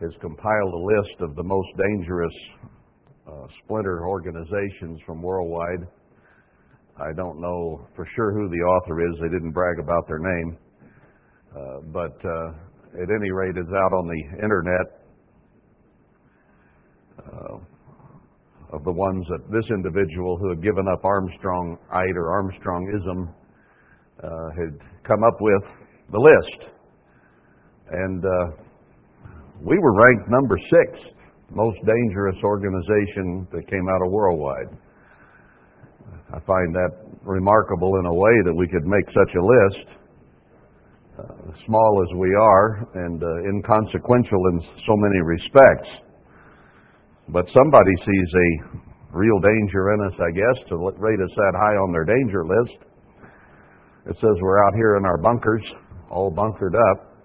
has 0.00 0.10
compiled 0.20 0.74
a 0.74 0.84
list 0.98 1.20
of 1.20 1.36
the 1.36 1.42
most 1.42 1.68
dangerous 1.76 2.32
uh, 3.28 3.46
splinter 3.62 4.06
organizations 4.06 4.98
from 5.06 5.22
worldwide. 5.22 5.86
I 6.96 7.12
don't 7.16 7.40
know 7.40 7.86
for 7.94 8.06
sure 8.16 8.32
who 8.32 8.48
the 8.48 8.62
author 8.64 9.00
is. 9.06 9.14
They 9.20 9.28
didn't 9.28 9.52
brag 9.52 9.78
about 9.78 10.06
their 10.08 10.18
name. 10.18 10.58
Uh, 11.54 11.80
but 11.92 12.16
uh, 12.24 13.02
at 13.02 13.08
any 13.10 13.30
rate, 13.30 13.56
it's 13.56 13.68
out 13.68 13.92
on 13.92 14.06
the 14.08 14.42
internet 14.42 14.86
uh, 17.18 18.76
of 18.76 18.84
the 18.84 18.92
ones 18.92 19.26
that 19.28 19.50
this 19.50 19.64
individual 19.70 20.36
who 20.38 20.50
had 20.50 20.62
given 20.62 20.86
up 20.88 21.02
Armstrongite 21.02 22.16
or 22.16 22.42
Armstrongism 22.42 23.34
uh, 24.22 24.50
had 24.56 24.78
come 25.04 25.22
up 25.24 25.36
with 25.40 25.62
the 26.12 26.18
list. 26.18 26.70
And 27.90 28.24
uh, 28.24 28.69
we 29.60 29.78
were 29.78 29.92
ranked 29.92 30.30
number 30.30 30.56
six 30.58 30.98
most 31.52 31.78
dangerous 31.84 32.36
organization 32.44 33.46
that 33.52 33.68
came 33.68 33.86
out 33.90 34.06
of 34.06 34.12
worldwide. 34.12 34.70
I 36.32 36.38
find 36.46 36.74
that 36.74 36.90
remarkable 37.22 37.98
in 37.98 38.06
a 38.06 38.14
way 38.14 38.36
that 38.46 38.54
we 38.54 38.68
could 38.68 38.86
make 38.86 39.04
such 39.10 39.34
a 39.34 39.42
list, 39.42 39.86
uh, 41.18 41.52
small 41.66 42.06
as 42.06 42.18
we 42.18 42.30
are 42.34 42.86
and 42.94 43.22
uh, 43.22 43.50
inconsequential 43.50 44.42
in 44.54 44.60
so 44.86 44.94
many 44.96 45.20
respects. 45.26 45.90
But 47.28 47.46
somebody 47.52 47.94
sees 48.06 48.30
a 48.30 48.48
real 49.12 49.40
danger 49.40 49.92
in 49.94 50.00
us, 50.06 50.14
I 50.22 50.30
guess, 50.30 50.68
to 50.70 50.76
rate 50.78 51.18
us 51.18 51.34
that 51.34 51.54
high 51.58 51.76
on 51.82 51.90
their 51.90 52.04
danger 52.04 52.46
list. 52.46 52.78
It 54.06 54.16
says 54.20 54.34
we're 54.40 54.64
out 54.64 54.74
here 54.76 54.96
in 54.96 55.04
our 55.04 55.18
bunkers, 55.18 55.62
all 56.10 56.30
bunkered 56.30 56.74
up. 56.74 57.18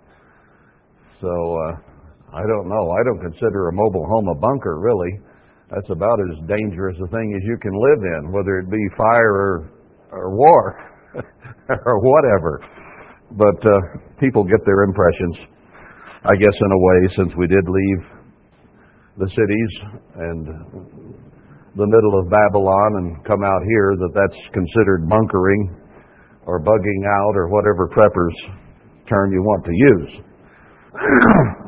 So, 1.22 1.30
uh, 1.30 1.95
I 2.36 2.44
don't 2.44 2.68
know. 2.68 2.92
I 2.92 3.02
don't 3.08 3.24
consider 3.24 3.70
a 3.70 3.74
mobile 3.74 4.06
home 4.12 4.28
a 4.28 4.36
bunker, 4.36 4.78
really. 4.80 5.24
That's 5.72 5.90
about 5.90 6.20
as 6.20 6.36
dangerous 6.48 6.98
a 7.00 7.08
thing 7.08 7.32
as 7.32 7.42
you 7.48 7.58
can 7.64 7.72
live 7.72 8.04
in, 8.04 8.32
whether 8.34 8.60
it 8.60 8.70
be 8.70 8.84
fire 8.98 9.32
or, 9.32 9.72
or 10.12 10.36
war 10.36 10.76
or 11.70 12.00
whatever. 12.04 12.60
But 13.32 13.55
uh, 13.64 13.80
people 14.20 14.44
get 14.44 14.60
their 14.66 14.84
impressions, 14.84 15.48
I 16.27 16.36
guess, 16.36 16.54
in 16.60 16.72
a 16.72 16.77
way, 16.77 17.00
since 17.16 17.32
we 17.40 17.48
did 17.48 17.64
leave 17.72 18.02
the 19.18 19.30
cities 19.32 19.72
and 20.20 20.46
the 21.80 21.88
middle 21.88 22.20
of 22.20 22.30
Babylon 22.30 22.92
and 22.99 23.26
come 23.26 23.44
out 23.44 23.64
here, 23.64 23.96
that 23.96 24.12
that's 24.14 24.40
considered 24.52 25.08
bunkering 25.08 25.72
or 26.46 26.60
bugging 26.60 27.02
out 27.08 27.36
or 27.36 27.48
whatever 27.48 27.88
prepper's 27.88 28.36
term 29.08 29.32
you 29.32 29.42
want 29.42 29.64
to 29.64 29.72
use. 29.72 30.12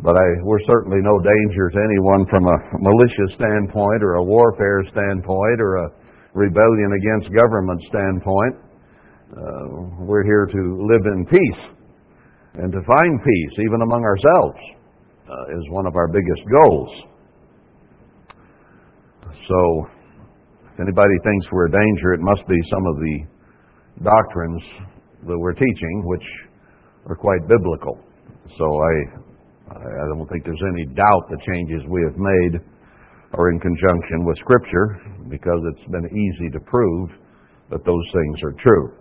But 0.00 0.14
I, 0.14 0.26
we're 0.46 0.62
certainly 0.66 1.02
no 1.02 1.18
danger 1.18 1.70
to 1.70 1.78
anyone 1.78 2.22
from 2.30 2.46
a 2.46 2.58
malicious 2.78 3.34
standpoint 3.34 4.02
or 4.02 4.22
a 4.22 4.24
warfare 4.24 4.86
standpoint 4.94 5.58
or 5.58 5.76
a 5.82 5.88
rebellion 6.34 6.94
against 6.94 7.34
government 7.34 7.82
standpoint. 7.90 8.54
Uh, 9.34 10.06
we're 10.06 10.24
here 10.24 10.46
to 10.46 10.62
live 10.86 11.04
in 11.04 11.26
peace 11.26 11.62
and 12.54 12.72
to 12.72 12.80
find 12.86 13.20
peace, 13.22 13.54
even 13.66 13.82
among 13.82 14.02
ourselves, 14.02 14.58
uh, 15.26 15.58
is 15.58 15.64
one 15.70 15.86
of 15.86 15.96
our 15.96 16.08
biggest 16.08 16.42
goals. 16.62 16.90
So, 19.48 19.86
if 20.74 20.80
anybody 20.80 21.14
thinks 21.24 21.46
we're 21.50 21.66
a 21.66 21.70
danger, 21.70 22.14
it 22.14 22.20
must 22.20 22.46
be 22.46 22.56
some 22.70 22.86
of 22.86 22.96
the 22.96 23.16
doctrines 24.04 24.62
that 25.26 25.38
we're 25.38 25.54
teaching, 25.54 26.02
which 26.04 26.24
are 27.06 27.16
quite 27.16 27.40
biblical. 27.48 27.98
So 28.56 28.64
I 28.64 29.27
I 29.70 30.04
don't 30.08 30.28
think 30.28 30.44
there's 30.44 30.66
any 30.72 30.86
doubt 30.96 31.24
the 31.28 31.38
changes 31.44 31.82
we 31.88 32.00
have 32.08 32.16
made 32.16 32.60
are 33.36 33.50
in 33.52 33.60
conjunction 33.60 34.24
with 34.24 34.38
Scripture 34.38 34.96
because 35.28 35.60
it's 35.72 35.90
been 35.92 36.08
easy 36.08 36.48
to 36.52 36.60
prove 36.60 37.10
that 37.70 37.84
those 37.84 38.06
things 38.14 38.36
are 38.44 38.56
true. 38.62 38.96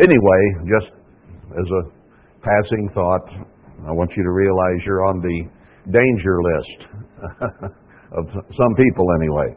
Anyway, 0.00 0.42
just 0.64 0.92
as 1.52 1.68
a 1.68 1.82
passing 2.40 2.88
thought, 2.94 3.28
I 3.84 3.92
want 3.92 4.10
you 4.16 4.22
to 4.22 4.32
realize 4.32 4.80
you're 4.86 5.04
on 5.04 5.20
the 5.20 5.38
danger 5.92 6.36
list 6.40 6.78
of 8.16 8.24
some 8.32 8.72
people, 8.76 9.06
anyway. 9.20 9.52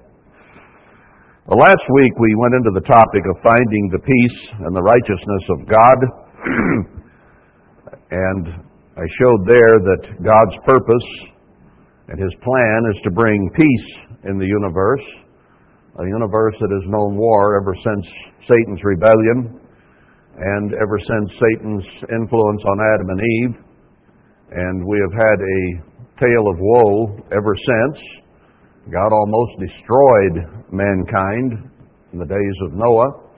Well, 1.47 1.59
last 1.59 1.85
week 1.95 2.13
we 2.19 2.35
went 2.35 2.53
into 2.55 2.71
the 2.75 2.85
topic 2.85 3.23
of 3.25 3.35
finding 3.41 3.89
the 3.91 3.99
peace 4.03 4.39
and 4.59 4.75
the 4.75 4.83
righteousness 4.83 5.43
of 5.49 5.59
God. 5.65 5.97
and 8.11 8.69
I 8.97 9.05
showed 9.21 9.45
there 9.45 9.75
that 9.85 10.03
God's 10.23 10.57
purpose 10.65 11.09
and 12.09 12.17
His 12.17 12.33
plan 12.41 12.79
is 12.89 12.99
to 13.03 13.11
bring 13.11 13.49
peace 13.55 13.89
in 14.25 14.37
the 14.39 14.45
universe, 14.45 15.05
a 15.99 16.05
universe 16.07 16.55
that 16.59 16.73
has 16.73 16.89
known 16.89 17.15
war 17.15 17.61
ever 17.61 17.75
since 17.85 18.05
Satan's 18.49 18.81
rebellion 18.83 19.61
and 20.39 20.73
ever 20.73 20.97
since 20.97 21.29
Satan's 21.37 21.85
influence 22.09 22.61
on 22.65 22.77
Adam 22.95 23.09
and 23.09 23.21
Eve. 23.21 23.55
And 24.51 24.85
we 24.87 24.97
have 25.05 25.13
had 25.13 25.37
a 25.37 25.59
tale 26.17 26.45
of 26.49 26.57
woe 26.57 27.17
ever 27.31 27.53
since. 27.53 27.97
God 28.91 29.13
almost 29.13 29.53
destroyed 29.59 30.65
mankind 30.71 31.69
in 32.13 32.17
the 32.17 32.25
days 32.25 32.57
of 32.65 32.73
Noah 32.73 33.29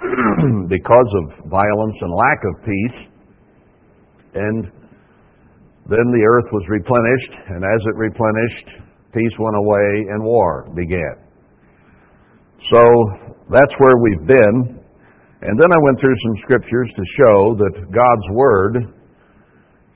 because 0.68 1.10
of 1.20 1.50
violence 1.50 1.96
and 2.00 2.12
lack 2.12 2.40
of 2.48 2.64
peace. 2.64 2.98
And 4.34 4.72
then 5.88 6.06
the 6.12 6.24
earth 6.24 6.48
was 6.52 6.64
replenished, 6.68 7.32
and 7.52 7.60
as 7.60 7.80
it 7.84 7.96
replenished, 7.96 8.68
peace 9.12 9.36
went 9.38 9.56
away 9.56 10.08
and 10.08 10.24
war 10.24 10.68
began. 10.74 11.24
So 12.72 12.80
that's 13.52 13.74
where 13.78 14.00
we've 14.00 14.26
been. 14.26 14.80
And 15.44 15.54
then 15.60 15.70
I 15.70 15.80
went 15.84 16.00
through 16.00 16.16
some 16.24 16.36
scriptures 16.42 16.88
to 16.96 17.04
show 17.20 17.38
that 17.60 17.74
God's 17.92 18.28
Word 18.32 18.74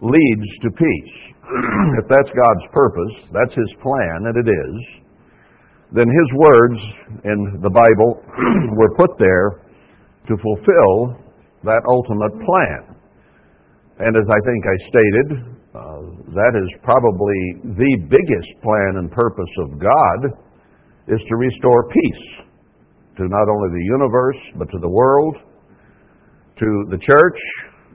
leads 0.04 0.48
to 0.62 0.68
peace. 0.76 1.16
if 1.98 2.06
that's 2.12 2.28
God's 2.36 2.66
purpose, 2.72 3.14
that's 3.32 3.56
His 3.56 3.72
plan, 3.80 4.28
and 4.28 4.36
it 4.36 4.48
is, 4.52 4.76
then 5.96 6.04
His 6.04 6.28
words 6.36 6.80
in 7.24 7.64
the 7.64 7.72
Bible 7.72 8.20
were 8.76 8.92
put 9.00 9.16
there 9.18 9.64
to 10.28 10.36
fulfill 10.44 11.16
that 11.64 11.80
ultimate 11.88 12.36
plan. 12.44 12.92
And 14.04 14.12
as 14.14 14.28
I 14.28 14.38
think 14.44 14.62
I 14.68 14.76
stated, 14.92 15.57
uh, 15.78 16.02
that 16.34 16.52
is 16.58 16.68
probably 16.82 17.38
the 17.78 17.92
biggest 18.10 18.50
plan 18.66 18.98
and 18.98 19.12
purpose 19.12 19.54
of 19.62 19.78
God 19.78 20.18
is 21.06 21.20
to 21.22 21.34
restore 21.36 21.86
peace 21.86 22.26
to 23.16 23.22
not 23.30 23.46
only 23.46 23.70
the 23.78 23.86
universe 23.86 24.42
but 24.58 24.66
to 24.74 24.78
the 24.82 24.88
world, 24.90 25.36
to 26.58 26.68
the 26.90 26.98
church, 26.98 27.40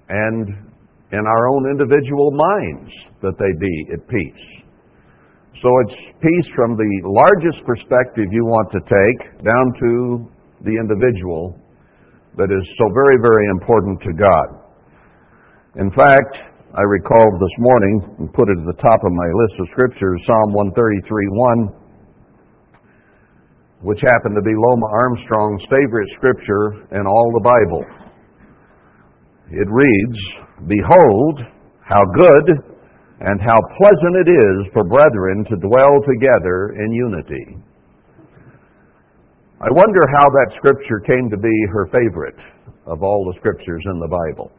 and 0.08 0.48
in 1.12 1.24
our 1.28 1.44
own 1.52 1.70
individual 1.72 2.32
minds 2.32 2.92
that 3.22 3.36
they 3.36 3.52
be 3.60 3.76
at 3.92 4.08
peace. 4.08 4.46
So 5.62 5.68
it's 5.84 6.00
peace 6.24 6.50
from 6.56 6.76
the 6.76 6.92
largest 7.04 7.68
perspective 7.68 8.32
you 8.32 8.46
want 8.46 8.72
to 8.72 8.80
take 8.80 9.44
down 9.44 9.66
to 9.80 9.92
the 10.64 10.76
individual 10.80 11.60
that 12.38 12.48
is 12.48 12.64
so 12.80 12.88
very, 12.96 13.20
very 13.22 13.48
important 13.52 14.00
to 14.08 14.12
God. 14.16 14.48
In 15.76 15.92
fact, 15.92 16.53
I 16.74 16.82
recalled 16.90 17.38
this 17.38 17.54
morning 17.62 18.18
and 18.18 18.34
put 18.34 18.50
it 18.50 18.58
at 18.58 18.66
the 18.66 18.82
top 18.82 18.98
of 19.06 19.14
my 19.14 19.30
list 19.46 19.62
of 19.62 19.70
scriptures, 19.78 20.18
Psalm 20.26 20.58
133 20.58 21.06
1, 23.86 23.86
which 23.86 24.02
happened 24.02 24.34
to 24.34 24.42
be 24.42 24.58
Loma 24.58 24.90
Armstrong's 24.90 25.62
favorite 25.70 26.10
scripture 26.18 26.82
in 26.98 27.06
all 27.06 27.30
the 27.38 27.46
Bible. 27.46 27.86
It 29.54 29.70
reads, 29.70 30.18
Behold, 30.66 31.46
how 31.86 32.02
good 32.10 32.46
and 33.22 33.38
how 33.38 33.60
pleasant 33.78 34.26
it 34.26 34.34
is 34.34 34.74
for 34.74 34.82
brethren 34.82 35.46
to 35.54 35.56
dwell 35.62 36.02
together 36.10 36.74
in 36.82 36.90
unity. 36.90 37.54
I 39.62 39.70
wonder 39.70 40.02
how 40.18 40.26
that 40.26 40.58
scripture 40.58 41.06
came 41.06 41.30
to 41.30 41.38
be 41.38 41.54
her 41.70 41.86
favorite 41.94 42.42
of 42.90 43.04
all 43.04 43.30
the 43.30 43.38
scriptures 43.38 43.86
in 43.86 44.00
the 44.02 44.10
Bible. 44.10 44.50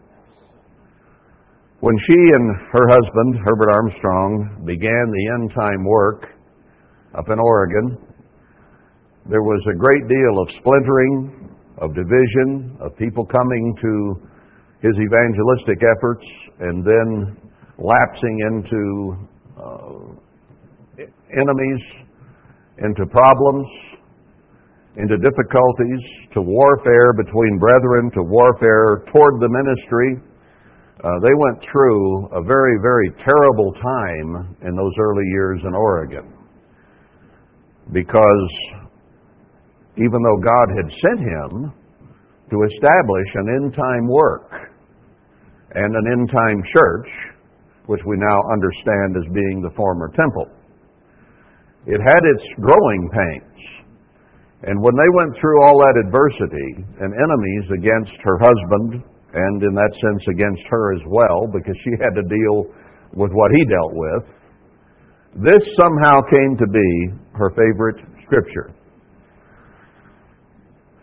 When 1.80 1.96
she 2.06 2.14
and 2.14 2.56
her 2.72 2.86
husband, 2.88 3.36
Herbert 3.44 3.70
Armstrong, 3.74 4.62
began 4.64 5.04
the 5.10 5.26
end 5.34 5.50
time 5.54 5.84
work 5.84 6.26
up 7.18 7.28
in 7.28 7.38
Oregon, 7.38 7.98
there 9.28 9.42
was 9.42 9.60
a 9.68 9.76
great 9.76 10.06
deal 10.08 10.38
of 10.40 10.48
splintering, 10.60 11.50
of 11.78 11.94
division, 11.94 12.76
of 12.80 12.96
people 12.96 13.26
coming 13.26 13.74
to 13.82 14.14
his 14.82 14.94
evangelistic 15.00 15.82
efforts 15.82 16.24
and 16.60 16.84
then 16.84 17.36
lapsing 17.78 18.36
into 18.46 18.82
uh, 19.58 21.04
enemies, 21.34 21.82
into 22.78 23.04
problems, 23.10 23.66
into 24.96 25.18
difficulties, 25.18 26.02
to 26.32 26.40
warfare 26.40 27.12
between 27.18 27.58
brethren, 27.58 28.10
to 28.14 28.22
warfare 28.22 29.04
toward 29.10 29.40
the 29.40 29.50
ministry 29.50 30.22
Uh, 31.04 31.20
they 31.20 31.36
went 31.36 31.60
through 31.70 32.32
a 32.32 32.40
very, 32.40 32.80
very 32.80 33.12
terrible 33.20 33.76
time 33.76 34.56
in 34.64 34.74
those 34.74 34.92
early 34.98 35.28
years 35.36 35.60
in 35.60 35.74
Oregon. 35.74 36.32
Because 37.92 38.48
even 40.00 40.16
though 40.24 40.40
God 40.40 40.66
had 40.72 40.88
sent 41.04 41.20
him 41.20 41.72
to 42.48 42.56
establish 42.56 43.28
an 43.34 43.46
end 43.52 43.74
time 43.76 44.08
work 44.08 44.48
and 45.74 45.94
an 45.94 46.06
end 46.08 46.30
time 46.32 46.62
church, 46.72 47.08
which 47.84 48.00
we 48.06 48.16
now 48.16 48.40
understand 48.56 49.12
as 49.20 49.28
being 49.34 49.60
the 49.60 49.76
former 49.76 50.08
temple, 50.16 50.48
it 51.84 52.00
had 52.00 52.24
its 52.24 52.44
growing 52.64 53.10
pains. 53.12 53.60
And 54.62 54.80
when 54.80 54.96
they 54.96 55.10
went 55.20 55.36
through 55.38 55.60
all 55.68 55.76
that 55.84 56.00
adversity 56.00 56.80
and 56.96 57.12
enemies 57.12 57.66
against 57.76 58.16
her 58.24 58.40
husband, 58.40 59.04
and 59.34 59.62
in 59.62 59.74
that 59.74 59.92
sense 59.98 60.22
against 60.30 60.62
her 60.70 60.94
as 60.94 61.02
well, 61.06 61.50
because 61.50 61.74
she 61.82 61.90
had 61.98 62.14
to 62.14 62.22
deal 62.22 62.70
with 63.14 63.30
what 63.34 63.50
he 63.50 63.62
dealt 63.66 63.94
with, 63.94 64.22
this 65.42 65.62
somehow 65.74 66.22
came 66.30 66.54
to 66.58 66.68
be 66.70 66.90
her 67.34 67.50
favorite 67.58 67.98
scripture. 68.22 68.70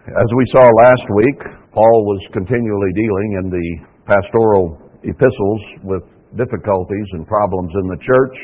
As 0.07 0.30
we 0.36 0.45
saw 0.51 0.63
last 0.63 1.06
week, 1.16 1.39
Paul 1.74 2.00
was 2.07 2.22
continually 2.33 2.92
dealing 2.95 3.30
in 3.44 3.50
the 3.51 3.68
pastoral 4.07 4.80
epistles 5.04 5.62
with 5.83 6.04
difficulties 6.38 7.07
and 7.12 7.28
problems 7.28 7.72
in 7.75 7.88
the 7.88 8.00
church. 8.00 8.38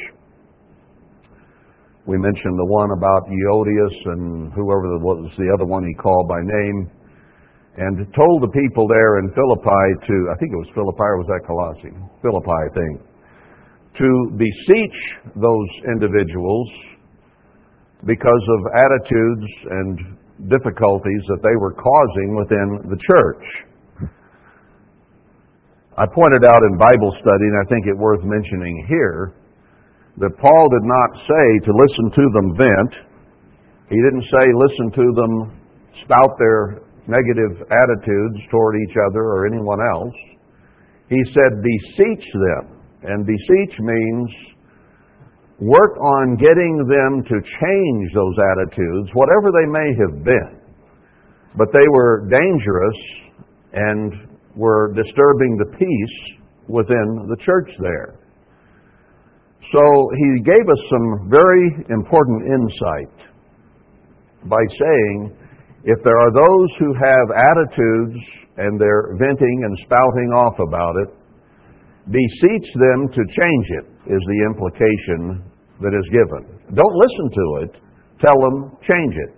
We 2.05 2.17
mentioned 2.17 2.55
the 2.59 2.71
one 2.71 2.91
about 2.91 3.27
Euodias 3.27 3.95
and 4.05 4.53
whoever 4.53 4.99
was 4.99 5.31
the 5.37 5.51
other 5.55 5.65
one 5.65 5.83
he 5.87 5.93
called 5.95 6.27
by 6.27 6.39
name, 6.39 6.91
and 7.77 8.01
told 8.17 8.41
the 8.41 8.49
people 8.49 8.89
there 8.89 9.21
in 9.21 9.29
Philippi 9.37 9.85
to, 10.09 10.15
I 10.33 10.35
think 10.41 10.49
it 10.49 10.57
was 10.57 10.69
Philippi 10.73 11.05
or 11.05 11.17
was 11.21 11.29
that 11.29 11.45
Colossae? 11.45 11.93
Philippi, 12.25 12.49
I 12.49 12.69
think, 12.73 12.93
to 14.01 14.09
beseech 14.33 14.99
those 15.37 15.69
individuals 15.85 16.69
because 18.01 18.45
of 18.57 18.59
attitudes 18.81 19.49
and 19.69 19.93
difficulties 20.49 21.23
that 21.29 21.41
they 21.45 21.53
were 21.57 21.73
causing 21.73 22.37
within 22.37 22.89
the 22.89 22.97
church. 22.97 23.45
I 25.97 26.05
pointed 26.05 26.45
out 26.45 26.61
in 26.61 26.77
Bible 26.77 27.13
study, 27.21 27.45
and 27.49 27.57
I 27.61 27.65
think 27.69 27.85
it 27.85 27.97
worth 27.97 28.21
mentioning 28.21 28.85
here, 28.89 29.33
that 30.17 30.33
Paul 30.37 30.65
did 30.69 30.85
not 30.85 31.09
say 31.25 31.45
to 31.65 31.71
listen 31.73 32.05
to 32.09 32.25
them 32.33 32.47
vent. 32.57 32.93
He 33.89 33.97
didn't 34.01 34.25
say 34.29 34.45
listen 34.49 34.87
to 34.93 35.05
them 35.13 35.33
spout 36.05 36.37
their 36.37 36.86
negative 37.07 37.63
attitudes 37.71 38.39
toward 38.51 38.75
each 38.83 38.95
other 39.09 39.23
or 39.23 39.47
anyone 39.47 39.79
else. 39.79 40.15
He 41.09 41.21
said 41.33 41.63
beseech 41.63 42.25
them. 42.33 42.77
And 43.03 43.25
beseech 43.25 43.79
means 43.79 44.29
work 45.59 45.97
on 45.97 46.35
getting 46.35 46.85
them 46.85 47.23
to 47.23 47.35
change 47.39 48.13
those 48.13 48.35
attitudes, 48.53 49.09
whatever 49.13 49.51
they 49.51 49.67
may 49.71 49.89
have 49.95 50.23
been. 50.23 50.61
But 51.57 51.69
they 51.73 51.87
were 51.89 52.27
dangerous 52.29 52.99
and 53.73 54.37
were 54.55 54.93
disturbing 54.93 55.57
the 55.57 55.77
peace 55.77 56.37
within 56.67 57.27
the 57.29 57.37
church 57.45 57.69
there. 57.79 58.19
So 59.73 60.09
he 60.15 60.43
gave 60.43 60.63
us 60.69 60.81
some 60.89 61.29
very 61.29 61.85
important 61.89 62.43
insight 62.47 63.17
by 64.45 64.63
saying 64.79 65.35
if 65.83 65.99
there 66.03 66.17
are 66.17 66.33
those 66.33 66.69
who 66.79 66.91
have 66.95 67.27
attitudes 67.35 68.17
and 68.57 68.79
they're 68.79 69.13
venting 69.17 69.57
and 69.65 69.77
spouting 69.85 70.29
off 70.33 70.57
about 70.57 70.95
it, 71.05 71.09
beseech 72.09 72.67
them 72.79 73.11
to 73.13 73.21
change 73.21 73.67
it, 73.83 73.85
is 74.13 74.23
the 74.23 74.39
implication 74.47 75.43
that 75.83 75.93
is 75.93 76.07
given. 76.09 76.41
Don't 76.73 76.97
listen 76.97 77.27
to 77.29 77.45
it, 77.67 77.71
tell 78.23 78.37
them, 78.41 78.73
change 78.87 79.15
it. 79.15 79.31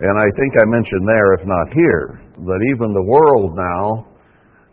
And 0.00 0.18
I 0.18 0.28
think 0.38 0.52
I 0.58 0.66
mentioned 0.66 1.06
there, 1.06 1.34
if 1.34 1.46
not 1.46 1.66
here, 1.72 2.20
that 2.34 2.60
even 2.74 2.92
the 2.92 3.06
world 3.06 3.54
now, 3.54 4.10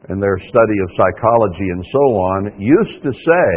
in 0.09 0.19
their 0.19 0.37
study 0.49 0.77
of 0.81 0.89
psychology 0.97 1.69
and 1.69 1.85
so 1.93 2.03
on, 2.33 2.39
used 2.57 3.03
to 3.05 3.13
say 3.13 3.49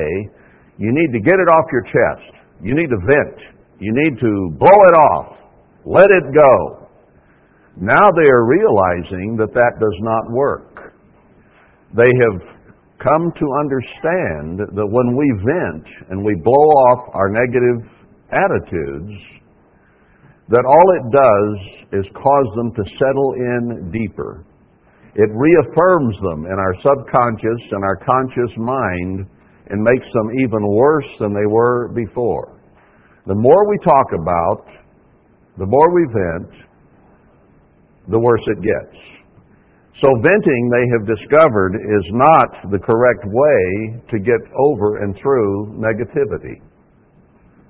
you 0.76 0.92
need 0.92 1.10
to 1.16 1.20
get 1.24 1.40
it 1.40 1.48
off 1.56 1.64
your 1.72 1.86
chest. 1.88 2.36
You 2.60 2.74
need 2.74 2.90
to 2.92 3.00
vent. 3.00 3.38
You 3.80 3.92
need 3.94 4.20
to 4.20 4.32
blow 4.60 4.78
it 4.84 4.96
off. 5.12 5.43
Let 5.84 6.06
it 6.10 6.24
go. 6.32 6.88
Now 7.76 8.06
they 8.16 8.30
are 8.30 8.46
realizing 8.46 9.36
that 9.36 9.52
that 9.52 9.72
does 9.80 9.98
not 10.00 10.30
work. 10.30 10.94
They 11.96 12.10
have 12.24 12.40
come 13.02 13.32
to 13.36 13.46
understand 13.60 14.64
that 14.64 14.88
when 14.88 15.16
we 15.16 15.26
vent 15.44 15.86
and 16.10 16.24
we 16.24 16.34
blow 16.42 16.66
off 16.88 17.10
our 17.12 17.28
negative 17.28 17.84
attitudes, 18.32 19.12
that 20.48 20.64
all 20.64 20.88
it 20.96 21.06
does 21.12 22.00
is 22.00 22.06
cause 22.16 22.48
them 22.56 22.72
to 22.74 22.84
settle 22.98 23.34
in 23.36 23.90
deeper. 23.92 24.44
It 25.14 25.30
reaffirms 25.30 26.16
them 26.22 26.46
in 26.46 26.58
our 26.58 26.74
subconscious 26.82 27.62
and 27.70 27.84
our 27.84 27.96
conscious 27.96 28.52
mind 28.56 29.26
and 29.70 29.82
makes 29.82 30.06
them 30.12 30.28
even 30.42 30.66
worse 30.66 31.08
than 31.20 31.32
they 31.32 31.46
were 31.46 31.88
before. 31.94 32.60
The 33.26 33.34
more 33.34 33.68
we 33.68 33.78
talk 33.84 34.06
about, 34.20 34.66
the 35.58 35.66
more 35.66 35.94
we 35.94 36.04
vent, 36.10 36.50
the 38.10 38.18
worse 38.18 38.42
it 38.46 38.60
gets. 38.60 38.96
So 40.02 40.10
venting, 40.20 40.70
they 40.74 40.84
have 40.98 41.06
discovered, 41.06 41.78
is 41.78 42.06
not 42.12 42.70
the 42.72 42.78
correct 42.78 43.24
way 43.24 44.02
to 44.10 44.18
get 44.18 44.42
over 44.58 45.02
and 45.02 45.14
through 45.22 45.78
negativity. 45.78 46.60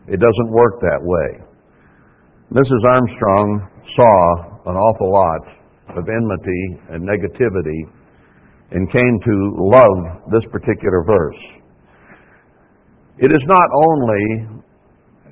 It 0.09 0.21
doesn't 0.21 0.51
work 0.51 0.81
that 0.81 1.01
way. 1.01 1.45
Mrs. 2.53 2.83
Armstrong 2.89 3.69
saw 3.97 4.71
an 4.71 4.77
awful 4.77 5.13
lot 5.13 5.97
of 5.97 6.09
enmity 6.09 6.65
and 6.91 7.07
negativity 7.07 7.81
and 8.71 8.91
came 8.91 9.21
to 9.25 9.35
love 9.59 10.31
this 10.33 10.45
particular 10.51 11.05
verse. 11.07 11.43
It 13.19 13.31
is 13.31 13.43
not 13.47 13.69
only 13.71 14.65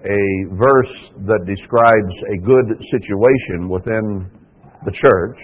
a 0.03 0.23
verse 0.59 0.95
that 1.31 1.47
describes 1.47 2.15
a 2.35 2.37
good 2.43 2.69
situation 2.91 3.71
within 3.71 4.27
the 4.85 4.95
church, 4.99 5.39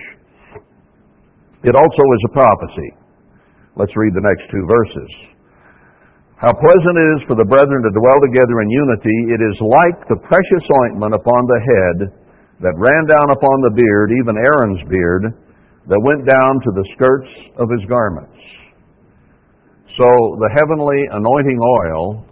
it 1.63 1.75
also 1.75 2.05
is 2.15 2.23
a 2.27 2.33
prophecy. 2.35 2.91
Let's 3.79 3.95
read 3.95 4.15
the 4.15 4.27
next 4.27 4.51
two 4.51 4.65
verses. 4.67 5.11
How 6.39 6.55
pleasant 6.55 6.97
it 6.99 7.09
is 7.19 7.21
for 7.27 7.35
the 7.35 7.47
brethren 7.47 7.83
to 7.83 7.91
dwell 7.91 8.19
together 8.23 8.63
in 8.63 8.71
unity. 8.71 9.19
It 9.35 9.43
is 9.43 9.57
like 9.59 9.99
the 10.07 10.23
precious 10.23 10.65
ointment 10.87 11.15
upon 11.15 11.43
the 11.47 11.61
head 11.63 11.97
that 12.63 12.75
ran 12.79 13.03
down 13.11 13.29
upon 13.35 13.57
the 13.63 13.75
beard, 13.75 14.11
even 14.15 14.39
Aaron's 14.39 14.83
beard, 14.91 15.35
that 15.91 15.99
went 15.99 16.27
down 16.27 16.53
to 16.63 16.71
the 16.75 16.87
skirts 16.95 17.31
of 17.59 17.67
his 17.71 17.83
garments. 17.91 18.39
So 19.99 20.07
the 20.39 20.51
heavenly 20.55 21.03
anointing 21.11 21.59
oil 21.59 22.23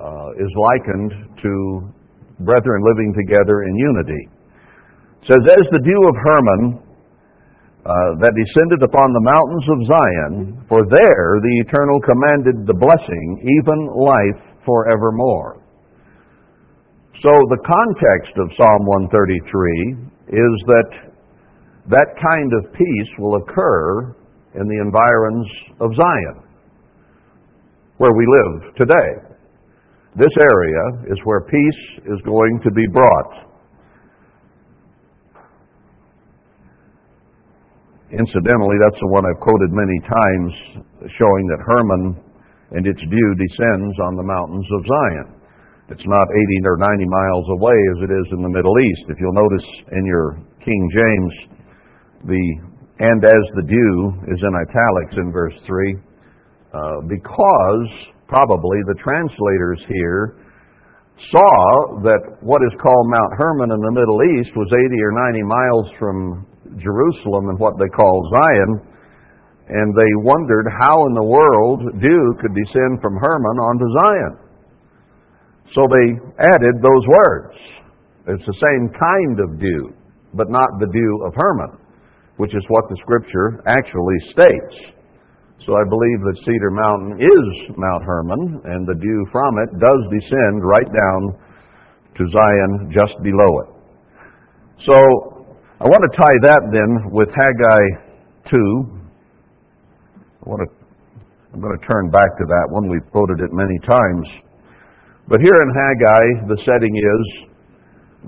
uh, 0.00 0.40
is 0.40 0.48
likened 0.56 1.29
to 1.42 1.88
brethren 2.40 2.82
living 2.84 3.12
together 3.16 3.64
in 3.64 3.76
unity. 3.76 4.22
It 5.22 5.26
says, 5.28 5.42
As 5.44 5.66
the 5.70 5.84
dew 5.84 6.00
of 6.08 6.16
Hermon 6.16 6.90
uh, 7.80 8.20
that 8.20 8.36
descended 8.36 8.84
upon 8.84 9.12
the 9.12 9.24
mountains 9.24 9.66
of 9.72 9.78
Zion, 9.88 10.36
for 10.68 10.84
there 10.84 11.40
the 11.40 11.56
Eternal 11.64 12.00
commanded 12.04 12.68
the 12.68 12.76
blessing, 12.76 13.26
even 13.40 13.88
life 13.96 14.40
forevermore. 14.68 15.64
So 17.24 17.32
the 17.48 17.60
context 17.64 18.32
of 18.36 18.52
Psalm 18.56 18.84
133 19.12 20.12
is 20.28 20.54
that 20.68 20.88
that 21.88 22.08
kind 22.20 22.52
of 22.52 22.72
peace 22.72 23.10
will 23.18 23.36
occur 23.36 24.16
in 24.60 24.68
the 24.68 24.80
environs 24.80 25.46
of 25.80 25.90
Zion, 25.96 26.44
where 27.96 28.12
we 28.12 28.24
live 28.28 28.74
today. 28.76 29.29
This 30.16 30.34
area 30.42 31.12
is 31.12 31.18
where 31.22 31.40
peace 31.42 31.82
is 32.10 32.18
going 32.24 32.60
to 32.64 32.70
be 32.72 32.86
brought. 32.92 33.46
Incidentally, 38.10 38.74
that's 38.82 38.98
the 38.98 39.10
one 39.14 39.22
I've 39.22 39.38
quoted 39.38 39.70
many 39.70 39.98
times, 40.02 40.50
showing 41.14 41.46
that 41.46 41.62
Hermon 41.62 42.18
and 42.72 42.86
its 42.86 42.98
dew 42.98 43.28
descends 43.38 43.94
on 44.02 44.16
the 44.18 44.26
mountains 44.26 44.66
of 44.74 44.82
Zion. 44.82 45.40
It's 45.90 46.06
not 46.06 46.26
80 46.26 46.66
or 46.66 46.78
90 46.78 47.06
miles 47.06 47.46
away 47.54 47.78
as 47.94 47.98
it 48.06 48.10
is 48.10 48.26
in 48.34 48.42
the 48.42 48.50
Middle 48.50 48.74
East. 48.82 49.14
If 49.14 49.18
you'll 49.18 49.34
notice 49.34 49.66
in 49.94 50.06
your 50.06 50.42
King 50.64 50.90
James, 50.90 51.32
the 52.26 52.42
and 53.00 53.24
as 53.24 53.44
the 53.56 53.62
dew 53.62 54.12
is 54.28 54.38
in 54.42 54.52
italics 54.54 55.14
in 55.16 55.32
verse 55.32 55.54
3, 55.66 55.96
uh, 56.74 57.00
because 57.08 57.88
probably 58.30 58.78
the 58.86 58.94
translators 59.02 59.82
here 59.90 60.38
saw 61.34 62.00
that 62.06 62.38
what 62.40 62.62
is 62.62 62.72
called 62.80 63.06
Mount 63.10 63.32
Hermon 63.36 63.74
in 63.74 63.82
the 63.82 63.92
Middle 63.92 64.22
East 64.38 64.54
was 64.54 64.70
80 64.70 64.94
or 65.02 65.12
90 65.34 65.42
miles 65.42 65.86
from 65.98 66.16
Jerusalem 66.78 67.50
and 67.50 67.58
what 67.58 67.74
they 67.76 67.90
call 67.90 68.14
Zion. 68.30 68.86
and 69.70 69.94
they 69.94 70.12
wondered 70.26 70.66
how 70.82 71.06
in 71.06 71.14
the 71.14 71.22
world 71.22 71.78
dew 72.02 72.24
could 72.42 72.54
descend 72.54 72.98
from 73.02 73.14
Hermon 73.22 73.56
onto 73.62 73.86
Zion. 74.02 74.34
So 75.74 75.86
they 75.86 76.18
added 76.42 76.74
those 76.82 77.04
words. 77.06 77.54
It's 78.26 78.46
the 78.46 78.58
same 78.66 78.90
kind 78.90 79.36
of 79.38 79.60
dew, 79.60 79.94
but 80.34 80.50
not 80.50 80.66
the 80.80 80.90
dew 80.90 81.22
of 81.26 81.34
Hermon, 81.36 81.78
which 82.38 82.50
is 82.54 82.64
what 82.66 82.88
the 82.90 82.98
scripture 83.02 83.62
actually 83.66 84.18
states. 84.34 84.99
So 85.66 85.76
I 85.76 85.84
believe 85.84 86.20
that 86.24 86.40
Cedar 86.48 86.72
Mountain 86.72 87.20
is 87.20 87.76
Mount 87.76 88.02
Hermon, 88.04 88.64
and 88.64 88.88
the 88.88 88.96
dew 88.96 89.20
from 89.30 89.58
it 89.60 89.68
does 89.76 90.00
descend 90.08 90.64
right 90.64 90.88
down 90.88 91.20
to 92.16 92.22
Zion 92.32 92.88
just 92.88 93.12
below 93.22 93.60
it. 93.60 93.68
So 94.88 94.96
I 95.80 95.84
want 95.84 96.00
to 96.00 96.12
tie 96.16 96.38
that 96.48 96.62
then 96.72 97.12
with 97.12 97.28
Haggai 97.36 97.84
2. 98.48 98.56
I 100.40 100.48
want 100.48 100.64
to, 100.64 100.68
I'm 101.52 101.60
going 101.60 101.76
to 101.76 101.86
turn 101.86 102.08
back 102.08 102.32
to 102.40 102.44
that 102.48 102.66
one. 102.72 102.88
We've 102.88 103.04
quoted 103.12 103.44
it 103.44 103.52
many 103.52 103.76
times. 103.84 104.24
But 105.28 105.44
here 105.44 105.60
in 105.60 105.70
Haggai, 105.76 106.24
the 106.48 106.58
setting 106.64 106.96
is 106.96 107.22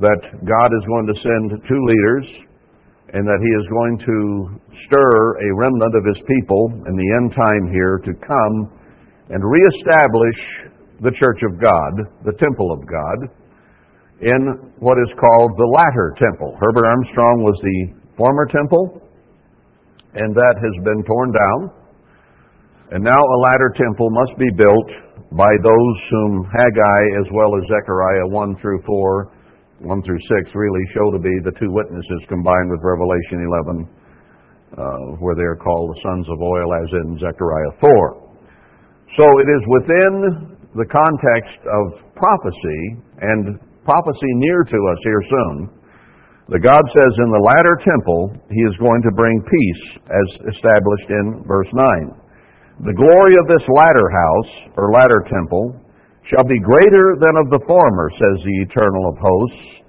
that 0.04 0.20
God 0.44 0.68
is 0.76 0.84
going 0.84 1.06
to 1.08 1.16
send 1.16 1.60
two 1.64 1.80
leaders 1.80 2.51
and 3.12 3.28
that 3.28 3.40
he 3.44 3.52
is 3.60 3.66
going 3.68 3.96
to 4.08 4.16
stir 4.88 5.12
a 5.36 5.48
remnant 5.52 5.92
of 5.92 6.04
his 6.08 6.20
people 6.24 6.72
in 6.88 6.96
the 6.96 7.08
end 7.20 7.28
time 7.36 7.64
here 7.68 8.00
to 8.00 8.12
come 8.24 8.56
and 9.28 9.40
reestablish 9.44 10.40
the 11.04 11.12
church 11.20 11.40
of 11.44 11.60
God, 11.60 11.92
the 12.24 12.32
temple 12.40 12.72
of 12.72 12.80
God, 12.88 13.18
in 14.22 14.72
what 14.78 14.96
is 14.96 15.12
called 15.20 15.52
the 15.58 15.70
latter 15.82 16.14
temple. 16.16 16.56
Herbert 16.56 16.86
Armstrong 16.86 17.42
was 17.42 17.58
the 17.60 17.80
former 18.16 18.46
temple, 18.46 19.02
and 20.14 20.32
that 20.32 20.56
has 20.56 20.74
been 20.84 21.02
torn 21.04 21.32
down. 21.32 21.60
And 22.92 23.02
now 23.04 23.18
a 23.18 23.38
latter 23.50 23.72
temple 23.76 24.08
must 24.10 24.38
be 24.38 24.48
built 24.56 24.88
by 25.36 25.48
those 25.48 25.96
whom 26.10 26.44
Haggai 26.48 27.02
as 27.20 27.26
well 27.32 27.56
as 27.56 27.64
Zechariah 27.68 28.28
1 28.28 28.56
through 28.60 28.80
4 28.86 29.32
1 29.82 30.02
through 30.06 30.22
6 30.46 30.54
really 30.54 30.84
show 30.94 31.10
to 31.10 31.18
be 31.18 31.34
the 31.42 31.54
two 31.58 31.70
witnesses 31.74 32.20
combined 32.30 32.70
with 32.70 32.78
Revelation 32.86 33.42
11, 33.42 33.82
uh, 34.78 35.18
where 35.18 35.34
they 35.34 35.46
are 35.46 35.58
called 35.58 35.90
the 35.90 36.00
sons 36.06 36.26
of 36.30 36.38
oil, 36.38 36.68
as 36.70 36.88
in 37.02 37.18
Zechariah 37.18 37.74
4. 37.82 38.22
So 39.18 39.26
it 39.42 39.48
is 39.50 39.62
within 39.66 40.12
the 40.78 40.88
context 40.88 41.60
of 41.66 41.82
prophecy, 42.14 42.82
and 43.20 43.58
prophecy 43.84 44.32
near 44.38 44.62
to 44.64 44.78
us 44.94 45.00
here 45.02 45.24
soon, 45.26 45.56
that 46.48 46.62
God 46.62 46.84
says 46.94 47.12
in 47.18 47.30
the 47.34 47.44
latter 47.44 47.76
temple, 47.82 48.38
He 48.54 48.62
is 48.70 48.76
going 48.78 49.02
to 49.02 49.12
bring 49.18 49.36
peace, 49.42 49.84
as 50.06 50.28
established 50.54 51.10
in 51.10 51.44
verse 51.44 51.70
9. 51.74 52.86
The 52.86 52.96
glory 52.96 53.34
of 53.36 53.46
this 53.50 53.66
latter 53.66 54.08
house, 54.08 54.52
or 54.78 54.94
latter 54.94 55.26
temple, 55.26 55.76
shall 56.30 56.44
be 56.44 56.58
greater 56.60 57.16
than 57.18 57.34
of 57.36 57.50
the 57.50 57.60
former, 57.66 58.10
says 58.10 58.44
the 58.44 58.58
Eternal 58.68 59.08
of 59.08 59.16
hosts. 59.18 59.82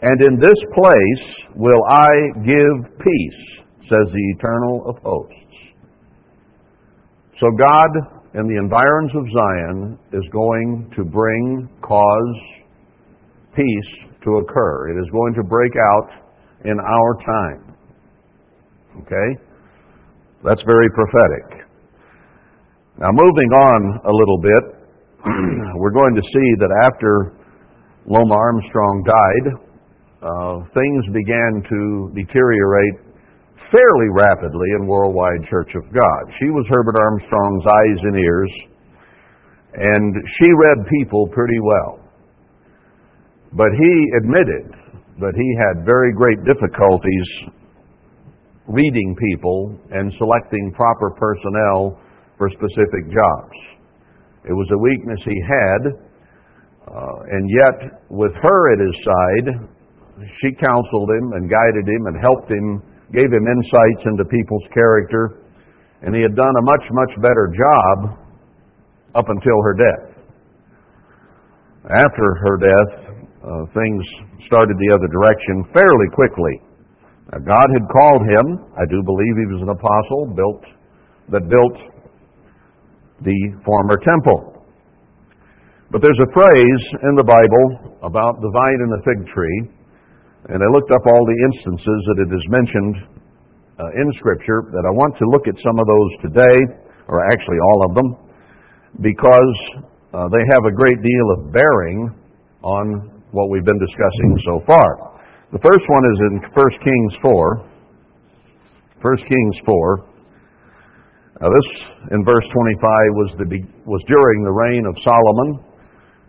And 0.00 0.20
in 0.22 0.38
this 0.38 0.60
place 0.74 1.24
will 1.56 1.82
I 1.88 2.10
give 2.44 2.98
peace, 2.98 3.42
says 3.88 4.06
the 4.12 4.26
Eternal 4.36 4.84
of 4.86 4.96
hosts. 5.02 5.34
So 7.40 7.50
God, 7.58 7.90
in 8.34 8.46
the 8.46 8.58
environs 8.58 9.12
of 9.14 9.24
Zion, 9.32 9.98
is 10.12 10.24
going 10.32 10.92
to 10.96 11.04
bring 11.04 11.68
cause 11.82 12.36
peace 13.54 14.08
to 14.24 14.30
occur. 14.38 14.90
It 14.90 15.00
is 15.00 15.08
going 15.10 15.34
to 15.34 15.42
break 15.42 15.72
out 15.76 16.10
in 16.64 16.78
our 16.78 17.14
time. 17.24 17.76
Okay? 19.02 19.42
That's 20.44 20.62
very 20.66 20.90
prophetic. 20.90 21.66
Now, 22.98 23.10
moving 23.12 23.50
on 23.54 24.00
a 24.04 24.10
little 24.10 24.38
bit, 24.42 24.77
we're 25.80 25.94
going 25.94 26.14
to 26.14 26.22
see 26.22 26.48
that 26.58 26.72
after 26.84 27.36
Loma 28.06 28.34
Armstrong 28.34 29.04
died, 29.04 29.46
uh, 30.24 30.54
things 30.74 31.02
began 31.12 31.62
to 31.68 32.10
deteriorate 32.16 33.08
fairly 33.70 34.08
rapidly 34.10 34.68
in 34.80 34.86
Worldwide 34.86 35.44
Church 35.50 35.70
of 35.76 35.84
God. 35.92 36.22
She 36.40 36.48
was 36.48 36.64
Herbert 36.70 36.96
Armstrong's 36.96 37.64
eyes 37.68 38.00
and 38.02 38.16
ears, 38.16 38.52
and 39.74 40.14
she 40.40 40.48
read 40.50 40.88
people 40.88 41.28
pretty 41.28 41.60
well. 41.60 42.00
But 43.52 43.68
he 43.76 43.94
admitted 44.18 44.72
that 45.20 45.34
he 45.36 45.48
had 45.60 45.84
very 45.84 46.12
great 46.12 46.38
difficulties 46.44 47.28
reading 48.68 49.16
people 49.16 49.76
and 49.90 50.12
selecting 50.18 50.72
proper 50.76 51.10
personnel 51.10 51.98
for 52.36 52.50
specific 52.50 53.08
jobs. 53.10 53.56
It 54.48 54.56
was 54.56 54.68
a 54.72 54.80
weakness 54.80 55.20
he 55.28 55.36
had, 55.44 55.82
uh, 56.88 57.16
and 57.36 57.44
yet 57.52 58.00
with 58.08 58.32
her 58.40 58.60
at 58.72 58.80
his 58.80 58.96
side, 59.04 59.48
she 60.40 60.56
counseled 60.56 61.10
him 61.20 61.36
and 61.36 61.52
guided 61.52 61.84
him 61.84 62.08
and 62.08 62.16
helped 62.16 62.48
him, 62.48 62.80
gave 63.12 63.28
him 63.28 63.44
insights 63.44 64.02
into 64.08 64.24
people's 64.24 64.64
character, 64.72 65.44
and 66.00 66.16
he 66.16 66.22
had 66.22 66.34
done 66.34 66.54
a 66.58 66.64
much, 66.64 66.84
much 66.96 67.12
better 67.20 67.52
job 67.52 67.96
up 69.14 69.28
until 69.28 69.60
her 69.62 69.76
death. 69.76 70.04
After 71.84 72.26
her 72.40 72.56
death, 72.56 72.92
uh, 73.44 73.64
things 73.76 74.00
started 74.48 74.76
the 74.80 74.90
other 74.96 75.08
direction 75.12 75.68
fairly 75.76 76.08
quickly. 76.16 76.56
Now, 77.32 77.44
God 77.44 77.68
had 77.76 77.84
called 77.92 78.22
him. 78.24 78.46
I 78.80 78.88
do 78.88 79.04
believe 79.04 79.34
he 79.36 79.52
was 79.52 79.60
an 79.60 79.68
apostle, 79.68 80.32
built 80.32 80.64
that 81.28 81.44
built 81.48 81.76
the 83.22 83.38
former 83.64 83.98
temple. 84.02 84.58
But 85.90 86.04
there's 86.04 86.20
a 86.20 86.30
phrase 86.36 86.82
in 87.08 87.16
the 87.16 87.24
Bible 87.24 87.96
about 88.04 88.40
the 88.44 88.50
vine 88.52 88.80
and 88.84 88.90
the 88.92 89.02
fig 89.08 89.20
tree, 89.32 89.58
and 90.52 90.60
I 90.60 90.68
looked 90.70 90.92
up 90.92 91.00
all 91.02 91.24
the 91.24 91.38
instances 91.48 92.00
that 92.12 92.18
it 92.28 92.30
is 92.30 92.44
mentioned 92.52 92.96
uh, 93.78 94.00
in 94.02 94.08
Scripture, 94.18 94.68
that 94.74 94.84
I 94.84 94.92
want 94.92 95.16
to 95.16 95.24
look 95.32 95.48
at 95.48 95.56
some 95.64 95.78
of 95.78 95.86
those 95.86 96.10
today, 96.28 96.56
or 97.08 97.24
actually 97.32 97.58
all 97.72 97.80
of 97.88 97.92
them, 97.94 98.08
because 99.00 99.58
uh, 100.12 100.28
they 100.28 100.42
have 100.52 100.64
a 100.66 100.74
great 100.74 100.98
deal 101.00 101.26
of 101.38 101.52
bearing 101.52 102.10
on 102.62 103.18
what 103.30 103.50
we've 103.50 103.64
been 103.64 103.78
discussing 103.78 104.30
so 104.44 104.60
far. 104.66 105.20
The 105.52 105.62
first 105.64 105.84
one 105.88 106.04
is 106.04 106.18
in 106.28 106.34
1 106.52 106.84
Kings 106.84 107.14
4. 107.22 107.64
1 109.00 109.16
Kings 109.28 109.56
4. 109.64 110.07
Now, 111.38 111.54
this 111.54 111.68
in 112.10 112.26
verse 112.26 112.42
25 112.50 112.82
was, 113.14 113.30
the, 113.38 113.46
was 113.86 114.02
during 114.10 114.42
the 114.42 114.50
reign 114.50 114.82
of 114.90 114.94
Solomon, 115.06 115.62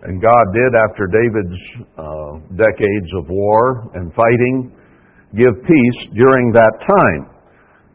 and 0.06 0.22
God 0.22 0.46
did, 0.54 0.72
after 0.86 1.10
David's 1.10 1.60
uh, 1.98 2.34
decades 2.54 3.10
of 3.18 3.26
war 3.26 3.90
and 3.98 4.14
fighting, 4.14 4.70
give 5.34 5.52
peace 5.66 6.00
during 6.14 6.54
that 6.54 6.76
time. 6.86 7.24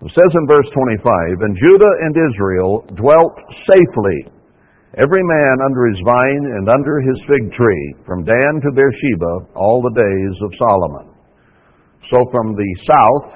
It 0.02 0.11
says 0.11 0.33
in 0.35 0.44
verse 0.50 0.66
25, 0.75 1.00
And 1.47 1.54
Judah 1.54 1.94
and 2.02 2.14
Israel 2.18 2.83
dwelt 2.99 3.38
safely, 3.62 4.35
every 4.99 5.23
man 5.23 5.54
under 5.64 5.87
his 5.87 6.00
vine 6.02 6.44
and 6.59 6.66
under 6.66 6.99
his 6.99 7.18
fig 7.30 7.47
tree, 7.54 7.85
from 8.04 8.26
Dan 8.26 8.52
to 8.59 8.71
Beersheba, 8.75 9.54
all 9.54 9.80
the 9.80 9.94
days 9.94 10.35
of 10.42 10.50
Solomon. 10.59 11.14
So 12.11 12.26
from 12.35 12.59
the 12.59 12.71
south, 12.90 13.26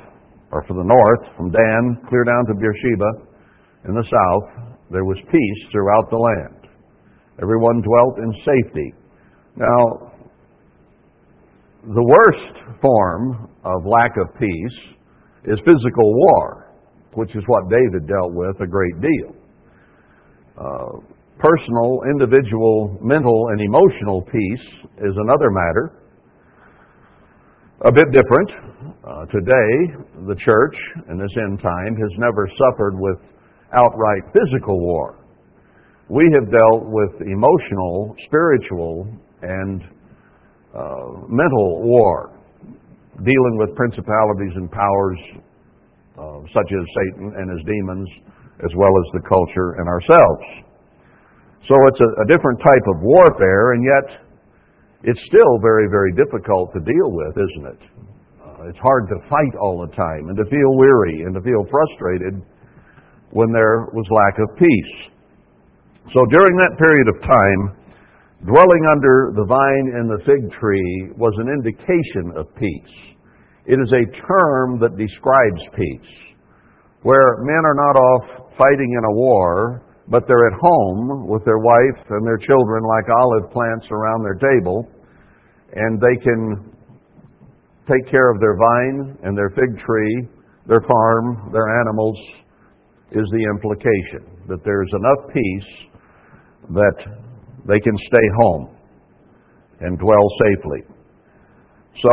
or 0.51 0.67
from 0.67 0.77
the 0.77 0.91
north, 0.91 1.25
from 1.39 1.55
Dan 1.55 2.05
clear 2.11 2.27
down 2.27 2.45
to 2.51 2.55
Beersheba, 2.59 3.28
in 3.87 3.95
the 3.95 4.05
south, 4.05 4.75
there 4.91 5.05
was 5.05 5.19
peace 5.31 5.61
throughout 5.71 6.11
the 6.11 6.17
land. 6.17 6.67
Everyone 7.41 7.83
dwelt 7.83 8.19
in 8.19 8.33
safety. 8.45 8.93
Now, 9.57 10.13
the 11.95 12.03
worst 12.03 12.81
form 12.83 13.49
of 13.65 13.87
lack 13.87 14.13
of 14.17 14.35
peace 14.39 14.79
is 15.45 15.59
physical 15.65 16.15
war, 16.15 16.75
which 17.15 17.31
is 17.37 17.43
what 17.47 17.71
David 17.71 18.09
dealt 18.09 18.33
with 18.35 18.57
a 18.61 18.67
great 18.67 19.01
deal. 19.01 19.37
Uh, 20.59 20.99
personal, 21.39 22.03
individual, 22.11 22.99
mental, 23.01 23.49
and 23.53 23.61
emotional 23.61 24.23
peace 24.23 24.67
is 24.99 25.15
another 25.15 25.51
matter. 25.51 25.95
A 27.87 27.93
bit 27.93 28.11
different. 28.11 28.51
Uh, 29.07 29.25
today, 29.31 30.27
the 30.27 30.35
church 30.45 30.75
in 31.11 31.19
this 31.19 31.31
end 31.47 31.63
time 31.63 31.95
has 31.95 32.11
never 32.19 32.51
suffered 32.59 32.99
with 32.99 33.19
outright 33.73 34.23
physical 34.33 34.81
war. 34.81 35.19
We 36.09 36.25
have 36.35 36.51
dealt 36.51 36.89
with 36.89 37.21
emotional, 37.21 38.17
spiritual, 38.27 39.07
and 39.43 39.83
uh, 40.75 41.29
mental 41.29 41.83
war, 41.85 42.33
dealing 43.25 43.55
with 43.59 43.77
principalities 43.77 44.53
and 44.57 44.71
powers 44.71 45.19
uh, 46.19 46.41
such 46.55 46.71
as 46.73 46.83
Satan 46.97 47.35
and 47.37 47.47
his 47.51 47.63
demons, 47.67 48.09
as 48.65 48.73
well 48.75 48.91
as 48.91 49.07
the 49.15 49.23
culture 49.29 49.79
and 49.79 49.87
ourselves. 49.87 50.45
So 51.69 51.75
it's 51.87 52.01
a, 52.01 52.11
a 52.25 52.27
different 52.27 52.59
type 52.59 52.87
of 52.89 52.97
warfare, 53.03 53.73
and 53.77 53.85
yet 53.85 54.07
it's 55.05 55.21
still 55.29 55.61
very, 55.63 55.87
very 55.87 56.11
difficult 56.17 56.73
to 56.75 56.81
deal 56.81 57.13
with, 57.13 57.37
isn't 57.37 57.67
it? 57.71 57.83
Uh, 58.43 58.69
it's 58.73 58.83
hard 58.83 59.07
to 59.13 59.17
fight 59.29 59.55
all 59.61 59.85
the 59.85 59.93
time 59.95 60.27
and 60.27 60.37
to 60.37 60.45
feel 60.51 60.71
weary 60.75 61.23
and 61.23 61.35
to 61.35 61.43
feel 61.43 61.63
frustrated 61.71 62.43
when 63.31 63.53
there 63.53 63.89
was 63.93 64.07
lack 64.11 64.39
of 64.41 64.57
peace. 64.57 64.95
So 66.15 66.25
during 66.33 66.57
that 66.57 66.79
period 66.81 67.09
of 67.13 67.21
time, 67.21 67.63
dwelling 68.47 68.85
under 68.89 69.33
the 69.37 69.45
vine 69.45 69.87
and 69.99 70.09
the 70.09 70.23
fig 70.25 70.49
tree 70.61 71.13
was 71.17 71.35
an 71.37 71.53
indication 71.53 72.33
of 72.39 72.49
peace. 72.57 72.95
It 73.67 73.77
is 73.77 73.93
a 73.93 74.09
term 74.25 74.81
that 74.81 74.97
describes 74.97 75.61
peace, 75.77 76.13
where 77.03 77.45
men 77.45 77.63
are 77.69 77.77
not 77.77 77.97
off 78.01 78.25
fighting 78.57 78.97
in 78.97 79.05
a 79.05 79.15
war, 79.15 79.85
but 80.09 80.25
they're 80.27 80.49
at 80.49 80.59
home 80.59 81.29
with 81.29 81.45
their 81.45 81.59
wife 81.59 82.01
and 82.09 82.25
their 82.25 82.39
children 82.39 82.83
like 82.83 83.05
olive 83.13 83.53
plants 83.53 83.85
around 83.93 84.25
their 84.25 84.41
table, 84.41 84.89
and 85.77 86.01
they 86.01 86.17
can 86.25 86.73
take 87.85 88.11
care 88.11 88.33
of 88.33 88.41
their 88.41 88.57
vine 88.57 89.19
and 89.25 89.37
their 89.37 89.51
fig 89.51 89.77
tree, 89.85 90.29
their 90.67 90.81
farm, 90.81 91.51
their 91.53 91.69
animals, 91.81 92.17
is 93.13 93.27
the 93.31 93.45
implication. 93.55 94.27
That 94.49 94.65
there's 94.65 94.91
enough 94.93 95.33
peace 95.33 95.71
that 96.71 96.97
they 97.67 97.81
can 97.81 97.97
stay 98.09 98.27
home 98.41 98.77
and 99.81 99.99
dwell 99.99 100.27
safely. 100.45 100.83
So, 102.03 102.13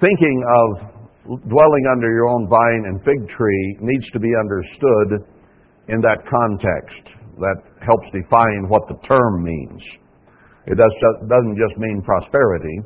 thinking 0.00 0.44
of 0.46 0.96
dwelling 1.26 1.84
under 1.90 2.10
your 2.10 2.28
own 2.28 2.48
vine 2.48 2.84
and 2.86 3.02
fig 3.02 3.28
tree 3.36 3.76
needs 3.80 4.08
to 4.12 4.20
be 4.20 4.30
understood 4.38 5.26
in 5.88 6.00
that 6.00 6.22
context. 6.30 7.02
That 7.38 7.62
helps 7.84 8.06
define 8.12 8.68
what 8.68 8.88
the 8.88 8.96
term 9.06 9.42
means. 9.42 9.82
It 10.66 10.78
doesn't 10.78 11.56
just 11.56 11.78
mean 11.78 12.02
prosperity, 12.02 12.80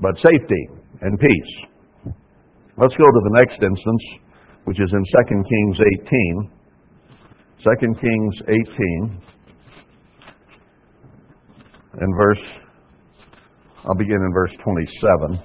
but 0.00 0.14
safety 0.16 0.68
and 1.00 1.18
peace. 1.18 2.14
Let's 2.76 2.94
go 2.94 3.04
to 3.04 3.20
the 3.24 3.34
next 3.42 3.62
instance, 3.62 4.02
which 4.68 4.80
is 4.84 4.92
in 4.92 5.00
2 5.00 5.48
Kings 5.48 5.78
18. 6.04 6.50
2 7.64 7.72
Kings 8.04 8.34
18 8.44 9.16
and 12.00 12.14
verse, 12.14 12.44
I'll 13.88 13.96
begin 13.96 14.20
in 14.20 14.30
verse 14.34 14.52
27. 14.62 15.40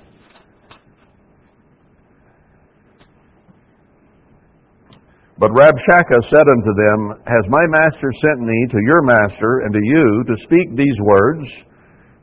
But 5.40 5.52
Rabshakeh 5.52 6.24
said 6.28 6.48
unto 6.52 6.74
them, 6.76 7.24
Has 7.24 7.48
my 7.48 7.64
master 7.72 8.12
sent 8.20 8.42
me 8.44 8.68
to 8.72 8.78
your 8.84 9.04
master 9.04 9.62
and 9.64 9.72
to 9.74 9.80
you 9.82 10.24
to 10.28 10.36
speak 10.44 10.76
these 10.76 11.00
words? 11.00 11.48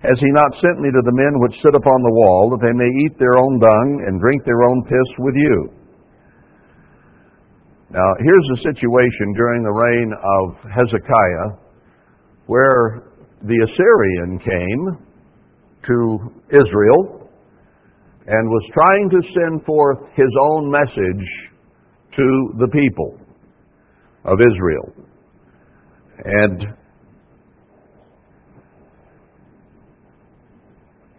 Has 0.03 0.21
he 0.21 0.31
not 0.33 0.53
sent 0.61 0.81
me 0.81 0.91
to 0.93 1.03
the 1.03 1.17
men 1.17 1.41
which 1.41 1.57
sit 1.65 1.75
upon 1.75 2.03
the 2.03 2.13
wall, 2.13 2.51
that 2.51 2.61
they 2.61 2.77
may 2.77 2.93
eat 3.05 3.19
their 3.19 3.41
own 3.41 3.59
dung 3.59 4.05
and 4.07 4.21
drink 4.21 4.45
their 4.45 4.69
own 4.69 4.85
piss 4.85 5.11
with 5.19 5.35
you? 5.35 5.80
Now, 7.93 8.15
here's 8.21 8.49
a 8.55 8.63
situation 8.71 9.35
during 9.35 9.65
the 9.65 9.75
reign 9.75 10.13
of 10.15 10.55
Hezekiah 10.71 11.59
where 12.47 13.03
the 13.43 13.67
Assyrian 13.67 14.39
came 14.39 15.07
to 15.89 16.19
Israel 16.55 17.29
and 18.29 18.49
was 18.49 18.63
trying 18.73 19.11
to 19.11 19.21
send 19.35 19.65
forth 19.65 19.99
his 20.15 20.31
own 20.41 20.71
message 20.71 21.27
to 22.15 22.53
the 22.61 22.69
people 22.71 23.19
of 24.25 24.39
Israel. 24.39 24.95
And 26.25 26.63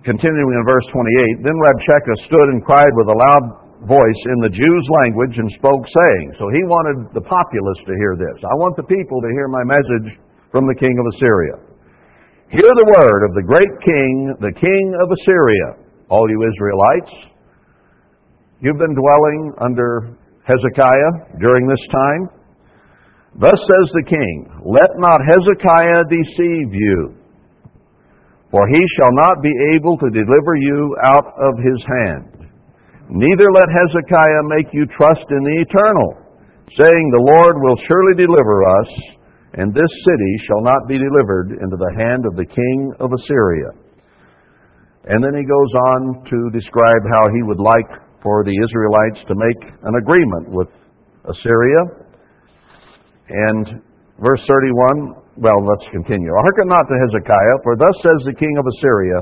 continuing 0.06 0.54
in 0.56 0.64
verse 0.66 0.86
28, 0.94 1.44
then 1.44 1.54
Rabshakeh 1.60 2.26
stood 2.28 2.48
and 2.48 2.64
cried 2.64 2.92
with 2.96 3.08
a 3.08 3.18
loud 3.18 3.62
voice 3.88 4.22
in 4.30 4.38
the 4.46 4.54
Jews' 4.54 4.88
language 5.04 5.34
and 5.38 5.50
spoke, 5.58 5.82
saying, 5.90 6.38
So 6.38 6.50
he 6.54 6.62
wanted 6.70 7.10
the 7.18 7.26
populace 7.26 7.82
to 7.90 7.94
hear 7.98 8.14
this. 8.14 8.38
I 8.46 8.54
want 8.62 8.78
the 8.78 8.86
people 8.86 9.22
to 9.22 9.30
hear 9.34 9.50
my 9.50 9.66
message 9.66 10.18
from 10.54 10.70
the 10.70 10.78
king 10.78 10.94
of 10.94 11.06
Assyria. 11.18 11.56
Hear 12.52 12.68
the 12.68 12.90
word 13.00 13.22
of 13.26 13.34
the 13.34 13.48
great 13.48 13.76
king, 13.82 14.36
the 14.44 14.54
king 14.54 14.86
of 15.00 15.08
Assyria, 15.08 15.88
all 16.12 16.30
you 16.30 16.44
Israelites. 16.44 17.14
You've 18.60 18.78
been 18.78 18.94
dwelling 18.94 19.54
under 19.64 20.14
Hezekiah 20.44 21.40
during 21.40 21.66
this 21.66 21.82
time. 21.90 22.42
Thus 23.40 23.56
says 23.56 23.88
the 23.96 24.06
king, 24.06 24.36
Let 24.68 24.92
not 25.00 25.24
Hezekiah 25.24 26.04
deceive 26.12 26.70
you, 26.76 27.16
for 28.52 28.68
he 28.68 28.84
shall 29.00 29.14
not 29.16 29.42
be 29.42 29.54
able 29.74 29.98
to 29.98 30.10
deliver 30.12 30.54
you 30.60 30.96
out 31.02 31.34
of 31.40 31.58
his 31.58 31.80
hand. 31.88 32.41
Neither 33.12 33.52
let 33.52 33.68
Hezekiah 33.68 34.44
make 34.48 34.72
you 34.72 34.88
trust 34.96 35.28
in 35.28 35.44
the 35.44 35.58
eternal, 35.68 36.16
saying, 36.80 37.06
The 37.12 37.28
Lord 37.36 37.60
will 37.60 37.76
surely 37.84 38.16
deliver 38.16 38.64
us, 38.64 38.90
and 39.60 39.76
this 39.76 39.92
city 40.08 40.34
shall 40.48 40.64
not 40.64 40.88
be 40.88 40.96
delivered 40.96 41.60
into 41.60 41.76
the 41.76 41.92
hand 42.00 42.24
of 42.24 42.40
the 42.40 42.48
king 42.48 42.78
of 43.04 43.12
Assyria. 43.12 43.76
And 45.12 45.20
then 45.20 45.36
he 45.36 45.44
goes 45.44 45.72
on 45.92 46.24
to 46.24 46.56
describe 46.56 47.04
how 47.12 47.28
he 47.36 47.44
would 47.44 47.60
like 47.60 47.92
for 48.24 48.48
the 48.48 48.56
Israelites 48.56 49.20
to 49.28 49.36
make 49.36 49.60
an 49.84 50.00
agreement 50.00 50.48
with 50.48 50.72
Assyria. 51.28 51.82
And 53.28 53.84
verse 54.24 54.40
31, 54.48 55.20
well, 55.36 55.60
let's 55.60 55.88
continue. 55.92 56.32
Hearken 56.32 56.72
not 56.72 56.88
to 56.88 56.96
Hezekiah, 56.96 57.58
for 57.68 57.76
thus 57.76 57.96
says 58.00 58.24
the 58.24 58.40
king 58.40 58.56
of 58.56 58.64
Assyria, 58.78 59.20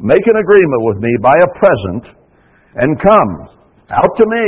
Make 0.00 0.24
an 0.24 0.40
agreement 0.40 0.82
with 0.88 0.98
me 1.04 1.12
by 1.20 1.36
a 1.36 1.52
present, 1.56 2.16
and 2.76 3.00
come 3.00 3.32
out 3.90 4.12
to 4.16 4.26
me, 4.28 4.46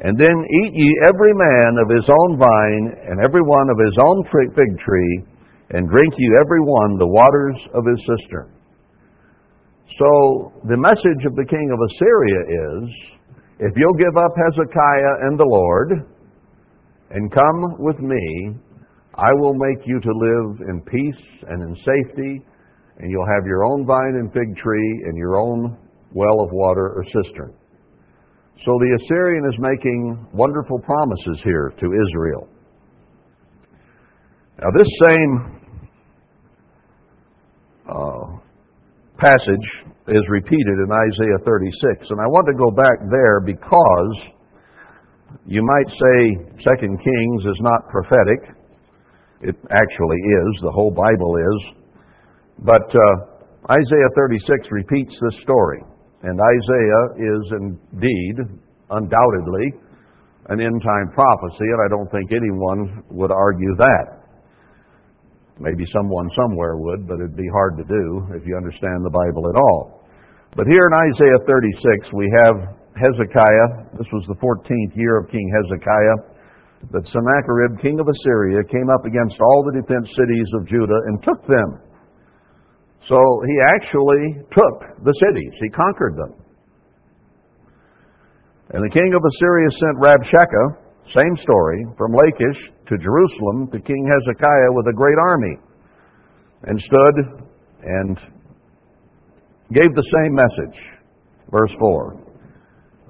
and 0.00 0.18
then 0.18 0.36
eat 0.64 0.72
ye 0.74 0.90
every 1.06 1.34
man 1.36 1.78
of 1.78 1.88
his 1.88 2.08
own 2.08 2.38
vine, 2.38 2.86
and 3.06 3.20
every 3.20 3.42
one 3.42 3.68
of 3.70 3.78
his 3.78 3.96
own 4.00 4.24
fig 4.32 4.72
tree, 4.80 5.24
and 5.70 5.88
drink 5.88 6.12
ye 6.16 6.28
every 6.40 6.60
one 6.60 6.98
the 6.98 7.06
waters 7.06 7.56
of 7.74 7.84
his 7.86 8.00
cistern. 8.08 8.50
So 9.98 10.52
the 10.68 10.76
message 10.76 11.24
of 11.26 11.36
the 11.36 11.44
king 11.44 11.68
of 11.70 11.78
Assyria 11.92 12.40
is 12.48 12.84
if 13.58 13.72
you'll 13.76 14.00
give 14.00 14.16
up 14.16 14.32
Hezekiah 14.34 15.28
and 15.28 15.38
the 15.38 15.46
Lord 15.46 16.08
and 17.10 17.30
come 17.30 17.76
with 17.78 18.00
me, 18.00 18.56
I 19.14 19.30
will 19.34 19.52
make 19.52 19.86
you 19.86 20.00
to 20.00 20.12
live 20.12 20.68
in 20.68 20.80
peace 20.80 21.22
and 21.48 21.62
in 21.62 21.76
safety, 21.76 22.40
and 22.98 23.10
you'll 23.10 23.28
have 23.36 23.46
your 23.46 23.64
own 23.64 23.84
vine 23.84 24.16
and 24.16 24.32
fig 24.32 24.56
tree 24.56 25.04
and 25.04 25.16
your 25.16 25.36
own 25.36 25.76
well 26.14 26.40
of 26.40 26.50
water 26.52 26.92
or 26.96 27.04
cistern. 27.04 27.54
So 28.64 28.78
the 28.78 28.98
Assyrian 29.02 29.44
is 29.46 29.58
making 29.58 30.26
wonderful 30.32 30.78
promises 30.80 31.40
here 31.42 31.72
to 31.80 31.86
Israel. 31.86 32.48
Now, 34.60 34.70
this 34.70 34.86
same 35.08 35.32
uh, 37.90 38.38
passage 39.18 39.66
is 40.08 40.22
repeated 40.28 40.76
in 40.78 40.88
Isaiah 40.90 41.42
36. 41.44 42.06
And 42.10 42.20
I 42.20 42.26
want 42.26 42.46
to 42.46 42.54
go 42.54 42.70
back 42.70 43.02
there 43.10 43.40
because 43.40 44.14
you 45.46 45.62
might 45.64 45.90
say 45.90 46.62
Second 46.62 46.98
Kings 47.02 47.42
is 47.42 47.58
not 47.60 47.88
prophetic. 47.88 48.54
It 49.42 49.56
actually 49.70 50.22
is. 50.22 50.50
The 50.62 50.70
whole 50.70 50.92
Bible 50.92 51.34
is. 51.34 51.82
But 52.58 52.86
uh, 52.86 53.72
Isaiah 53.74 54.10
36 54.14 54.68
repeats 54.70 55.14
this 55.20 55.42
story. 55.42 55.82
And 56.22 56.38
Isaiah 56.38 57.04
is 57.18 57.42
indeed, 57.58 58.36
undoubtedly, 58.90 59.66
an 60.50 60.60
end 60.60 60.82
time 60.82 61.10
prophecy, 61.14 61.66
and 61.66 61.80
I 61.82 61.88
don't 61.90 62.10
think 62.10 62.30
anyone 62.30 63.02
would 63.10 63.30
argue 63.30 63.74
that. 63.78 64.22
Maybe 65.58 65.84
someone 65.92 66.30
somewhere 66.38 66.78
would, 66.78 67.06
but 67.06 67.18
it'd 67.18 67.36
be 67.36 67.50
hard 67.50 67.76
to 67.78 67.84
do 67.84 68.26
if 68.38 68.46
you 68.46 68.56
understand 68.56 69.02
the 69.02 69.10
Bible 69.10 69.50
at 69.50 69.58
all. 69.58 70.06
But 70.54 70.66
here 70.66 70.86
in 70.86 70.94
Isaiah 70.94 71.42
36, 71.42 72.12
we 72.14 72.30
have 72.44 72.56
Hezekiah. 72.94 73.98
This 73.98 74.06
was 74.14 74.22
the 74.30 74.38
14th 74.38 74.94
year 74.94 75.18
of 75.18 75.30
King 75.30 75.46
Hezekiah. 75.58 76.30
That 76.90 77.06
Sennacherib, 77.10 77.82
king 77.82 77.98
of 77.98 78.06
Assyria, 78.06 78.62
came 78.70 78.90
up 78.90 79.06
against 79.06 79.38
all 79.38 79.62
the 79.66 79.80
defense 79.80 80.06
cities 80.18 80.48
of 80.58 80.66
Judah 80.66 81.00
and 81.06 81.22
took 81.22 81.42
them. 81.46 81.81
So 83.08 83.18
he 83.18 83.56
actually 83.74 84.42
took 84.52 85.04
the 85.04 85.14
cities, 85.18 85.52
he 85.60 85.68
conquered 85.70 86.16
them. 86.16 86.34
And 88.70 88.80
the 88.82 88.94
king 88.94 89.12
of 89.12 89.20
Assyria 89.20 89.68
sent 89.80 89.96
Rabshakeh 90.00 90.82
same 91.10 91.36
story, 91.42 91.84
from 91.98 92.14
Lachish 92.14 92.60
to 92.88 92.96
Jerusalem 92.96 93.68
to 93.72 93.78
King 93.80 94.06
Hezekiah 94.06 94.70
with 94.72 94.86
a 94.86 94.94
great 94.94 95.18
army, 95.18 95.56
and 96.64 96.80
stood 96.80 97.16
and 97.82 98.16
gave 99.74 99.92
the 99.94 100.08
same 100.14 100.32
message. 100.32 100.78
Verse 101.50 101.72
4. 101.78 102.16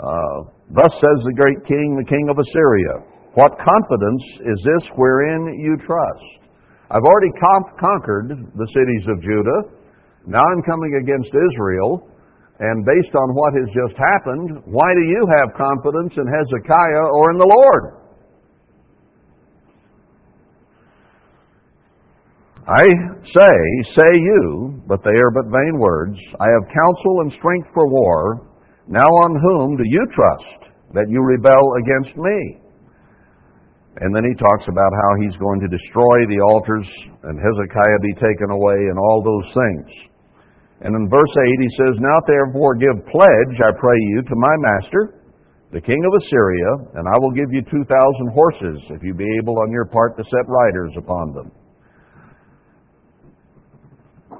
Uh, 0.00 0.50
Thus 0.74 0.92
says 0.98 1.18
the 1.28 1.36
great 1.36 1.60
king, 1.68 2.00
the 2.00 2.08
king 2.08 2.26
of 2.30 2.38
Assyria, 2.38 3.04
What 3.34 3.52
confidence 3.60 4.24
is 4.40 4.58
this 4.64 4.88
wherein 4.96 5.60
you 5.60 5.76
trust? 5.86 6.50
I've 6.90 7.04
already 7.04 7.30
conquered 7.78 8.28
the 8.56 8.68
cities 8.74 9.04
of 9.08 9.22
Judah. 9.22 9.81
Now 10.26 10.42
I'm 10.42 10.62
coming 10.62 11.00
against 11.02 11.30
Israel, 11.34 12.08
and 12.60 12.84
based 12.84 13.14
on 13.14 13.34
what 13.34 13.54
has 13.58 13.68
just 13.74 13.98
happened, 13.98 14.62
why 14.66 14.94
do 14.94 15.02
you 15.02 15.26
have 15.38 15.58
confidence 15.58 16.14
in 16.16 16.26
Hezekiah 16.30 17.10
or 17.10 17.32
in 17.32 17.38
the 17.38 17.50
Lord? 17.50 18.02
I 22.62 22.86
say, 23.26 23.54
say 23.98 24.12
you, 24.14 24.80
but 24.86 25.02
they 25.02 25.10
are 25.10 25.32
but 25.34 25.50
vain 25.50 25.78
words. 25.78 26.16
I 26.38 26.46
have 26.46 26.70
counsel 26.70 27.20
and 27.26 27.32
strength 27.38 27.68
for 27.74 27.90
war. 27.90 28.46
Now 28.86 29.10
on 29.10 29.34
whom 29.34 29.76
do 29.76 29.82
you 29.84 30.06
trust 30.14 30.70
that 30.94 31.10
you 31.10 31.20
rebel 31.20 31.74
against 31.82 32.16
me? 32.16 32.62
And 34.00 34.14
then 34.14 34.22
he 34.24 34.34
talks 34.38 34.64
about 34.68 34.92
how 34.94 35.20
he's 35.20 35.36
going 35.36 35.60
to 35.60 35.68
destroy 35.68 36.16
the 36.30 36.40
altars 36.40 36.86
and 37.24 37.34
Hezekiah 37.36 38.00
be 38.00 38.14
taken 38.14 38.50
away 38.50 38.78
and 38.88 38.98
all 38.98 39.22
those 39.22 39.52
things. 39.52 40.11
And 40.82 40.90
in 40.94 41.08
verse 41.08 41.30
8 41.30 41.62
he 41.62 41.70
says, 41.78 41.94
Now 42.02 42.18
therefore 42.26 42.74
give 42.74 43.06
pledge, 43.06 43.54
I 43.62 43.70
pray 43.78 43.98
you, 44.14 44.22
to 44.22 44.34
my 44.34 44.54
master, 44.58 45.22
the 45.70 45.80
king 45.80 46.02
of 46.04 46.12
Assyria, 46.20 46.98
and 46.98 47.06
I 47.06 47.16
will 47.22 47.32
give 47.32 47.48
you 47.54 47.62
2,000 47.62 47.86
horses, 48.34 48.78
if 48.90 49.02
you 49.02 49.14
be 49.14 49.28
able 49.40 49.58
on 49.62 49.70
your 49.70 49.86
part 49.86 50.18
to 50.18 50.24
set 50.24 50.44
riders 50.50 50.92
upon 50.98 51.32
them 51.32 51.50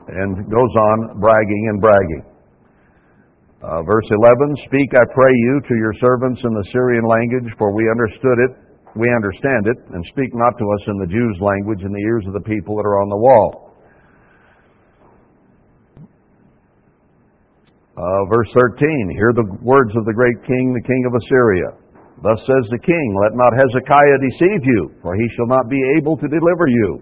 and 0.09 0.37
goes 0.51 0.75
on 0.91 1.21
bragging 1.21 1.65
and 1.71 1.81
bragging. 1.81 2.25
Uh, 3.63 3.83
verse 3.87 4.09
11, 4.11 4.67
Speak, 4.67 4.91
I 4.91 5.07
pray 5.15 5.31
you, 5.31 5.63
to 5.69 5.75
your 5.79 5.95
servants 6.03 6.41
in 6.43 6.51
the 6.51 6.67
Syrian 6.75 7.07
language, 7.07 7.47
for 7.57 7.71
we 7.71 7.87
understood 7.87 8.39
it, 8.51 8.53
we 8.99 9.07
understand 9.15 9.71
it, 9.71 9.79
and 9.95 10.03
speak 10.11 10.35
not 10.35 10.59
to 10.59 10.67
us 10.67 10.83
in 10.91 10.99
the 10.99 11.07
Jews' 11.07 11.39
language 11.39 11.87
in 11.87 11.93
the 11.95 12.05
ears 12.11 12.27
of 12.27 12.35
the 12.35 12.43
people 12.43 12.75
that 12.77 12.85
are 12.85 12.99
on 13.01 13.09
the 13.09 13.23
wall. 13.23 13.62
Uh, 18.03 18.27
verse 18.27 18.51
13, 18.51 19.15
Hear 19.15 19.31
the 19.31 19.47
words 19.63 19.95
of 19.95 20.03
the 20.03 20.17
great 20.17 20.35
king, 20.43 20.75
the 20.75 20.83
king 20.83 21.07
of 21.07 21.15
Assyria. 21.15 21.71
Thus 22.19 22.43
says 22.51 22.67
the 22.75 22.83
king, 22.83 23.07
Let 23.15 23.39
not 23.39 23.55
Hezekiah 23.55 24.19
deceive 24.19 24.63
you, 24.67 24.91
for 25.07 25.15
he 25.15 25.23
shall 25.39 25.47
not 25.47 25.71
be 25.71 25.79
able 25.95 26.19
to 26.19 26.27
deliver 26.27 26.67
you. 26.67 26.99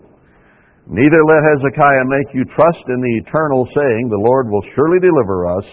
Neither 0.92 1.24
let 1.24 1.40
Hezekiah 1.40 2.04
make 2.04 2.28
you 2.36 2.44
trust 2.52 2.84
in 2.92 3.00
the 3.00 3.16
eternal, 3.24 3.64
saying, 3.72 4.12
The 4.12 4.20
Lord 4.20 4.52
will 4.52 4.64
surely 4.76 5.00
deliver 5.00 5.48
us. 5.48 5.64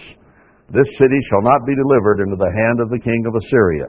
This 0.72 0.88
city 0.96 1.20
shall 1.28 1.44
not 1.44 1.60
be 1.68 1.76
delivered 1.76 2.24
into 2.24 2.40
the 2.40 2.54
hand 2.64 2.80
of 2.80 2.88
the 2.88 3.00
king 3.00 3.20
of 3.28 3.36
Assyria. 3.36 3.88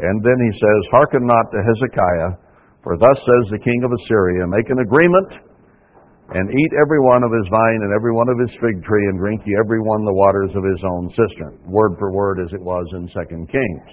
And 0.00 0.24
then 0.24 0.38
he 0.40 0.52
says, 0.56 0.80
Hearken 0.88 1.28
not 1.28 1.52
to 1.52 1.60
Hezekiah, 1.60 2.32
for 2.80 2.96
thus 2.96 3.16
says 3.28 3.44
the 3.52 3.60
king 3.60 3.84
of 3.84 3.92
Assyria, 3.92 4.48
Make 4.48 4.72
an 4.72 4.80
agreement, 4.80 5.49
and 6.30 6.46
eat 6.46 6.72
every 6.78 7.02
one 7.02 7.26
of 7.26 7.34
his 7.34 7.48
vine 7.50 7.82
and 7.82 7.90
every 7.90 8.14
one 8.14 8.30
of 8.30 8.38
his 8.38 8.54
fig 8.62 8.78
tree, 8.86 9.06
and 9.10 9.18
drink 9.18 9.42
ye 9.42 9.58
every 9.58 9.82
one 9.82 10.06
the 10.06 10.14
waters 10.14 10.54
of 10.54 10.62
his 10.62 10.78
own 10.86 11.10
cistern. 11.18 11.58
Word 11.66 11.98
for 11.98 12.14
word 12.14 12.38
as 12.38 12.52
it 12.54 12.62
was 12.62 12.86
in 12.94 13.10
Second 13.10 13.50
Kings. 13.50 13.90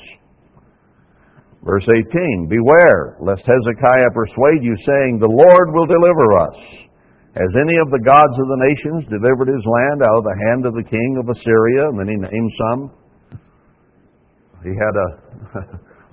Verse 1.66 1.86
18 1.90 2.46
Beware, 2.46 3.18
lest 3.20 3.42
Hezekiah 3.42 4.14
persuade 4.14 4.62
you, 4.62 4.78
saying, 4.86 5.18
The 5.18 5.34
Lord 5.34 5.74
will 5.74 5.90
deliver 5.90 6.38
us. 6.38 6.58
Has 7.34 7.54
any 7.58 7.78
of 7.82 7.90
the 7.90 8.02
gods 8.02 8.36
of 8.38 8.48
the 8.50 8.62
nations 8.66 9.14
delivered 9.14 9.50
his 9.50 9.66
land 9.66 10.02
out 10.06 10.22
of 10.22 10.26
the 10.26 10.40
hand 10.50 10.66
of 10.66 10.74
the 10.74 10.86
king 10.86 11.22
of 11.22 11.30
Assyria? 11.30 11.90
And 11.90 11.98
then 11.98 12.10
he 12.10 12.18
named 12.18 12.54
some. 12.62 12.82
He 14.62 14.74
had 14.74 14.96
a, 14.98 15.10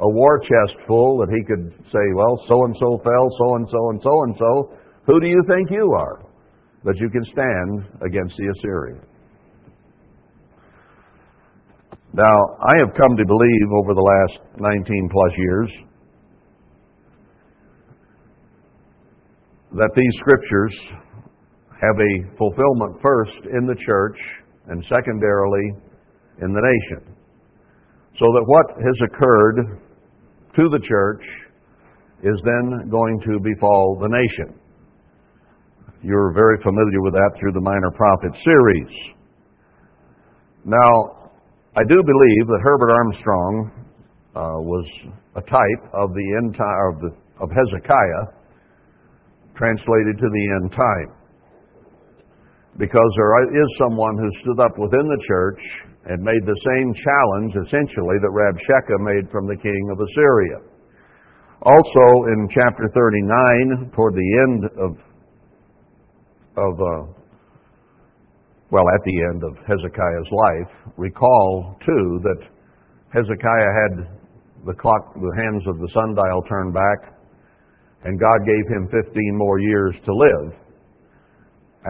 a 0.04 0.08
war 0.08 0.40
chest 0.40 0.76
full 0.88 1.20
that 1.20 1.32
he 1.32 1.44
could 1.44 1.68
say, 1.92 2.04
Well, 2.16 2.40
so 2.48 2.64
and 2.64 2.76
so 2.80 3.00
fell, 3.04 3.28
so 3.36 3.46
and 3.56 3.66
so 3.68 3.80
and 3.92 4.00
so 4.00 4.14
and 4.24 4.34
so. 4.40 4.52
Who 5.06 5.20
do 5.20 5.26
you 5.26 5.42
think 5.46 5.70
you 5.70 5.92
are 5.92 6.24
that 6.84 6.96
you 6.96 7.10
can 7.10 7.24
stand 7.24 8.02
against 8.02 8.34
the 8.36 8.52
Assyrians? 8.56 9.04
Now, 12.14 12.56
I 12.62 12.74
have 12.78 12.94
come 12.96 13.16
to 13.16 13.26
believe 13.26 13.68
over 13.82 13.92
the 13.92 14.00
last 14.00 14.60
19 14.60 15.08
plus 15.10 15.32
years 15.36 15.70
that 19.72 19.90
these 19.96 20.14
scriptures 20.20 20.72
have 21.72 21.98
a 21.98 22.36
fulfillment 22.38 23.02
first 23.02 23.50
in 23.52 23.66
the 23.66 23.74
church 23.84 24.16
and 24.68 24.84
secondarily 24.88 25.72
in 26.40 26.52
the 26.52 26.62
nation. 26.62 27.14
So 28.18 28.26
that 28.26 28.44
what 28.46 28.66
has 28.78 29.10
occurred 29.10 29.80
to 30.54 30.68
the 30.70 30.80
church 30.88 31.22
is 32.22 32.40
then 32.44 32.88
going 32.88 33.20
to 33.26 33.40
befall 33.40 33.98
the 34.00 34.08
nation. 34.08 34.60
You're 36.04 36.36
very 36.36 36.60
familiar 36.60 37.00
with 37.00 37.14
that 37.16 37.32
through 37.40 37.56
the 37.56 37.64
Minor 37.64 37.88
Prophet 37.96 38.36
series. 38.44 38.92
Now, 40.68 41.32
I 41.72 41.80
do 41.80 41.96
believe 41.96 42.44
that 42.44 42.60
Herbert 42.60 42.92
Armstrong 42.92 43.72
uh, 44.36 44.60
was 44.60 44.84
a 45.32 45.40
type 45.40 45.82
of 45.96 46.12
the 46.12 46.28
end 46.44 46.52
time 46.60 46.80
of, 46.92 46.94
the, 47.00 47.10
of 47.40 47.48
Hezekiah, 47.48 48.36
translated 49.56 50.20
to 50.20 50.28
the 50.28 50.44
end 50.60 50.76
time, 50.76 51.10
because 52.76 53.10
there 53.16 53.56
is 53.56 53.68
someone 53.80 54.20
who 54.20 54.28
stood 54.44 54.60
up 54.60 54.76
within 54.76 55.08
the 55.08 55.22
church 55.24 55.62
and 56.04 56.20
made 56.20 56.44
the 56.44 56.60
same 56.68 56.92
challenge, 57.00 57.56
essentially, 57.64 58.20
that 58.20 58.28
Rabshakeh 58.28 59.00
made 59.00 59.32
from 59.32 59.48
the 59.48 59.56
king 59.56 59.82
of 59.88 59.96
Assyria. 60.04 60.68
Also, 61.64 62.04
in 62.28 62.44
chapter 62.52 62.92
39, 62.92 63.88
toward 63.96 64.12
the 64.12 64.30
end 64.44 64.68
of 64.84 65.00
of 66.56 66.74
uh, 66.80 67.24
well, 68.70 68.84
at 68.90 69.04
the 69.04 69.16
end 69.30 69.44
of 69.44 69.54
Hezekiah's 69.68 70.30
life, 70.32 70.72
recall 70.96 71.76
too 71.86 72.20
that 72.24 72.40
Hezekiah 73.14 73.72
had 73.78 73.94
the 74.66 74.74
clock, 74.74 75.14
the 75.14 75.34
hands 75.36 75.62
of 75.68 75.78
the 75.78 75.88
sundial 75.94 76.42
turned 76.48 76.74
back, 76.74 77.14
and 78.02 78.18
God 78.18 78.42
gave 78.42 78.66
him 78.74 78.88
15 78.90 79.14
more 79.38 79.60
years 79.60 79.94
to 80.04 80.12
live 80.12 80.58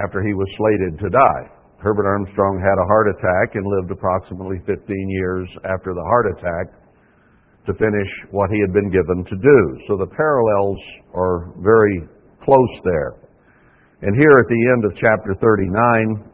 after 0.05 0.22
he 0.22 0.35
was 0.35 0.48
slated 0.59 0.98
to 1.00 1.09
die. 1.09 1.44
Herbert 1.79 2.07
Armstrong 2.07 2.61
had 2.61 2.77
a 2.77 2.88
heart 2.88 3.09
attack 3.16 3.55
and 3.55 3.64
lived 3.64 3.90
approximately 3.90 4.59
15 4.66 4.85
years 5.09 5.48
after 5.64 5.94
the 5.94 6.05
heart 6.05 6.27
attack 6.37 6.66
to 7.66 7.72
finish 7.74 8.11
what 8.31 8.50
he 8.50 8.61
had 8.61 8.72
been 8.72 8.90
given 8.90 9.24
to 9.24 9.37
do. 9.37 9.59
So 9.88 9.96
the 9.96 10.12
parallels 10.12 10.81
are 11.14 11.53
very 11.64 12.09
close 12.44 12.74
there. 12.85 13.23
And 14.04 14.12
here 14.20 14.36
at 14.36 14.44
the 14.52 14.62
end 14.76 14.84
of 14.84 14.92
chapter 15.00 15.32
39, 15.40 16.28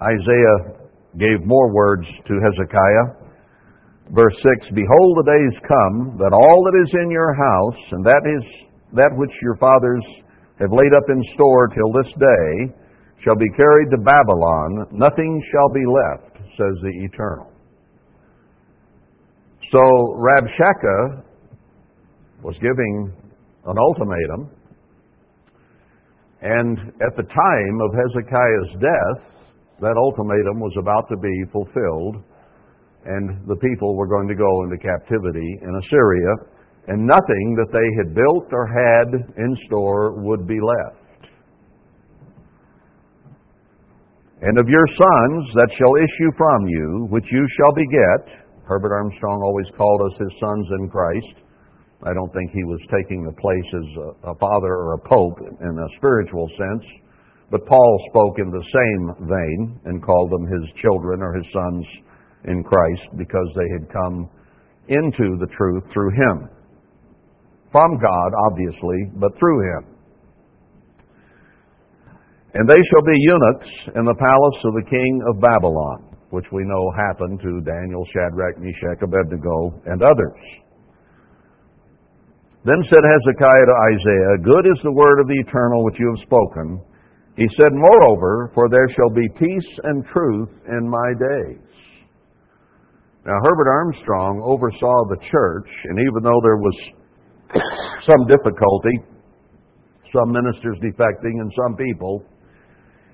Isaiah 0.00 0.80
gave 1.20 1.44
more 1.44 1.68
words 1.74 2.08
to 2.24 2.34
Hezekiah. 2.40 3.28
Verse 4.16 4.32
6 4.64 4.72
Behold, 4.72 5.12
the 5.20 5.28
days 5.28 5.60
come 5.68 6.16
that 6.16 6.32
all 6.32 6.64
that 6.64 6.76
is 6.80 7.04
in 7.04 7.10
your 7.10 7.36
house, 7.36 7.80
and 7.92 8.00
that 8.00 8.24
is 8.24 8.40
that 8.96 9.12
which 9.20 9.30
your 9.42 9.56
fathers 9.60 10.00
have 10.58 10.72
laid 10.72 10.96
up 10.96 11.04
in 11.12 11.20
store 11.34 11.68
till 11.68 11.92
this 11.92 12.08
day, 12.16 12.72
shall 13.22 13.36
be 13.36 13.52
carried 13.54 13.90
to 13.90 13.98
Babylon. 13.98 14.88
Nothing 14.90 15.44
shall 15.52 15.68
be 15.68 15.84
left, 15.84 16.32
says 16.56 16.74
the 16.80 17.04
Eternal. 17.12 17.52
So 19.70 20.16
Rabshakeh 20.16 21.22
was 22.42 22.56
giving 22.62 23.12
an 23.66 23.76
ultimatum, 23.76 24.48
and 26.42 26.78
at 27.02 27.16
the 27.16 27.26
time 27.26 27.76
of 27.82 27.90
Hezekiah's 27.94 28.72
death, 28.78 29.20
that 29.80 29.96
ultimatum 29.96 30.60
was 30.60 30.74
about 30.78 31.08
to 31.10 31.16
be 31.16 31.34
fulfilled, 31.50 32.22
and 33.06 33.46
the 33.46 33.56
people 33.56 33.96
were 33.96 34.06
going 34.06 34.28
to 34.28 34.34
go 34.34 34.62
into 34.64 34.78
captivity 34.78 35.58
in 35.62 35.72
Assyria, 35.82 36.34
and 36.88 37.06
nothing 37.06 37.54
that 37.58 37.70
they 37.70 37.88
had 37.98 38.14
built 38.14 38.48
or 38.52 38.66
had 38.66 39.08
in 39.36 39.56
store 39.66 40.20
would 40.22 40.46
be 40.46 40.58
left. 40.58 41.08
And 44.40 44.58
of 44.58 44.68
your 44.68 44.86
sons 44.86 45.42
that 45.54 45.70
shall 45.78 45.94
issue 45.98 46.30
from 46.36 46.68
you, 46.68 47.06
which 47.10 47.26
you 47.30 47.44
shall 47.58 47.74
beget, 47.74 48.46
Herbert 48.64 48.94
Armstrong 48.94 49.42
always 49.42 49.66
called 49.76 50.02
us 50.06 50.18
his 50.18 50.32
sons 50.38 50.66
in 50.78 50.88
Christ. 50.88 51.47
I 52.04 52.14
don't 52.14 52.32
think 52.32 52.52
he 52.52 52.62
was 52.62 52.78
taking 52.94 53.24
the 53.24 53.34
place 53.34 53.70
as 53.74 54.30
a, 54.30 54.34
father 54.36 54.70
or 54.70 54.94
a 54.94 55.08
pope 55.08 55.38
in 55.40 55.74
a 55.78 55.96
spiritual 55.98 56.48
sense. 56.56 56.84
But 57.50 57.66
Paul 57.66 57.98
spoke 58.10 58.38
in 58.38 58.50
the 58.50 58.62
same 58.62 59.26
vein 59.26 59.80
and 59.86 60.02
called 60.02 60.30
them 60.30 60.46
his 60.46 60.62
children 60.82 61.22
or 61.22 61.34
his 61.34 61.46
sons 61.52 61.84
in 62.44 62.62
Christ 62.62 63.02
because 63.16 63.48
they 63.56 63.66
had 63.72 63.90
come 63.90 64.30
into 64.88 65.36
the 65.40 65.48
truth 65.56 65.82
through 65.92 66.10
him. 66.10 66.48
From 67.72 67.98
God, 67.98 68.30
obviously, 68.46 69.10
but 69.16 69.32
through 69.38 69.60
him. 69.60 69.94
And 72.54 72.68
they 72.68 72.78
shall 72.78 73.04
be 73.04 73.18
eunuchs 73.18 73.68
in 73.96 74.04
the 74.04 74.14
palace 74.14 74.60
of 74.64 74.74
the 74.74 74.88
king 74.88 75.22
of 75.28 75.40
Babylon, 75.40 76.16
which 76.30 76.46
we 76.52 76.62
know 76.64 76.92
happened 76.96 77.40
to 77.40 77.60
Daniel, 77.60 78.06
Shadrach, 78.12 78.58
Meshach, 78.58 79.02
Abednego, 79.02 79.82
and 79.86 80.02
others. 80.02 80.40
Then 82.68 82.84
said 82.92 83.00
Hezekiah 83.00 83.64
to 83.64 83.76
Isaiah, 83.96 84.44
Good 84.44 84.68
is 84.68 84.76
the 84.84 84.92
word 84.92 85.24
of 85.24 85.26
the 85.26 85.40
eternal 85.40 85.88
which 85.88 85.96
you 85.96 86.12
have 86.12 86.26
spoken. 86.28 86.84
He 87.40 87.48
said, 87.56 87.72
Moreover, 87.72 88.52
for 88.52 88.68
there 88.68 88.92
shall 88.92 89.08
be 89.08 89.24
peace 89.40 89.70
and 89.88 90.04
truth 90.12 90.52
in 90.68 90.84
my 90.84 91.08
days. 91.16 91.64
Now, 93.24 93.40
Herbert 93.40 93.72
Armstrong 93.72 94.44
oversaw 94.44 95.08
the 95.08 95.16
church, 95.32 95.70
and 95.88 95.96
even 95.96 96.20
though 96.20 96.40
there 96.44 96.60
was 96.60 96.76
some 98.04 98.28
difficulty 98.28 99.16
some 100.12 100.32
ministers 100.32 100.78
defecting, 100.80 101.40
and 101.40 101.52
some 101.56 101.76
people, 101.76 102.24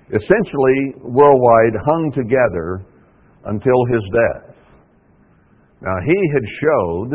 essentially 0.07 0.95
worldwide 1.01 1.75
hung 1.83 2.11
together 2.15 2.85
until 3.45 3.85
his 3.91 4.03
death. 4.11 4.55
Now, 5.81 5.95
he 6.05 6.19
had 6.33 6.45
showed 6.61 7.11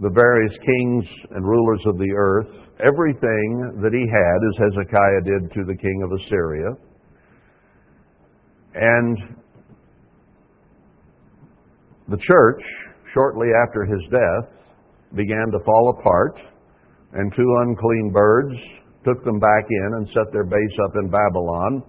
the 0.00 0.10
various 0.10 0.52
kings 0.64 1.04
and 1.30 1.44
rulers 1.44 1.80
of 1.86 1.98
the 1.98 2.12
earth 2.16 2.68
everything 2.80 3.82
that 3.82 3.90
he 3.90 4.06
had, 4.06 4.38
as 4.46 4.54
Hezekiah 4.62 5.22
did 5.26 5.52
to 5.54 5.64
the 5.66 5.76
king 5.76 6.02
of 6.04 6.12
Assyria. 6.12 6.70
And 8.74 9.18
the 12.08 12.18
church, 12.22 12.62
shortly 13.12 13.48
after 13.66 13.84
his 13.84 14.02
death, 14.10 14.54
began 15.16 15.50
to 15.50 15.58
fall 15.64 15.96
apart, 15.98 16.38
and 17.14 17.32
two 17.34 17.54
unclean 17.66 18.12
birds 18.12 18.54
took 19.04 19.24
them 19.24 19.40
back 19.40 19.64
in 19.68 19.90
and 19.96 20.08
set 20.14 20.32
their 20.32 20.44
base 20.44 20.76
up 20.84 20.92
in 21.02 21.10
Babylon, 21.10 21.82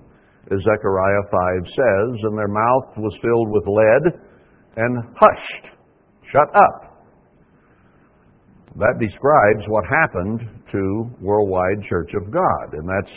as 0.52 0.58
Zechariah 0.64 1.26
5 1.30 1.40
says, 1.68 2.10
and 2.24 2.38
their 2.38 2.48
mouth 2.48 2.98
was 2.98 3.14
filled 3.22 3.50
with 3.52 3.68
lead 3.68 4.04
and 4.78 5.04
hushed, 5.16 5.76
shut 6.32 6.50
up. 6.56 6.89
That 8.78 9.00
describes 9.00 9.66
what 9.68 9.84
happened 9.86 10.42
to 10.72 11.10
Worldwide 11.22 11.84
Church 11.90 12.12
of 12.16 12.32
God, 12.32 12.74
and 12.74 12.88
that's 12.88 13.16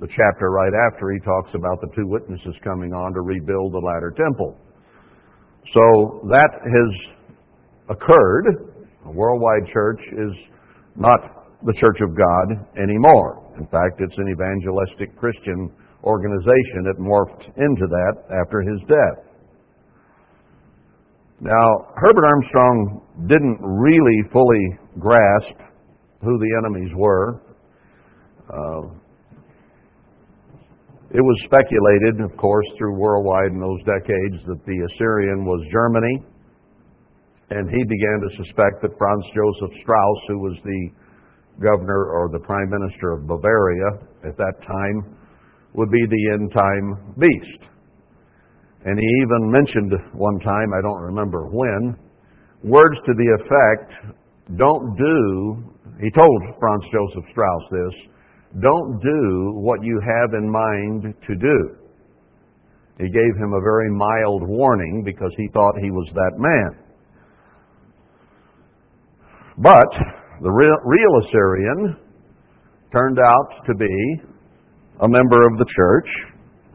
the 0.00 0.08
chapter 0.08 0.50
right 0.50 0.72
after 0.88 1.12
he 1.12 1.20
talks 1.20 1.50
about 1.54 1.80
the 1.80 1.88
two 1.94 2.06
witnesses 2.06 2.54
coming 2.64 2.92
on 2.92 3.12
to 3.12 3.20
rebuild 3.20 3.74
the 3.74 3.82
latter 3.84 4.14
temple. 4.16 4.56
So 5.74 6.24
that 6.30 6.50
has 6.64 6.90
occurred. 7.90 8.72
A 9.06 9.10
worldwide 9.10 9.66
church 9.72 10.00
is 10.12 10.32
not 10.96 11.18
the 11.64 11.74
church 11.80 11.98
of 12.00 12.16
God 12.16 12.64
anymore. 12.80 13.44
In 13.58 13.66
fact, 13.66 14.00
it's 14.00 14.16
an 14.16 14.28
evangelistic 14.30 15.16
Christian 15.16 15.70
organization 16.04 16.86
that 16.86 16.96
morphed 16.98 17.44
into 17.58 17.86
that 17.88 18.14
after 18.40 18.62
his 18.62 18.80
death. 18.88 19.27
Now, 21.40 21.94
Herbert 21.94 22.24
Armstrong 22.24 23.00
didn't 23.28 23.58
really 23.62 24.22
fully 24.32 24.78
grasp 24.98 25.54
who 26.20 26.36
the 26.36 26.50
enemies 26.58 26.90
were. 26.96 27.40
Uh, 28.50 28.90
it 31.14 31.22
was 31.22 31.38
speculated, 31.44 32.20
of 32.20 32.36
course, 32.36 32.66
through 32.76 32.98
worldwide 32.98 33.52
in 33.52 33.60
those 33.60 33.78
decades 33.86 34.42
that 34.46 34.58
the 34.66 34.78
Assyrian 34.92 35.44
was 35.44 35.62
Germany, 35.70 36.26
and 37.50 37.70
he 37.70 37.84
began 37.84 38.18
to 38.18 38.44
suspect 38.44 38.82
that 38.82 38.98
Franz 38.98 39.24
Joseph 39.30 39.78
Strauss, 39.82 40.20
who 40.26 40.38
was 40.40 40.58
the 40.64 40.90
governor 41.62 42.10
or 42.12 42.28
the 42.32 42.40
prime 42.40 42.68
minister 42.68 43.12
of 43.12 43.28
Bavaria 43.28 44.02
at 44.26 44.36
that 44.36 44.54
time, 44.66 45.16
would 45.74 45.90
be 45.90 46.04
the 46.04 46.32
end 46.34 46.52
time 46.52 47.14
beast. 47.16 47.70
And 48.88 48.98
he 48.98 49.04
even 49.04 49.52
mentioned 49.52 49.92
one 50.14 50.40
time, 50.40 50.72
I 50.72 50.80
don't 50.80 51.02
remember 51.02 51.46
when, 51.52 51.94
words 52.64 52.96
to 53.04 53.12
the 53.12 53.36
effect, 53.36 54.16
don't 54.56 54.96
do, 54.96 55.62
he 56.00 56.10
told 56.10 56.42
Franz 56.58 56.84
Joseph 56.90 57.28
Strauss 57.30 57.62
this, 57.70 57.92
don't 58.62 58.98
do 59.02 59.52
what 59.60 59.84
you 59.84 60.00
have 60.00 60.32
in 60.32 60.50
mind 60.50 61.14
to 61.26 61.34
do. 61.36 61.76
He 62.96 63.10
gave 63.10 63.36
him 63.36 63.52
a 63.52 63.60
very 63.60 63.90
mild 63.90 64.48
warning 64.48 65.02
because 65.04 65.32
he 65.36 65.48
thought 65.52 65.74
he 65.82 65.90
was 65.90 66.08
that 66.14 66.38
man. 66.38 66.82
But 69.58 69.92
the 70.40 70.50
real, 70.50 70.76
real 70.86 71.28
Assyrian 71.28 71.96
turned 72.90 73.18
out 73.18 73.66
to 73.66 73.74
be 73.74 74.22
a 75.02 75.08
member 75.08 75.36
of 75.36 75.58
the 75.58 75.66
church, 75.76 76.08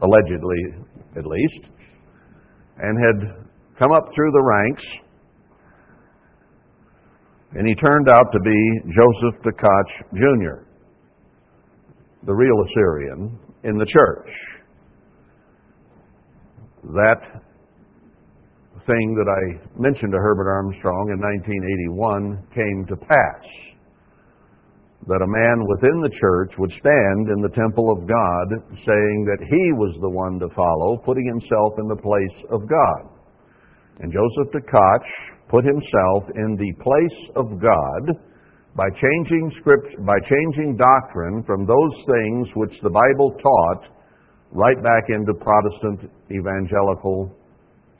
allegedly 0.00 0.86
at 1.16 1.26
least, 1.26 1.73
and 2.78 2.98
had 2.98 3.46
come 3.78 3.92
up 3.92 4.08
through 4.14 4.30
the 4.32 4.42
ranks, 4.42 4.82
and 7.52 7.66
he 7.68 7.74
turned 7.76 8.08
out 8.08 8.32
to 8.32 8.40
be 8.40 8.80
Joseph 8.94 9.42
Tkach 9.42 10.14
Jr 10.14 10.64
the 12.26 12.32
real 12.32 12.64
Assyrian, 12.64 13.38
in 13.64 13.76
the 13.76 13.86
church. 13.86 14.28
That 16.84 17.20
thing 18.86 19.14
that 19.16 19.28
I 19.28 19.80
mentioned 19.80 20.12
to 20.12 20.18
Herbert 20.18 20.50
Armstrong 20.50 21.10
in 21.12 21.20
1981 21.20 22.46
came 22.54 22.86
to 22.88 22.96
pass. 22.96 23.44
That 25.06 25.20
a 25.20 25.28
man 25.28 25.68
within 25.68 26.00
the 26.00 26.16
church 26.16 26.52
would 26.56 26.72
stand 26.80 27.28
in 27.28 27.44
the 27.44 27.52
temple 27.52 27.92
of 27.92 28.08
God 28.08 28.46
saying 28.72 29.18
that 29.28 29.44
he 29.44 29.64
was 29.76 29.92
the 30.00 30.08
one 30.08 30.40
to 30.40 30.48
follow, 30.56 30.96
putting 31.04 31.26
himself 31.28 31.76
in 31.76 31.88
the 31.88 32.00
place 32.00 32.38
of 32.48 32.64
God. 32.64 33.12
And 34.00 34.12
Joseph 34.12 34.52
Tkach 34.56 35.04
put 35.48 35.64
himself 35.64 36.24
in 36.34 36.56
the 36.56 36.72
place 36.80 37.20
of 37.36 37.60
God 37.60 38.16
by 38.76 38.88
changing 38.96 39.52
script, 39.60 39.92
by 40.06 40.16
changing 40.24 40.76
doctrine 40.76 41.44
from 41.44 41.66
those 41.66 41.94
things 42.08 42.48
which 42.56 42.72
the 42.82 42.90
Bible 42.90 43.36
taught 43.44 43.84
right 44.52 44.82
back 44.82 45.04
into 45.10 45.34
Protestant 45.34 46.10
evangelical 46.32 47.30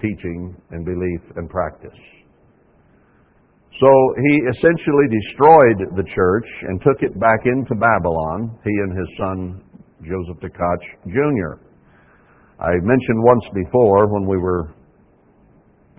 teaching 0.00 0.56
and 0.70 0.84
belief 0.84 1.20
and 1.36 1.50
practice. 1.50 2.00
So 3.80 3.90
he 3.90 4.34
essentially 4.54 5.08
destroyed 5.10 5.78
the 5.96 6.06
church 6.14 6.46
and 6.62 6.80
took 6.82 7.02
it 7.02 7.18
back 7.18 7.40
into 7.44 7.74
Babylon, 7.74 8.56
he 8.62 8.70
and 8.70 8.96
his 8.96 9.08
son 9.18 9.62
Joseph 10.02 10.38
Tkach 10.38 10.82
Jr. 11.06 11.58
I 12.60 12.70
mentioned 12.70 13.18
once 13.18 13.42
before 13.52 14.06
when 14.06 14.28
we 14.28 14.36
were, 14.36 14.74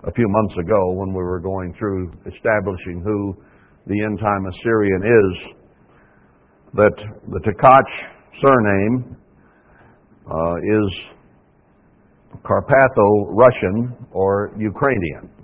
a 0.04 0.12
few 0.12 0.26
months 0.26 0.54
ago, 0.58 0.92
when 0.92 1.10
we 1.10 1.22
were 1.22 1.40
going 1.40 1.74
through 1.78 2.12
establishing 2.24 3.02
who 3.04 3.36
the 3.86 4.02
end 4.02 4.18
time 4.20 4.46
Assyrian 4.46 5.02
is 5.04 5.56
that 6.74 6.96
the 7.28 7.40
Tkach 7.40 7.82
surname 8.42 9.16
uh, 10.30 10.56
is 10.56 12.40
Carpatho 12.42 13.26
Russian 13.30 13.94
or 14.12 14.52
Ukrainian. 14.58 15.35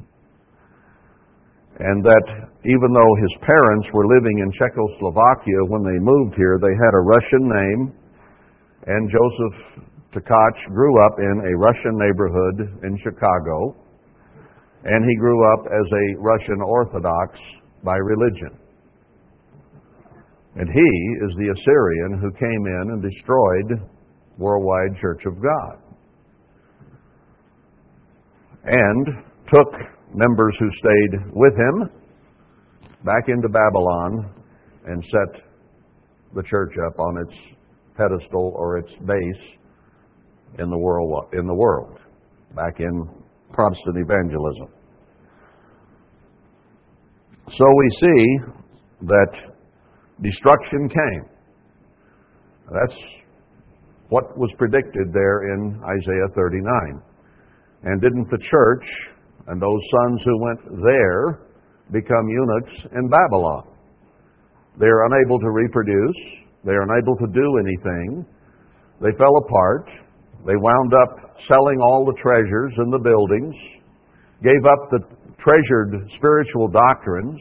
And 1.80 2.04
that 2.04 2.26
even 2.64 2.90
though 2.92 3.14
his 3.16 3.35
parents 3.40 3.88
were 3.92 4.06
living 4.06 4.38
in 4.44 4.52
Czechoslovakia 4.52 5.61
when 5.68 5.82
they 5.82 5.98
moved 5.98 6.37
here, 6.37 6.58
they 6.61 6.74
had 6.76 6.94
a 6.94 7.06
Russian 7.06 7.44
name, 7.48 7.82
and 8.87 9.11
Joseph 9.11 9.88
Tkach 10.12 10.58
grew 10.74 11.00
up 11.02 11.18
in 11.18 11.37
a 11.48 11.56
Russian 11.56 11.96
neighborhood 11.96 12.85
in 12.85 12.98
Chicago, 13.02 13.74
and 14.85 15.04
he 15.08 15.16
grew 15.16 15.40
up 15.54 15.66
as 15.66 15.87
a 15.92 16.20
Russian 16.20 16.61
Orthodox 16.61 17.38
by 17.82 17.96
religion. 17.96 18.58
And 20.56 20.68
he 20.68 21.24
is 21.24 21.32
the 21.38 21.48
Assyrian 21.56 22.20
who 22.20 22.30
came 22.32 22.66
in 22.66 22.90
and 22.92 23.02
destroyed 23.02 23.88
worldwide 24.37 25.00
church 25.00 25.22
of 25.24 25.40
God. 25.40 25.78
And 28.64 29.06
took 29.50 29.72
members 30.14 30.55
who 30.59 30.68
stayed 30.79 31.33
with 31.33 31.55
him 31.55 31.90
back 33.05 33.29
into 33.29 33.48
Babylon 33.48 34.31
and 34.87 35.05
set 35.05 35.42
the 36.35 36.42
church 36.42 36.72
up 36.87 36.98
on 36.98 37.16
its 37.27 37.35
pedestal 37.96 38.53
or 38.57 38.79
its 38.79 38.90
base 39.07 39.59
in 40.59 40.70
the 40.70 40.79
world 40.79 41.29
in 41.33 41.46
the 41.46 41.55
world 41.55 41.98
back 42.55 42.81
in 42.81 43.09
Protestant 43.53 43.96
evangelism. 43.96 44.68
So 47.59 47.64
we 47.77 47.90
see 48.01 48.38
that 49.03 49.53
destruction 50.22 50.88
came. 50.88 51.25
That's 52.70 52.98
what 54.09 54.37
was 54.38 54.51
predicted 54.59 55.12
there 55.12 55.55
in 55.55 55.81
Isaiah 55.85 56.29
39. 56.35 57.03
And 57.85 58.01
didn't 58.01 58.31
the 58.31 58.38
church 58.51 58.85
and 59.48 59.61
those 59.61 59.81
sons 59.90 60.20
who 60.24 60.42
went 60.42 60.61
there 60.83 61.40
become 61.90 62.28
eunuchs 62.28 62.72
in 62.94 63.09
Babylon? 63.09 63.66
They 64.78 64.87
are 64.87 65.07
unable 65.07 65.38
to 65.38 65.50
reproduce. 65.50 66.16
They 66.64 66.72
are 66.72 66.83
unable 66.83 67.16
to 67.16 67.26
do 67.33 67.59
anything. 67.59 68.24
They 69.00 69.11
fell 69.18 69.37
apart. 69.37 69.88
They 70.46 70.57
wound 70.57 70.94
up 70.94 71.37
selling 71.50 71.81
all 71.81 72.05
the 72.07 72.14
treasures 72.22 72.72
in 72.78 72.90
the 72.90 72.98
buildings, 72.98 73.55
gave 74.42 74.64
up 74.64 74.90
the 74.90 75.00
treasured 75.42 76.09
spiritual 76.16 76.68
doctrines 76.68 77.40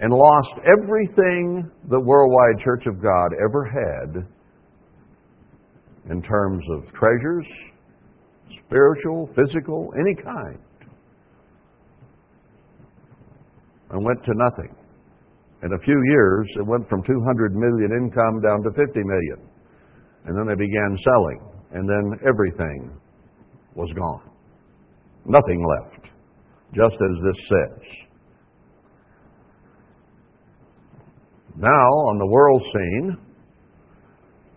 and 0.00 0.12
lost 0.12 0.60
everything 0.66 1.70
the 1.88 1.98
worldwide 1.98 2.62
Church 2.62 2.84
of 2.86 3.00
God 3.00 3.30
ever 3.42 3.64
had 3.64 4.26
in 6.10 6.22
terms 6.22 6.64
of 6.70 6.84
treasures, 6.92 7.46
spiritual, 8.66 9.30
physical, 9.34 9.92
any 9.98 10.14
kind, 10.22 10.58
and 13.90 14.04
went 14.04 14.22
to 14.24 14.32
nothing. 14.34 14.74
In 15.62 15.72
a 15.72 15.78
few 15.84 16.00
years, 16.10 16.46
it 16.56 16.66
went 16.66 16.88
from 16.88 17.02
200 17.02 17.54
million 17.54 17.90
income 17.92 18.40
down 18.40 18.62
to 18.62 18.70
50 18.70 19.00
million. 19.02 19.48
And 20.26 20.36
then 20.36 20.46
they 20.46 20.54
began 20.54 20.98
selling, 21.04 21.40
and 21.72 21.88
then 21.88 22.18
everything 22.28 22.90
was 23.74 23.90
gone. 23.96 24.30
Nothing 25.24 25.64
left, 25.64 26.06
just 26.74 26.94
as 26.94 27.24
this 27.24 27.36
says. 27.48 28.06
Now, 31.56 31.88
on 32.10 32.18
the 32.18 32.26
world 32.26 32.62
scene, 32.74 33.16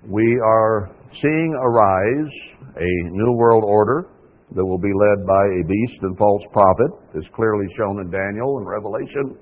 we 0.08 0.40
are 0.44 0.92
seeing 1.22 1.56
arise 1.62 2.32
a 2.76 3.10
new 3.12 3.34
world 3.38 3.64
order 3.66 4.10
that 4.56 4.66
will 4.66 4.82
be 4.82 4.94
led 4.94 5.26
by 5.28 5.44
a 5.46 5.68
beast 5.68 6.00
and 6.02 6.18
false 6.18 6.42
prophet, 6.52 6.92
as 7.18 7.24
clearly 7.36 7.68
shown 7.78 8.02
in 8.02 8.10
Daniel 8.10 8.58
and 8.58 8.68
Revelation. 8.68 9.38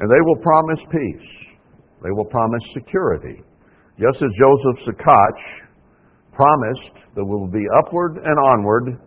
And 0.00 0.10
they 0.10 0.22
will 0.26 0.40
promise 0.42 0.82
peace. 0.90 1.28
They 2.02 2.10
will 2.10 2.26
promise 2.26 2.62
security. 2.74 3.42
Just 3.98 4.18
as 4.20 4.30
Joseph 4.36 4.98
Tkach 4.98 5.38
promised 6.34 6.96
that 7.14 7.24
we 7.24 7.32
will 7.32 7.50
be 7.50 7.64
upward 7.80 8.18
and 8.18 8.36
onward, 8.52 9.00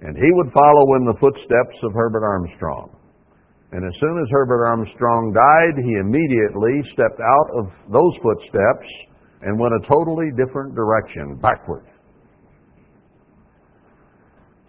and 0.00 0.16
he 0.16 0.30
would 0.32 0.50
follow 0.52 0.96
in 0.96 1.04
the 1.04 1.18
footsteps 1.20 1.76
of 1.84 1.92
Herbert 1.92 2.24
Armstrong. 2.24 2.96
And 3.72 3.84
as 3.84 3.94
soon 4.00 4.16
as 4.22 4.26
Herbert 4.30 4.66
Armstrong 4.66 5.34
died, 5.34 5.76
he 5.84 6.00
immediately 6.00 6.82
stepped 6.94 7.20
out 7.20 7.48
of 7.58 7.64
those 7.92 8.14
footsteps 8.22 8.88
and 9.42 9.58
went 9.58 9.74
a 9.74 9.86
totally 9.86 10.30
different 10.34 10.74
direction, 10.74 11.36
backward. 11.42 11.89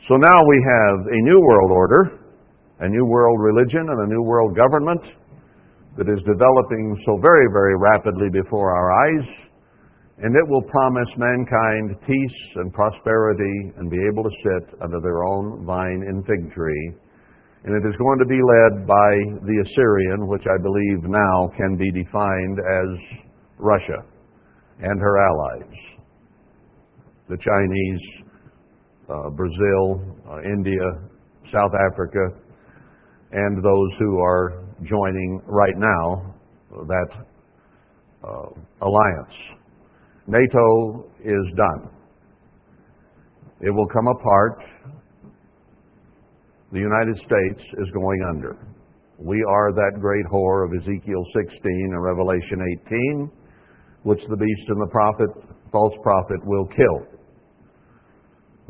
So 0.09 0.17
now 0.17 0.39
we 0.49 0.57
have 0.65 0.97
a 1.13 1.21
new 1.21 1.39
world 1.39 1.71
order, 1.71 2.17
a 2.79 2.89
new 2.89 3.05
world 3.05 3.37
religion, 3.39 3.85
and 3.85 3.99
a 4.01 4.09
new 4.09 4.23
world 4.23 4.57
government 4.57 5.01
that 5.95 6.09
is 6.09 6.17
developing 6.25 6.97
so 7.05 7.19
very, 7.21 7.45
very 7.53 7.77
rapidly 7.77 8.29
before 8.33 8.73
our 8.73 8.91
eyes, 9.05 9.27
and 10.17 10.35
it 10.35 10.47
will 10.49 10.63
promise 10.63 11.07
mankind 11.17 11.95
peace 12.07 12.39
and 12.55 12.73
prosperity 12.73 13.73
and 13.77 13.91
be 13.91 13.99
able 14.11 14.23
to 14.23 14.33
sit 14.41 14.81
under 14.81 14.99
their 15.01 15.23
own 15.23 15.65
vine 15.65 16.01
and 16.07 16.25
fig 16.25 16.51
tree. 16.51 16.93
And 17.63 17.77
it 17.77 17.87
is 17.87 17.95
going 17.97 18.17
to 18.17 18.25
be 18.25 18.41
led 18.41 18.87
by 18.87 19.11
the 19.45 19.57
Assyrian, 19.61 20.25
which 20.25 20.45
I 20.49 20.57
believe 20.63 21.05
now 21.05 21.51
can 21.57 21.77
be 21.77 21.91
defined 21.91 22.57
as 22.57 22.89
Russia 23.59 24.01
and 24.81 24.99
her 24.99 25.17
allies 25.19 25.91
the 27.31 27.37
Chinese, 27.37 28.20
Brazil, 29.31 30.01
uh, 30.29 30.41
India, 30.43 30.85
South 31.53 31.71
Africa, 31.91 32.19
and 33.31 33.63
those 33.63 33.91
who 33.99 34.19
are 34.19 34.63
joining 34.89 35.41
right 35.45 35.77
now 35.77 36.35
that 36.87 37.07
uh, 38.23 38.47
alliance. 38.81 39.35
NATO 40.27 41.05
is 41.23 41.45
done. 41.57 41.89
It 43.61 43.69
will 43.69 43.87
come 43.87 44.07
apart. 44.07 44.63
The 46.71 46.79
United 46.79 47.17
States 47.17 47.61
is 47.79 47.87
going 47.93 48.25
under. 48.29 48.57
We 49.17 49.43
are 49.49 49.71
that 49.73 49.99
great 49.99 50.25
whore 50.25 50.65
of 50.65 50.71
Ezekiel 50.73 51.23
16 51.35 51.51
and 51.63 52.03
Revelation 52.03 52.59
18 52.87 53.31
which 54.03 54.19
the 54.29 54.35
beast 54.35 54.69
and 54.69 54.81
the 54.81 54.89
prophet, 54.91 55.29
false 55.71 55.93
prophet, 56.01 56.39
will 56.45 56.65
kill. 56.67 57.20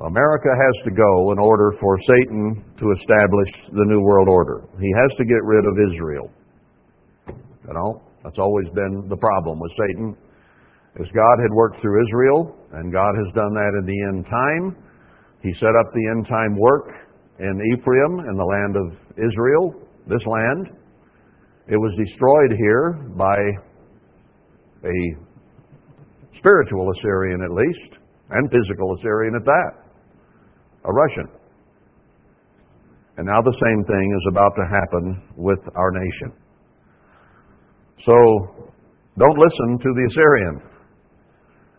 America 0.06 0.50
has 0.50 0.76
to 0.86 0.92
go 0.92 1.32
in 1.32 1.40
order 1.40 1.74
for 1.80 1.98
Satan 2.08 2.64
to 2.80 2.86
establish 2.98 3.52
the 3.70 3.86
New 3.86 4.02
World 4.02 4.30
Order. 4.30 4.64
He 4.80 4.92
has 4.98 5.12
to 5.18 5.26
get 5.26 5.44
rid 5.44 5.66
of 5.66 5.94
Israel. 5.94 6.32
You 7.68 7.74
know, 7.74 8.02
that's 8.24 8.40
always 8.40 8.68
been 8.74 9.08
the 9.10 9.18
problem 9.18 9.60
with 9.60 9.72
Satan. 9.78 10.18
As 11.00 11.08
God 11.14 11.38
had 11.42 11.52
worked 11.54 11.82
through 11.82 12.04
Israel, 12.04 12.56
and 12.74 12.92
God 12.92 13.14
has 13.16 13.34
done 13.34 13.54
that 13.54 13.74
in 13.80 13.86
the 13.86 14.00
end 14.10 14.26
time, 14.26 14.76
He 15.44 15.54
set 15.60 15.76
up 15.80 15.94
the 15.94 16.08
end 16.10 16.26
time 16.28 16.58
work 16.58 16.90
in 17.40 17.62
Ephraim, 17.74 18.26
in 18.28 18.38
the 18.38 18.46
land 18.46 18.76
of 18.76 18.98
Israel, 19.18 19.74
this 20.08 20.26
land. 20.26 20.68
It 21.68 21.78
was 21.78 21.94
destroyed 21.98 22.58
here 22.58 23.06
by 23.16 23.38
a 24.84 24.98
spiritual 26.40 26.92
Assyrian 26.98 27.42
at 27.44 27.52
least, 27.52 28.02
and 28.32 28.50
physical 28.50 28.96
Assyrian 28.98 29.36
at 29.36 29.46
that, 29.46 29.81
a 30.86 30.92
Russian. 30.92 31.28
And 33.18 33.28
now 33.28 33.42
the 33.42 33.54
same 33.54 33.84
thing 33.86 34.18
is 34.18 34.26
about 34.32 34.54
to 34.56 34.66
happen 34.66 35.22
with 35.36 35.60
our 35.76 35.92
nation. 35.92 36.32
So 38.06 38.16
don't 39.18 39.38
listen 39.38 39.78
to 39.78 39.90
the 39.94 40.08
Assyrian. 40.10 40.62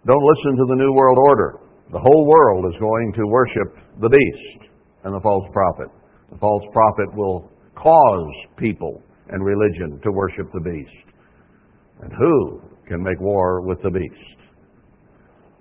Don't 0.06 0.22
listen 0.22 0.56
to 0.56 0.66
the 0.68 0.76
New 0.76 0.92
World 0.92 1.18
Order. 1.18 1.58
The 1.92 1.98
whole 1.98 2.26
world 2.26 2.66
is 2.72 2.78
going 2.78 3.12
to 3.14 3.26
worship 3.26 3.76
the 4.00 4.08
beast 4.08 4.70
and 5.04 5.14
the 5.14 5.20
false 5.20 5.44
prophet. 5.52 5.88
The 6.30 6.38
false 6.38 6.62
prophet 6.72 7.08
will 7.14 7.50
cause 7.74 8.32
people 8.56 9.02
and 9.28 9.44
religion 9.44 10.00
to 10.04 10.12
worship 10.12 10.46
the 10.52 10.60
beast. 10.60 11.14
And 12.02 12.12
who 12.12 12.60
can 12.86 13.02
make 13.02 13.20
war 13.20 13.62
with 13.66 13.82
the 13.82 13.90
beast. 13.90 14.38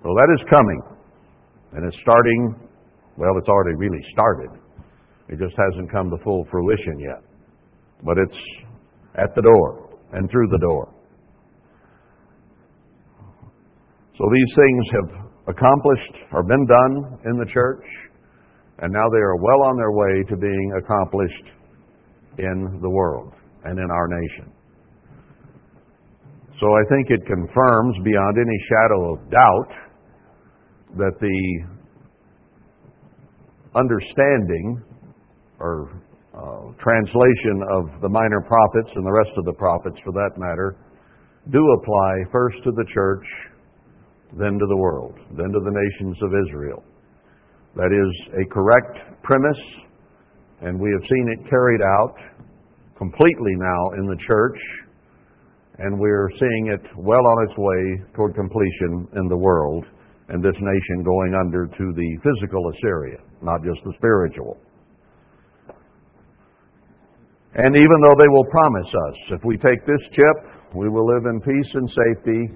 Well, 0.03 0.15
that 0.15 0.29
is 0.33 0.41
coming. 0.49 0.81
And 1.73 1.85
it's 1.85 1.97
starting, 2.01 2.55
well, 3.17 3.37
it's 3.37 3.49
already 3.49 3.75
really 3.77 4.03
started. 4.13 4.49
It 5.29 5.39
just 5.39 5.55
hasn't 5.57 5.91
come 5.91 6.09
to 6.09 6.17
full 6.23 6.45
fruition 6.51 6.99
yet. 6.99 7.23
But 8.03 8.17
it's 8.17 8.37
at 9.15 9.35
the 9.35 9.41
door 9.41 9.97
and 10.13 10.29
through 10.29 10.47
the 10.51 10.59
door. 10.59 10.93
So 14.17 14.29
these 14.31 14.55
things 14.55 14.85
have 14.91 15.55
accomplished 15.55 16.15
or 16.33 16.43
been 16.43 16.65
done 16.65 17.19
in 17.25 17.37
the 17.39 17.45
church, 17.51 17.83
and 18.79 18.91
now 18.91 19.07
they 19.11 19.19
are 19.19 19.35
well 19.37 19.63
on 19.69 19.77
their 19.77 19.91
way 19.91 20.23
to 20.29 20.35
being 20.37 20.73
accomplished 20.77 21.47
in 22.37 22.79
the 22.81 22.89
world 22.89 23.33
and 23.63 23.79
in 23.79 23.89
our 23.91 24.07
nation. 24.07 24.51
So 26.59 26.67
I 26.67 26.83
think 26.89 27.09
it 27.09 27.25
confirms 27.25 27.95
beyond 28.03 28.37
any 28.37 28.59
shadow 28.69 29.13
of 29.13 29.31
doubt 29.31 29.71
that 30.97 31.19
the 31.19 31.65
understanding 33.75 34.81
or 35.59 35.89
uh, 36.33 36.73
translation 36.81 37.61
of 37.71 38.01
the 38.01 38.09
minor 38.09 38.41
prophets 38.41 38.89
and 38.95 39.05
the 39.05 39.11
rest 39.11 39.31
of 39.37 39.45
the 39.45 39.53
prophets, 39.53 39.95
for 40.03 40.11
that 40.11 40.31
matter, 40.37 40.75
do 41.51 41.61
apply 41.81 42.31
first 42.31 42.57
to 42.63 42.71
the 42.71 42.85
church, 42.93 43.25
then 44.39 44.57
to 44.57 44.65
the 44.67 44.77
world, 44.77 45.15
then 45.37 45.51
to 45.51 45.59
the 45.59 45.71
nations 45.71 46.17
of 46.23 46.31
Israel. 46.47 46.83
That 47.75 47.91
is 47.91 48.11
a 48.41 48.45
correct 48.53 49.23
premise, 49.23 49.63
and 50.61 50.79
we 50.79 50.89
have 50.91 51.09
seen 51.09 51.35
it 51.37 51.49
carried 51.49 51.81
out 51.81 52.15
completely 52.97 53.55
now 53.57 53.91
in 53.97 54.07
the 54.07 54.17
church 54.27 54.59
and 55.81 55.99
we're 55.99 56.29
seeing 56.39 56.67
it 56.67 56.81
well 56.95 57.25
on 57.25 57.49
its 57.49 57.57
way 57.57 58.13
toward 58.15 58.35
completion 58.35 59.07
in 59.15 59.27
the 59.27 59.37
world, 59.37 59.85
and 60.29 60.43
this 60.43 60.55
nation 60.59 61.03
going 61.03 61.33
under 61.33 61.65
to 61.65 61.93
the 61.95 62.09
physical 62.21 62.69
Assyria, 62.69 63.17
not 63.41 63.63
just 63.63 63.79
the 63.83 63.93
spiritual. 63.97 64.57
And 67.53 67.75
even 67.75 67.97
though 68.01 68.17
they 68.17 68.29
will 68.29 68.45
promise 68.45 68.87
us, 68.87 69.15
if 69.31 69.41
we 69.43 69.57
take 69.57 69.85
this 69.85 70.01
chip, 70.13 70.73
we 70.73 70.87
will 70.87 71.05
live 71.05 71.25
in 71.25 71.41
peace 71.41 71.71
and 71.73 71.89
safety 71.89 72.55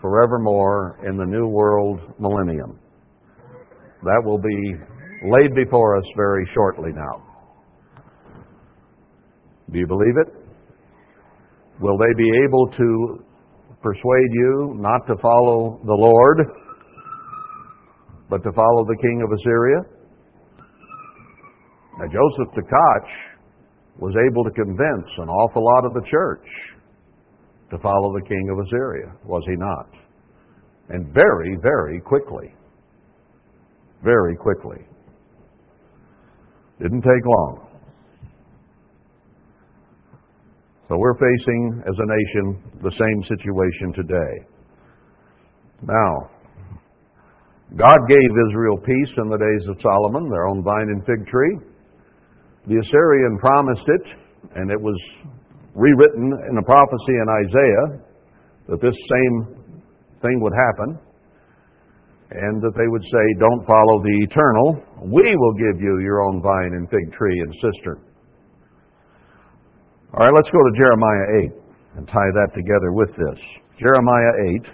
forevermore 0.00 0.98
in 1.06 1.18
the 1.18 1.26
new 1.26 1.46
world 1.46 2.00
millennium. 2.18 2.78
That 4.02 4.22
will 4.24 4.38
be 4.38 4.74
laid 5.28 5.54
before 5.54 5.98
us 5.98 6.04
very 6.16 6.48
shortly 6.54 6.90
now. 6.94 7.22
Do 9.70 9.78
you 9.78 9.86
believe 9.86 10.16
it? 10.26 10.34
Will 11.80 11.98
they 11.98 12.12
be 12.16 12.30
able 12.46 12.66
to 12.78 13.24
persuade 13.82 14.32
you 14.32 14.74
not 14.78 15.06
to 15.06 15.16
follow 15.20 15.80
the 15.84 15.94
Lord, 15.94 16.38
but 18.30 18.42
to 18.42 18.52
follow 18.52 18.84
the 18.86 18.96
king 19.00 19.22
of 19.22 19.30
Assyria? 19.38 19.99
Now, 22.00 22.06
Joseph 22.06 22.54
Tkach 22.56 23.08
was 23.98 24.14
able 24.26 24.42
to 24.44 24.50
convince 24.52 25.06
an 25.18 25.28
awful 25.28 25.62
lot 25.62 25.84
of 25.84 25.92
the 25.92 26.00
church 26.10 26.46
to 27.70 27.78
follow 27.78 28.14
the 28.14 28.26
king 28.26 28.48
of 28.50 28.58
Assyria, 28.64 29.12
was 29.26 29.42
he 29.46 29.54
not? 29.56 29.90
And 30.88 31.12
very, 31.12 31.58
very 31.60 32.00
quickly. 32.00 32.54
Very 34.02 34.34
quickly. 34.34 34.78
Didn't 36.80 37.02
take 37.02 37.26
long. 37.26 37.68
So 40.88 40.96
we're 40.96 41.18
facing, 41.18 41.82
as 41.86 41.94
a 41.98 42.06
nation, 42.06 42.80
the 42.82 42.92
same 42.98 43.22
situation 43.28 43.92
today. 43.94 44.46
Now, 45.82 46.30
God 47.76 47.98
gave 48.08 48.48
Israel 48.48 48.78
peace 48.78 49.12
in 49.18 49.28
the 49.28 49.36
days 49.36 49.68
of 49.68 49.76
Solomon, 49.82 50.30
their 50.30 50.46
own 50.46 50.64
vine 50.64 50.88
and 50.88 51.04
fig 51.04 51.26
tree. 51.28 51.69
The 52.70 52.78
Assyrian 52.78 53.34
promised 53.42 53.82
it, 53.82 54.06
and 54.54 54.70
it 54.70 54.80
was 54.80 54.94
rewritten 55.74 56.30
in 56.30 56.54
a 56.54 56.62
prophecy 56.62 57.18
in 57.18 57.26
Isaiah 57.26 57.98
that 58.70 58.78
this 58.78 58.94
same 58.94 59.58
thing 60.22 60.38
would 60.38 60.54
happen, 60.54 60.94
and 62.30 62.62
that 62.62 62.70
they 62.78 62.86
would 62.86 63.02
say, 63.02 63.24
Don't 63.42 63.66
follow 63.66 63.98
the 64.06 64.14
eternal. 64.22 64.78
We 65.02 65.34
will 65.34 65.58
give 65.58 65.82
you 65.82 65.98
your 65.98 66.22
own 66.22 66.40
vine 66.40 66.78
and 66.78 66.86
fig 66.86 67.10
tree 67.18 67.42
and 67.42 67.50
cistern. 67.58 67.98
All 70.14 70.22
right, 70.22 70.32
let's 70.32 70.50
go 70.54 70.62
to 70.62 70.70
Jeremiah 70.78 71.50
8 71.50 71.98
and 71.98 72.06
tie 72.06 72.30
that 72.38 72.54
together 72.54 72.92
with 72.92 73.10
this. 73.18 73.38
Jeremiah 73.82 74.46
8. 74.62 74.66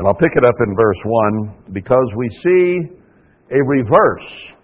And 0.00 0.06
I'll 0.06 0.16
pick 0.16 0.32
it 0.36 0.44
up 0.44 0.56
in 0.66 0.74
verse 0.74 1.02
1 1.04 1.54
because 1.74 2.08
we 2.16 2.30
see 2.42 2.96
a 3.52 3.62
reverse 3.62 4.56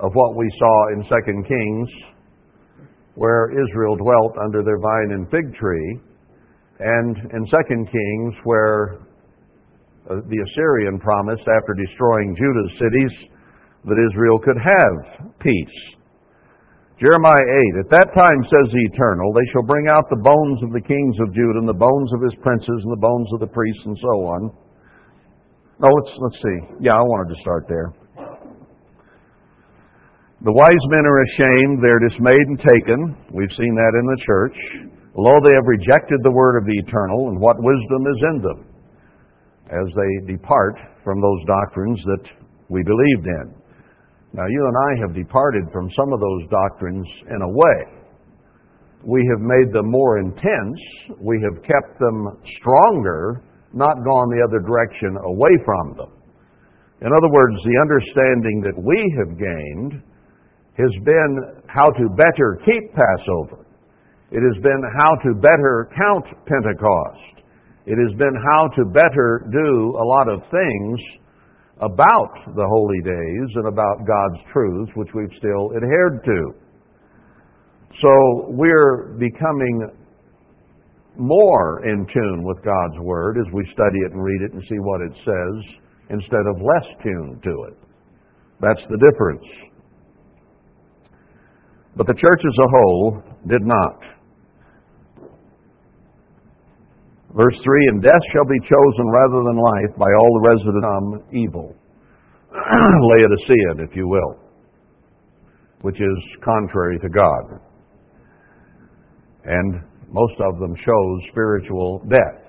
of 0.00 0.12
what 0.12 0.36
we 0.36 0.50
saw 0.58 0.88
in 0.92 1.04
2 1.04 1.42
Kings, 1.48 1.88
where 3.14 3.48
Israel 3.50 3.96
dwelt 3.96 4.36
under 4.44 4.62
their 4.62 4.78
vine 4.78 5.12
and 5.12 5.30
fig 5.30 5.54
tree, 5.56 6.00
and 6.80 7.16
in 7.32 7.42
2 7.46 7.90
Kings, 7.90 8.34
where 8.44 9.00
uh, 10.10 10.20
the 10.28 10.38
Assyrian 10.38 11.00
promised 11.00 11.48
after 11.48 11.72
destroying 11.74 12.36
Judah's 12.36 12.72
cities 12.78 13.14
that 13.86 13.96
Israel 14.12 14.38
could 14.38 14.58
have 14.60 15.32
peace. 15.40 15.78
Jeremiah 17.00 17.48
8, 17.76 17.84
At 17.84 17.92
that 17.92 18.08
time, 18.16 18.40
says 18.48 18.72
the 18.72 18.88
Eternal, 18.92 19.32
they 19.32 19.44
shall 19.52 19.64
bring 19.64 19.88
out 19.88 20.08
the 20.08 20.20
bones 20.20 20.62
of 20.64 20.72
the 20.72 20.80
kings 20.80 21.16
of 21.20 21.34
Judah, 21.34 21.60
and 21.60 21.68
the 21.68 21.76
bones 21.76 22.12
of 22.12 22.22
his 22.22 22.32
princes, 22.40 22.80
and 22.84 22.92
the 22.92 23.04
bones 23.04 23.28
of 23.32 23.40
the 23.40 23.52
priests, 23.52 23.84
and 23.84 23.96
so 24.00 24.14
on. 24.32 24.40
No, 25.76 25.88
let's, 25.92 26.12
let's 26.16 26.40
see. 26.40 26.58
Yeah, 26.80 26.96
I 26.96 27.04
wanted 27.04 27.36
to 27.36 27.40
start 27.40 27.68
there. 27.68 27.92
The 30.44 30.52
wise 30.52 30.84
men 30.92 31.08
are 31.08 31.24
ashamed, 31.24 31.80
they're 31.80 32.08
dismayed 32.12 32.46
and 32.52 32.60
taken. 32.60 33.16
We've 33.32 33.56
seen 33.56 33.72
that 33.72 33.96
in 33.96 34.04
the 34.04 34.20
church. 34.28 34.56
Lo, 35.16 35.32
they 35.40 35.56
have 35.56 35.64
rejected 35.64 36.20
the 36.20 36.30
word 36.30 36.60
of 36.60 36.68
the 36.68 36.76
Eternal, 36.84 37.32
and 37.32 37.40
what 37.40 37.56
wisdom 37.56 38.04
is 38.04 38.20
in 38.20 38.36
them, 38.44 38.60
as 39.72 39.88
they 39.96 40.36
depart 40.36 40.76
from 41.02 41.24
those 41.24 41.40
doctrines 41.48 41.96
that 42.04 42.24
we 42.68 42.84
believed 42.84 43.24
in. 43.24 43.54
Now, 44.36 44.44
you 44.44 44.60
and 44.68 44.76
I 44.76 44.90
have 45.08 45.16
departed 45.16 45.72
from 45.72 45.88
some 45.96 46.12
of 46.12 46.20
those 46.20 46.44
doctrines 46.52 47.08
in 47.32 47.40
a 47.40 47.48
way. 47.48 47.78
We 49.08 49.24
have 49.32 49.40
made 49.40 49.72
them 49.72 49.88
more 49.88 50.18
intense, 50.18 50.80
we 51.16 51.40
have 51.48 51.64
kept 51.64 51.96
them 51.96 52.36
stronger, 52.60 53.40
not 53.72 54.04
gone 54.04 54.28
the 54.28 54.44
other 54.44 54.60
direction 54.60 55.16
away 55.24 55.56
from 55.64 55.96
them. 55.96 56.12
In 57.00 57.08
other 57.08 57.32
words, 57.32 57.56
the 57.64 57.80
understanding 57.80 58.60
that 58.68 58.76
we 58.76 59.00
have 59.16 59.38
gained 59.40 60.02
has 60.76 60.92
been 61.04 61.62
how 61.68 61.90
to 61.90 62.08
better 62.16 62.60
keep 62.64 62.92
Passover. 62.92 63.64
It 64.30 64.42
has 64.42 64.62
been 64.62 64.82
how 64.96 65.16
to 65.24 65.34
better 65.40 65.88
count 65.96 66.26
Pentecost. 66.46 67.44
It 67.86 67.96
has 67.96 68.18
been 68.18 68.34
how 68.34 68.68
to 68.76 68.84
better 68.90 69.46
do 69.50 69.96
a 69.96 70.04
lot 70.04 70.28
of 70.28 70.40
things 70.50 71.00
about 71.78 72.32
the 72.56 72.66
holy 72.66 73.00
days 73.04 73.48
and 73.54 73.68
about 73.68 74.06
God's 74.06 74.40
truths, 74.52 74.90
which 74.96 75.08
we've 75.14 75.32
still 75.38 75.70
adhered 75.76 76.24
to. 76.24 76.52
So 78.02 78.46
we're 78.48 79.16
becoming 79.18 79.88
more 81.16 81.84
in 81.86 82.06
tune 82.12 82.42
with 82.44 82.58
God's 82.64 82.98
Word 83.00 83.38
as 83.38 83.52
we 83.52 83.64
study 83.72 83.98
it 84.04 84.12
and 84.12 84.22
read 84.22 84.42
it 84.42 84.52
and 84.52 84.62
see 84.68 84.78
what 84.80 85.00
it 85.00 85.12
says 85.24 85.80
instead 86.10 86.44
of 86.46 86.60
less 86.60 86.86
tuned 87.02 87.42
to 87.42 87.64
it. 87.68 87.78
That's 88.60 88.82
the 88.90 88.98
difference. 88.98 89.44
But 91.96 92.06
the 92.06 92.14
church 92.14 92.42
as 92.44 92.56
a 92.60 92.68
whole 92.68 93.22
did 93.48 93.62
not. 93.64 93.98
Verse 97.34 97.56
3 97.64 97.88
And 97.88 98.02
death 98.02 98.24
shall 98.32 98.44
be 98.44 98.60
chosen 98.60 99.06
rather 99.12 99.44
than 99.44 99.56
life 99.56 99.96
by 99.98 100.08
all 100.12 100.30
the 100.40 100.48
resident 100.52 100.84
evil. 101.32 101.74
Laodicean, 102.52 103.88
if 103.88 103.96
you 103.96 104.08
will, 104.08 104.36
which 105.82 105.96
is 105.96 106.18
contrary 106.44 106.98
to 106.98 107.08
God. 107.08 107.60
And 109.44 109.82
most 110.10 110.34
of 110.40 110.58
them 110.58 110.74
shows 110.84 111.20
spiritual 111.30 112.02
death. 112.08 112.42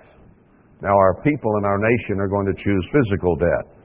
Now, 0.82 0.96
our 0.96 1.22
people 1.24 1.52
in 1.58 1.66
our 1.66 1.78
nation 1.78 2.20
are 2.20 2.28
going 2.28 2.46
to 2.46 2.64
choose 2.64 2.88
physical 2.92 3.36
death. 3.36 3.77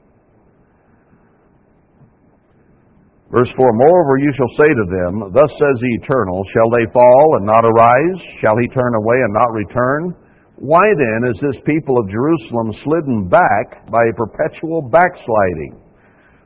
Verse 3.33 3.49
4 3.57 3.73
Moreover, 3.73 4.21
you 4.21 4.29
shall 4.37 4.53
say 4.61 4.69
to 4.69 4.87
them, 4.93 5.13
Thus 5.33 5.49
says 5.57 5.77
the 5.81 5.97
Eternal, 6.05 6.45
Shall 6.53 6.69
they 6.69 6.85
fall 6.93 7.41
and 7.41 7.49
not 7.49 7.65
arise? 7.65 8.19
Shall 8.45 8.53
he 8.61 8.69
turn 8.69 8.93
away 8.93 9.17
and 9.25 9.33
not 9.33 9.49
return? 9.49 10.13
Why 10.61 10.85
then 10.85 11.33
is 11.33 11.41
this 11.41 11.57
people 11.65 11.97
of 11.97 12.13
Jerusalem 12.13 12.69
slidden 12.85 13.27
back 13.27 13.89
by 13.89 14.05
a 14.05 14.13
perpetual 14.13 14.85
backsliding? 14.85 15.81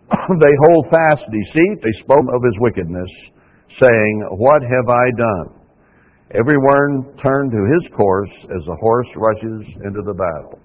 they 0.40 0.56
hold 0.72 0.88
fast 0.88 1.28
deceit. 1.28 1.84
They 1.84 1.92
spoke 2.08 2.24
of 2.24 2.40
his 2.40 2.56
wickedness, 2.64 3.12
saying, 3.84 4.16
What 4.40 4.64
have 4.64 4.88
I 4.88 5.06
done? 5.12 5.48
Every 6.40 6.58
one 6.58 7.12
turned 7.20 7.52
to 7.52 7.68
his 7.68 7.92
course 8.00 8.32
as 8.48 8.64
a 8.64 8.80
horse 8.80 9.12
rushes 9.20 9.64
into 9.84 10.08
the 10.08 10.16
battle. 10.16 10.60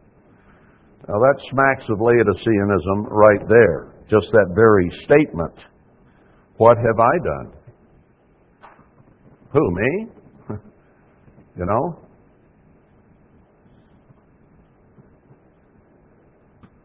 Now 1.11 1.19
that 1.19 1.43
smacks 1.51 1.83
of 1.91 1.99
Laodiceanism 1.99 3.11
right 3.11 3.43
there. 3.49 3.91
Just 4.07 4.31
that 4.31 4.55
very 4.55 4.87
statement. 5.03 5.55
What 6.57 6.77
have 6.77 6.99
I 7.01 7.15
done? 7.25 7.53
Who, 9.53 9.71
me? 9.71 10.07
you 11.57 11.67
know? 11.67 11.99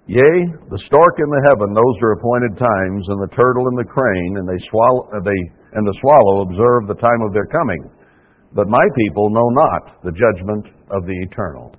Yea, 0.07 0.23
the 0.71 0.79
stork 0.87 1.15
in 1.19 1.27
the 1.27 1.43
heaven 1.51 1.75
those 1.75 1.97
are 2.01 2.13
appointed 2.13 2.55
times, 2.57 3.03
and 3.11 3.19
the 3.21 3.35
turtle 3.35 3.67
and 3.67 3.77
the 3.77 3.83
crane, 3.83 4.37
and 4.39 4.47
they 4.47 4.59
swallow, 4.71 5.03
uh, 5.11 5.19
they, 5.19 5.39
and 5.75 5.85
the 5.85 5.97
swallow 5.99 6.47
observe 6.47 6.87
the 6.87 6.95
time 6.95 7.21
of 7.27 7.33
their 7.33 7.45
coming. 7.45 7.91
But 8.53 8.69
my 8.69 8.87
people 8.95 9.29
know 9.29 9.49
not 9.51 10.03
the 10.03 10.11
judgment 10.11 10.65
of 10.91 11.05
the 11.05 11.17
eternal. 11.29 11.75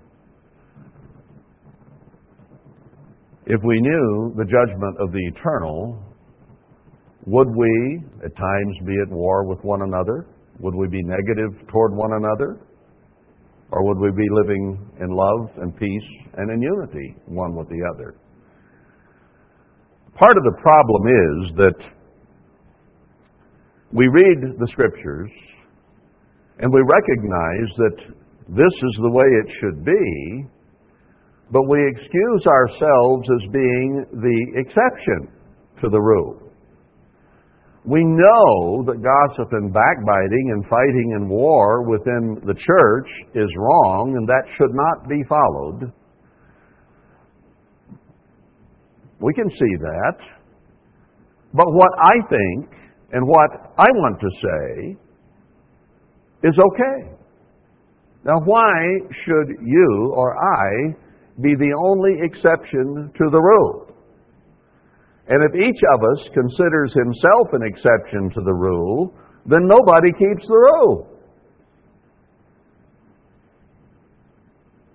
If 3.46 3.62
we 3.64 3.80
knew 3.80 4.34
the 4.36 4.44
judgment 4.44 4.96
of 5.00 5.10
the 5.10 5.24
eternal, 5.32 5.98
would 7.28 7.48
we 7.54 8.02
at 8.24 8.34
times 8.34 8.76
be 8.86 8.96
at 9.04 9.12
war 9.12 9.44
with 9.44 9.62
one 9.62 9.82
another? 9.82 10.26
Would 10.60 10.74
we 10.74 10.88
be 10.88 11.02
negative 11.02 11.68
toward 11.68 11.94
one 11.94 12.14
another? 12.14 12.58
Or 13.70 13.84
would 13.84 13.98
we 13.98 14.10
be 14.16 14.26
living 14.32 14.90
in 14.98 15.10
love 15.10 15.50
and 15.58 15.76
peace 15.76 16.08
and 16.38 16.50
in 16.50 16.62
unity 16.62 17.16
one 17.26 17.54
with 17.54 17.68
the 17.68 17.82
other? 17.94 18.14
Part 20.14 20.38
of 20.38 20.42
the 20.42 20.56
problem 20.62 21.02
is 21.06 21.56
that 21.56 21.78
we 23.92 24.08
read 24.08 24.58
the 24.58 24.68
scriptures 24.72 25.30
and 26.60 26.72
we 26.72 26.80
recognize 26.80 27.76
that 27.76 27.96
this 28.48 28.74
is 28.88 28.96
the 29.02 29.10
way 29.10 29.26
it 29.26 29.52
should 29.60 29.84
be, 29.84 30.46
but 31.52 31.68
we 31.68 31.78
excuse 31.88 32.46
ourselves 32.46 33.28
as 33.36 33.52
being 33.52 34.06
the 34.14 34.60
exception 34.60 35.28
to 35.82 35.90
the 35.90 36.00
rule. 36.00 36.47
We 37.88 38.04
know 38.04 38.84
that 38.84 39.00
gossip 39.00 39.48
and 39.52 39.72
backbiting 39.72 40.50
and 40.52 40.62
fighting 40.68 41.12
and 41.16 41.30
war 41.30 41.88
within 41.88 42.36
the 42.44 42.52
church 42.52 43.08
is 43.34 43.48
wrong 43.56 44.14
and 44.18 44.28
that 44.28 44.44
should 44.58 44.74
not 44.74 45.08
be 45.08 45.24
followed. 45.26 45.90
We 49.20 49.32
can 49.32 49.48
see 49.48 49.76
that. 49.80 50.18
But 51.54 51.72
what 51.72 51.88
I 51.98 52.12
think 52.28 52.70
and 53.12 53.26
what 53.26 53.72
I 53.78 53.86
want 53.94 54.20
to 54.20 54.28
say 54.44 54.96
is 56.46 56.54
okay. 56.58 57.16
Now, 58.24 58.38
why 58.44 58.98
should 59.24 59.48
you 59.64 60.12
or 60.14 60.36
I 60.36 60.94
be 61.40 61.54
the 61.54 61.72
only 61.86 62.18
exception 62.20 63.10
to 63.16 63.30
the 63.30 63.40
rule? 63.40 63.87
And 65.28 65.42
if 65.44 65.54
each 65.54 65.80
of 65.94 66.00
us 66.00 66.28
considers 66.32 66.92
himself 66.94 67.48
an 67.52 67.62
exception 67.62 68.30
to 68.34 68.40
the 68.44 68.54
rule, 68.54 69.12
then 69.44 69.66
nobody 69.66 70.10
keeps 70.12 70.46
the 70.46 70.54
rule. 70.54 71.06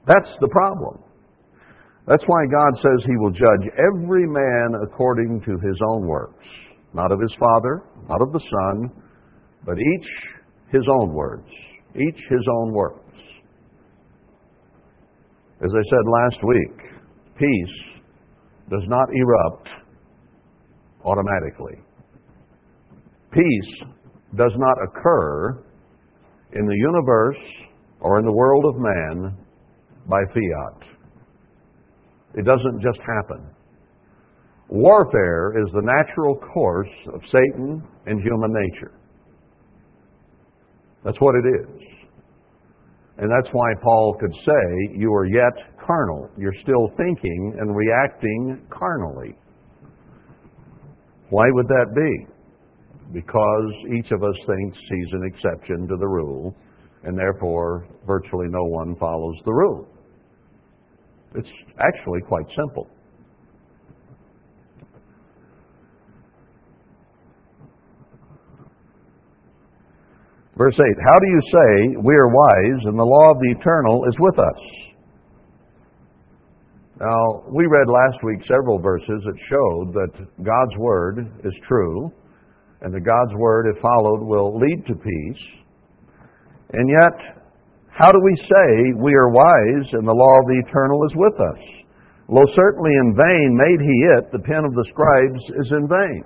That's 0.07 0.29
the 0.41 0.49
problem. 0.49 0.99
That's 2.07 2.23
why 2.25 2.45
God 2.51 2.81
says 2.81 3.05
he 3.05 3.15
will 3.17 3.31
judge 3.31 3.69
every 3.77 4.27
man 4.27 4.81
according 4.83 5.41
to 5.45 5.51
his 5.65 5.77
own 5.87 6.07
works. 6.07 6.45
Not 6.93 7.11
of 7.11 7.21
his 7.21 7.33
father, 7.39 7.83
not 8.09 8.21
of 8.21 8.33
the 8.33 8.41
son, 8.41 8.91
but 9.65 9.77
each 9.77 10.09
his 10.71 10.83
own 10.99 11.13
words. 11.13 11.47
Each 11.95 12.19
his 12.29 12.45
own 12.59 12.73
works. 12.73 12.99
As 15.63 15.71
I 15.71 15.83
said 15.89 16.05
last 16.07 16.43
week, 16.43 16.77
peace 17.37 18.01
does 18.69 18.83
not 18.87 19.07
erupt 19.13 19.69
automatically. 21.05 21.79
Peace 23.31 23.87
does 24.35 24.51
not 24.57 24.77
occur 24.83 25.63
in 26.53 26.65
the 26.65 26.75
universe 26.75 27.43
or 27.99 28.19
in 28.19 28.25
the 28.25 28.31
world 28.31 28.65
of 28.65 28.75
man 28.77 29.37
by 30.07 30.19
fiat. 30.33 30.89
It 32.35 32.45
doesn't 32.45 32.81
just 32.81 32.99
happen. 32.99 33.47
Warfare 34.69 35.53
is 35.61 35.71
the 35.73 35.81
natural 35.81 36.35
course 36.35 36.89
of 37.13 37.21
Satan 37.25 37.83
and 38.05 38.21
human 38.21 38.53
nature. 38.53 38.93
That's 41.03 41.19
what 41.19 41.35
it 41.35 41.45
is. 41.47 41.81
And 43.17 43.29
that's 43.29 43.53
why 43.53 43.73
Paul 43.83 44.17
could 44.19 44.33
say, 44.33 44.97
You 44.97 45.13
are 45.13 45.25
yet 45.25 45.53
carnal. 45.85 46.29
You're 46.37 46.55
still 46.63 46.89
thinking 46.97 47.55
and 47.59 47.75
reacting 47.75 48.65
carnally. 48.71 49.35
Why 51.33 51.49
would 51.49 51.67
that 51.67 51.95
be? 51.95 52.27
Because 53.11 53.73
each 53.97 54.11
of 54.11 54.21
us 54.21 54.35
thinks 54.45 54.77
he's 54.87 55.13
an 55.13 55.23
exception 55.25 55.87
to 55.87 55.95
the 55.97 56.07
rule, 56.07 56.55
and 57.05 57.17
therefore 57.17 57.87
virtually 58.05 58.45
no 58.49 58.63
one 58.65 58.95
follows 58.97 59.35
the 59.43 59.51
rule. 59.51 59.87
It's 61.33 61.49
actually 61.79 62.21
quite 62.21 62.45
simple. 62.55 62.87
Verse 70.55 70.75
8 70.75 70.85
How 71.03 71.17
do 71.17 71.27
you 71.27 71.41
say, 71.51 71.97
We 72.03 72.13
are 72.13 72.27
wise, 72.27 72.85
and 72.85 72.99
the 72.99 73.03
law 73.03 73.31
of 73.31 73.39
the 73.39 73.55
eternal 73.59 74.05
is 74.05 74.13
with 74.19 74.37
us? 74.37 74.82
Now, 77.01 77.41
we 77.49 77.65
read 77.65 77.89
last 77.89 78.21
week 78.23 78.45
several 78.45 78.77
verses 78.77 79.17
that 79.25 79.39
showed 79.49 79.93
that 79.97 80.13
God's 80.45 80.77
Word 80.77 81.25
is 81.43 81.53
true, 81.67 82.11
and 82.81 82.93
that 82.93 83.01
God's 83.01 83.33
Word, 83.33 83.65
if 83.73 83.81
followed, 83.81 84.21
will 84.21 84.53
lead 84.59 84.85
to 84.85 84.93
peace. 84.93 85.43
And 86.73 86.85
yet, 86.89 87.41
how 87.89 88.11
do 88.11 88.21
we 88.21 88.35
say 88.45 88.93
we 89.01 89.13
are 89.15 89.33
wise 89.33 89.87
and 89.93 90.05
the 90.05 90.13
law 90.13 90.35
of 90.37 90.45
the 90.45 90.61
eternal 90.69 91.01
is 91.09 91.13
with 91.17 91.37
us? 91.41 91.61
Lo, 92.29 92.41
certainly 92.55 92.93
in 92.93 93.17
vain 93.17 93.57
made 93.57 93.81
he 93.81 93.97
it, 94.17 94.31
the 94.31 94.45
pen 94.45 94.61
of 94.61 94.73
the 94.73 94.85
scribes 94.93 95.41
is 95.65 95.69
in 95.73 95.89
vain. 95.89 96.23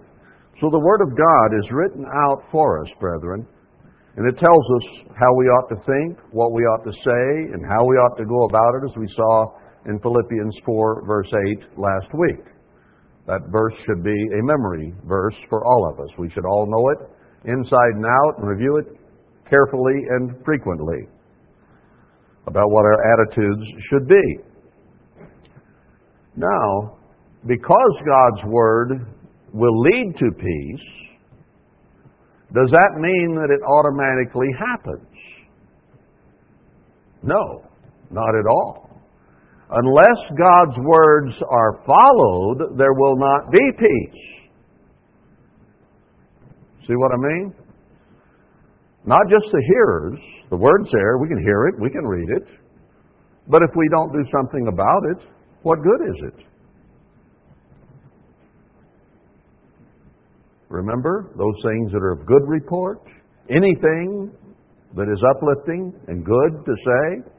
So 0.60 0.68
the 0.70 0.84
Word 0.84 1.00
of 1.00 1.16
God 1.16 1.48
is 1.64 1.72
written 1.72 2.04
out 2.28 2.44
for 2.52 2.84
us, 2.84 2.92
brethren, 3.00 3.48
and 4.18 4.28
it 4.28 4.40
tells 4.40 4.66
us 4.82 5.16
how 5.16 5.32
we 5.36 5.46
ought 5.48 5.70
to 5.70 5.80
think, 5.88 6.20
what 6.32 6.52
we 6.52 6.64
ought 6.64 6.84
to 6.84 6.92
say, 6.92 7.54
and 7.56 7.64
how 7.64 7.86
we 7.86 7.96
ought 7.96 8.18
to 8.18 8.26
go 8.26 8.44
about 8.52 8.76
it, 8.82 8.92
as 8.92 8.98
we 8.98 9.08
saw 9.16 9.54
in 9.88 10.00
Philippians 10.00 10.56
4, 10.66 11.06
verse 11.06 11.28
8 11.50 11.80
last 11.80 12.08
week. 12.14 12.46
That 13.26 13.42
verse 13.52 13.74
should 13.86 14.04
be 14.04 14.16
a 14.40 14.44
memory 14.44 14.94
verse 15.06 15.36
for 15.50 15.66
all 15.66 15.90
of 15.92 16.00
us. 16.00 16.10
We 16.18 16.30
should 16.32 16.46
all 16.46 16.66
know 16.68 16.90
it 16.90 17.52
inside 17.52 17.96
and 17.96 18.06
out 18.06 18.40
and 18.40 18.48
review 18.48 18.78
it 18.78 18.88
carefully 19.50 19.96
and 20.10 20.36
frequently 20.46 21.08
about 22.48 22.70
what 22.70 22.86
our 22.86 23.00
attitudes 23.14 23.64
should 23.90 24.08
be. 24.08 24.38
Now, 26.38 26.98
because 27.46 27.94
God's 28.06 28.44
Word 28.46 28.92
will 29.54 29.82
lead 29.82 30.14
to 30.20 30.32
peace, 30.32 30.88
does 32.54 32.70
that 32.72 32.92
mean 32.98 33.36
that 33.36 33.50
it 33.52 33.62
automatically 33.68 34.48
happens? 34.58 35.08
No, 37.24 37.64
not 38.10 38.30
at 38.30 38.46
all. 38.50 38.87
Unless 39.70 40.20
God's 40.38 40.78
words 40.86 41.34
are 41.50 41.84
followed, 41.86 42.78
there 42.78 42.94
will 42.94 43.18
not 43.18 43.52
be 43.52 43.72
peace. 43.78 44.22
See 46.88 46.96
what 46.96 47.12
I 47.12 47.18
mean? 47.18 47.54
Not 49.06 49.24
just 49.30 49.46
the 49.52 49.62
hearers. 49.68 50.20
The 50.50 50.56
word's 50.56 50.90
there. 50.94 51.18
We 51.18 51.28
can 51.28 51.44
hear 51.44 51.68
it. 51.68 51.76
We 51.82 51.90
can 51.90 52.06
read 52.06 52.30
it. 52.30 52.48
But 53.50 53.62
if 53.62 53.70
we 53.76 53.90
don't 53.90 54.12
do 54.14 54.24
something 54.32 54.68
about 54.72 55.04
it, 55.12 55.18
what 55.64 55.80
good 55.84 56.02
is 56.10 56.34
it? 56.34 56.46
Remember 60.70 61.32
those 61.38 61.56
things 61.64 61.92
that 61.92 62.00
are 62.00 62.14
of 62.14 62.26
good 62.26 62.44
report? 62.48 63.02
Anything 63.50 64.32
that 64.96 65.08
is 65.12 65.22
uplifting 65.36 65.94
and 66.08 66.26
good 66.26 66.66
to 66.66 66.76
say, 66.76 67.32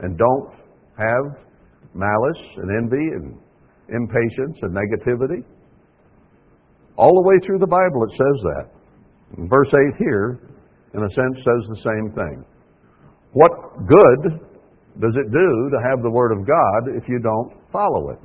and 0.00 0.18
don't 0.18 0.50
have 0.96 1.47
malice 1.98 2.42
and 2.62 2.70
envy 2.70 3.02
and 3.18 3.34
impatience 3.90 4.56
and 4.62 4.70
negativity. 4.70 5.42
All 6.96 7.10
the 7.10 7.26
way 7.26 7.36
through 7.44 7.58
the 7.58 7.66
Bible 7.66 8.06
it 8.06 8.14
says 8.14 8.38
that. 8.54 8.66
Verse 9.50 9.68
8 9.68 9.98
here, 9.98 10.40
in 10.94 11.02
a 11.02 11.10
sense, 11.10 11.36
says 11.44 11.62
the 11.68 11.82
same 11.84 12.14
thing. 12.14 12.44
What 13.32 13.52
good 13.86 14.40
does 15.02 15.14
it 15.14 15.30
do 15.30 15.48
to 15.70 15.78
have 15.90 16.02
the 16.02 16.10
Word 16.10 16.32
of 16.32 16.46
God 16.46 16.96
if 16.96 17.08
you 17.08 17.20
don't 17.20 17.52
follow 17.70 18.10
it? 18.10 18.18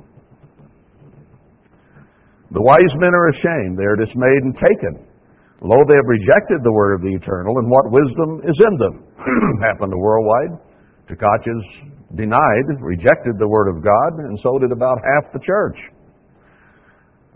The 2.54 2.62
wise 2.62 2.94
men 3.02 3.10
are 3.10 3.28
ashamed. 3.34 3.78
They 3.78 3.84
are 3.84 3.98
dismayed 3.98 4.42
and 4.46 4.54
taken. 4.54 5.06
Lo, 5.62 5.74
they 5.88 5.98
have 5.98 6.06
rejected 6.06 6.62
the 6.62 6.70
word 6.70 6.94
of 6.94 7.02
the 7.02 7.14
eternal, 7.16 7.58
and 7.58 7.66
what 7.70 7.90
wisdom 7.90 8.44
is 8.46 8.54
in 8.54 8.74
them? 8.78 8.94
Happened 9.64 9.90
to 9.90 9.98
worldwide. 9.98 10.60
Denied, 12.16 12.66
rejected 12.80 13.38
the 13.38 13.48
word 13.48 13.68
of 13.68 13.82
God, 13.82 14.12
and 14.24 14.38
so 14.42 14.58
did 14.58 14.72
about 14.72 14.98
half 15.02 15.32
the 15.32 15.42
church. 15.44 15.76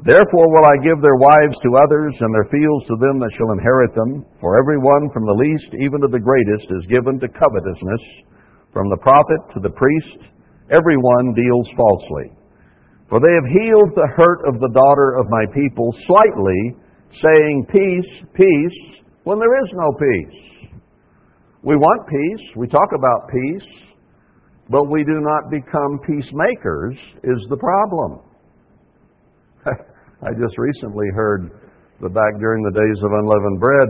Therefore 0.06 0.46
will 0.54 0.62
I 0.62 0.78
give 0.78 1.02
their 1.02 1.18
wives 1.18 1.58
to 1.66 1.80
others, 1.82 2.14
and 2.22 2.30
their 2.30 2.46
fields 2.54 2.86
to 2.86 2.96
them 3.02 3.18
that 3.18 3.34
shall 3.34 3.50
inherit 3.50 3.90
them. 3.98 4.22
For 4.38 4.54
every 4.54 4.78
one 4.78 5.10
from 5.10 5.26
the 5.26 5.34
least 5.34 5.74
even 5.82 5.98
to 6.02 6.10
the 6.10 6.22
greatest 6.22 6.70
is 6.70 6.86
given 6.86 7.18
to 7.18 7.26
covetousness. 7.26 8.04
From 8.70 8.86
the 8.90 9.02
prophet 9.02 9.40
to 9.54 9.60
the 9.60 9.74
priest, 9.74 10.22
every 10.70 10.96
one 10.96 11.34
deals 11.34 11.66
falsely. 11.74 12.30
For 13.10 13.18
they 13.18 13.34
have 13.34 13.50
healed 13.50 13.90
the 13.98 14.12
hurt 14.14 14.46
of 14.46 14.60
the 14.60 14.70
daughter 14.70 15.18
of 15.18 15.26
my 15.32 15.50
people 15.50 15.90
slightly, 16.06 16.78
saying, 17.18 17.66
Peace, 17.72 18.12
peace, 18.38 18.78
when 19.24 19.40
there 19.40 19.58
is 19.64 19.70
no 19.74 19.90
peace. 19.98 20.78
We 21.62 21.74
want 21.74 22.06
peace. 22.06 22.46
We 22.54 22.68
talk 22.68 22.94
about 22.94 23.26
peace. 23.34 23.87
But 24.68 24.90
we 24.90 25.04
do 25.04 25.20
not 25.20 25.50
become 25.50 25.98
peacemakers, 26.06 26.96
is 27.24 27.40
the 27.48 27.56
problem. 27.56 28.20
I 29.66 30.30
just 30.38 30.58
recently 30.58 31.06
heard 31.14 31.50
that 32.00 32.14
back 32.14 32.38
during 32.38 32.62
the 32.62 32.72
days 32.72 32.98
of 33.02 33.10
unleavened 33.12 33.60
bread 33.60 33.88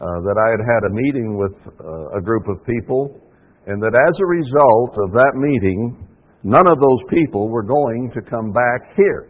uh, 0.00 0.18
that 0.24 0.36
I 0.40 0.48
had 0.50 0.62
had 0.64 0.82
a 0.88 0.92
meeting 0.92 1.36
with 1.36 1.54
uh, 1.78 2.18
a 2.18 2.20
group 2.22 2.48
of 2.48 2.64
people, 2.64 3.20
and 3.66 3.82
that 3.82 3.94
as 3.94 4.14
a 4.18 4.26
result 4.26 4.96
of 5.04 5.12
that 5.12 5.32
meeting, 5.36 6.08
None 6.44 6.66
of 6.66 6.78
those 6.78 6.98
people 7.08 7.48
were 7.48 7.62
going 7.62 8.10
to 8.14 8.20
come 8.20 8.52
back 8.52 8.96
here. 8.96 9.28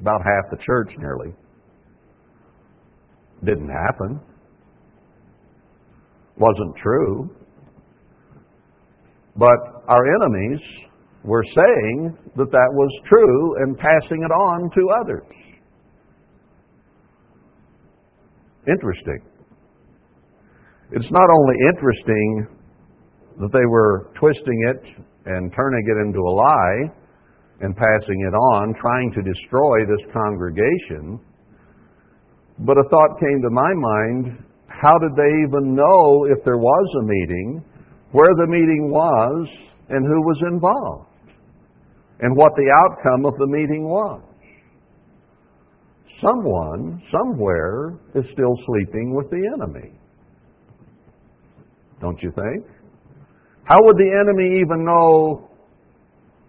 About 0.00 0.20
half 0.22 0.50
the 0.50 0.58
church, 0.64 0.90
nearly. 0.98 1.32
Didn't 3.44 3.68
happen. 3.68 4.20
Wasn't 6.36 6.76
true. 6.82 7.30
But 9.36 9.75
our 9.88 10.04
enemies 10.16 10.60
were 11.24 11.44
saying 11.54 12.16
that 12.36 12.50
that 12.50 12.70
was 12.72 12.90
true 13.08 13.62
and 13.62 13.76
passing 13.76 14.22
it 14.22 14.32
on 14.32 14.70
to 14.74 14.88
others. 15.00 15.26
Interesting. 18.68 19.20
It's 20.92 21.10
not 21.10 21.28
only 21.30 21.54
interesting 21.70 22.46
that 23.38 23.52
they 23.52 23.66
were 23.66 24.10
twisting 24.18 24.60
it 24.74 24.82
and 25.26 25.52
turning 25.54 25.84
it 25.86 25.98
into 26.06 26.20
a 26.20 26.32
lie 26.34 26.78
and 27.60 27.76
passing 27.76 28.20
it 28.20 28.34
on, 28.34 28.74
trying 28.80 29.12
to 29.12 29.22
destroy 29.22 29.84
this 29.86 30.12
congregation. 30.12 31.18
But 32.60 32.78
a 32.78 32.84
thought 32.88 33.18
came 33.20 33.42
to 33.42 33.50
my 33.50 33.72
mind 33.74 34.46
how 34.68 34.98
did 34.98 35.16
they 35.16 35.32
even 35.48 35.74
know 35.74 36.26
if 36.28 36.44
there 36.44 36.58
was 36.58 36.88
a 37.00 37.06
meeting, 37.06 37.64
where 38.12 38.34
the 38.36 38.46
meeting 38.46 38.90
was, 38.90 39.48
and 39.88 40.04
who 40.04 40.20
was 40.22 40.38
involved, 40.50 41.06
and 42.20 42.36
what 42.36 42.52
the 42.56 42.70
outcome 42.82 43.26
of 43.26 43.34
the 43.38 43.46
meeting 43.46 43.84
was? 43.84 44.22
Someone, 46.20 47.02
somewhere, 47.12 47.98
is 48.14 48.24
still 48.32 48.56
sleeping 48.66 49.14
with 49.14 49.28
the 49.30 49.42
enemy. 49.54 49.92
Don't 52.00 52.20
you 52.22 52.32
think? 52.32 52.66
How 53.64 53.76
would 53.80 53.96
the 53.96 54.24
enemy 54.24 54.60
even 54.60 54.84
know 54.84 55.50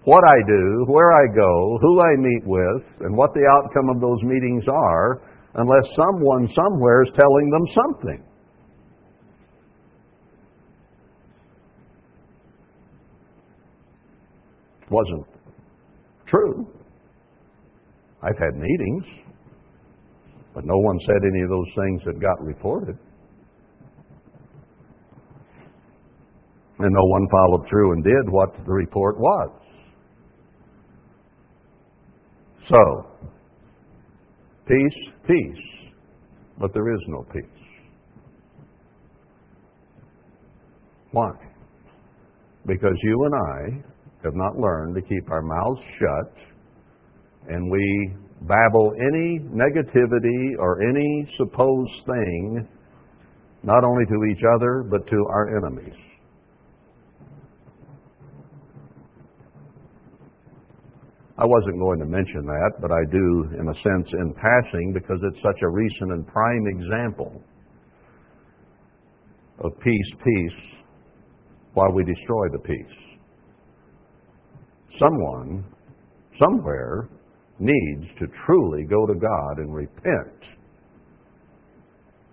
what 0.03 0.23
I 0.23 0.39
do, 0.47 0.85
where 0.87 1.11
I 1.11 1.27
go, 1.35 1.77
who 1.81 1.99
I 1.99 2.15
meet 2.15 2.43
with, 2.45 2.83
and 3.01 3.17
what 3.17 3.33
the 3.33 3.43
outcome 3.43 3.89
of 3.89 3.99
those 3.99 4.23
meetings 4.23 4.63
are 4.71 5.21
unless 5.55 5.83
someone 5.97 6.47
somewhere 6.55 7.03
is 7.03 7.09
telling 7.17 7.49
them 7.49 7.65
something? 7.75 8.23
wasn't 14.89 15.25
true. 16.27 16.67
I've 18.21 18.37
had 18.37 18.55
meetings, 18.55 19.03
but 20.53 20.65
no 20.65 20.77
one 20.77 20.97
said 21.05 21.21
any 21.23 21.43
of 21.43 21.49
those 21.49 21.67
things 21.75 22.01
that 22.05 22.21
got 22.21 22.41
reported. 22.43 22.97
And 26.79 26.93
no 26.93 27.03
one 27.05 27.27
followed 27.31 27.67
through 27.69 27.93
and 27.93 28.03
did 28.03 28.29
what 28.29 28.49
the 28.65 28.71
report 28.71 29.19
was. 29.19 29.51
So, 32.69 33.07
peace, 34.67 35.13
peace, 35.27 35.91
but 36.59 36.73
there 36.73 36.93
is 36.93 37.01
no 37.07 37.25
peace. 37.33 37.43
Why? 41.11 41.31
Because 42.65 42.95
you 43.01 43.23
and 43.25 43.33
I 43.33 43.96
have 44.27 44.35
not 44.35 44.59
learned 44.59 44.95
to 44.95 45.01
keep 45.01 45.31
our 45.31 45.41
mouths 45.41 45.81
shut 45.97 46.33
and 47.49 47.71
we 47.71 48.13
babble 48.41 48.93
any 48.99 49.39
negativity 49.39 50.59
or 50.59 50.81
any 50.81 51.27
supposed 51.37 52.05
thing, 52.05 52.67
not 53.63 53.83
only 53.83 54.05
to 54.05 54.25
each 54.25 54.43
other, 54.55 54.83
but 54.89 55.07
to 55.07 55.25
our 55.29 55.57
enemies. 55.57 55.95
I 61.39 61.45
wasn't 61.45 61.79
going 61.79 61.99
to 61.99 62.05
mention 62.05 62.45
that, 62.45 62.71
but 62.81 62.91
I 62.91 63.03
do, 63.11 63.45
in 63.59 63.69
a 63.69 63.73
sense, 63.75 64.07
in 64.13 64.33
passing, 64.33 64.91
because 64.93 65.19
it's 65.21 65.41
such 65.43 65.61
a 65.61 65.69
recent 65.69 66.11
and 66.11 66.27
prime 66.27 66.65
example 66.67 67.41
of 69.59 69.71
peace, 69.83 70.11
peace, 70.23 70.79
while 71.73 71.91
we 71.91 72.03
destroy 72.03 72.49
the 72.51 72.59
peace. 72.59 73.06
Someone, 74.99 75.63
somewhere, 76.39 77.09
needs 77.59 78.05
to 78.19 78.25
truly 78.45 78.83
go 78.83 79.05
to 79.05 79.13
God 79.13 79.57
and 79.57 79.73
repent 79.73 80.43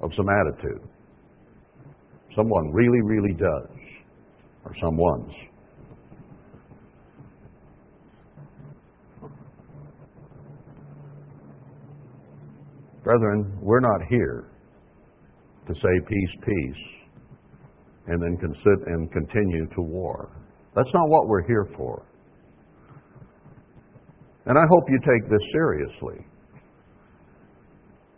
of 0.00 0.10
some 0.16 0.26
attitude. 0.28 0.82
Someone 2.36 2.70
really, 2.72 3.00
really 3.02 3.34
does, 3.34 3.78
or 4.64 4.72
someone's. 4.82 5.32
Brethren, 13.02 13.58
we're 13.60 13.80
not 13.80 14.00
here 14.08 14.50
to 15.68 15.74
say 15.74 16.06
peace, 16.08 16.44
peace, 16.44 16.84
and 18.06 18.22
then 18.22 18.36
consider, 18.38 18.84
and 18.86 19.12
continue 19.12 19.66
to 19.74 19.82
war. 19.82 20.30
That's 20.74 20.88
not 20.92 21.08
what 21.08 21.28
we're 21.28 21.46
here 21.46 21.68
for. 21.76 22.02
And 24.46 24.58
I 24.58 24.62
hope 24.68 24.84
you 24.88 24.98
take 24.98 25.30
this 25.30 25.40
seriously. 25.52 26.26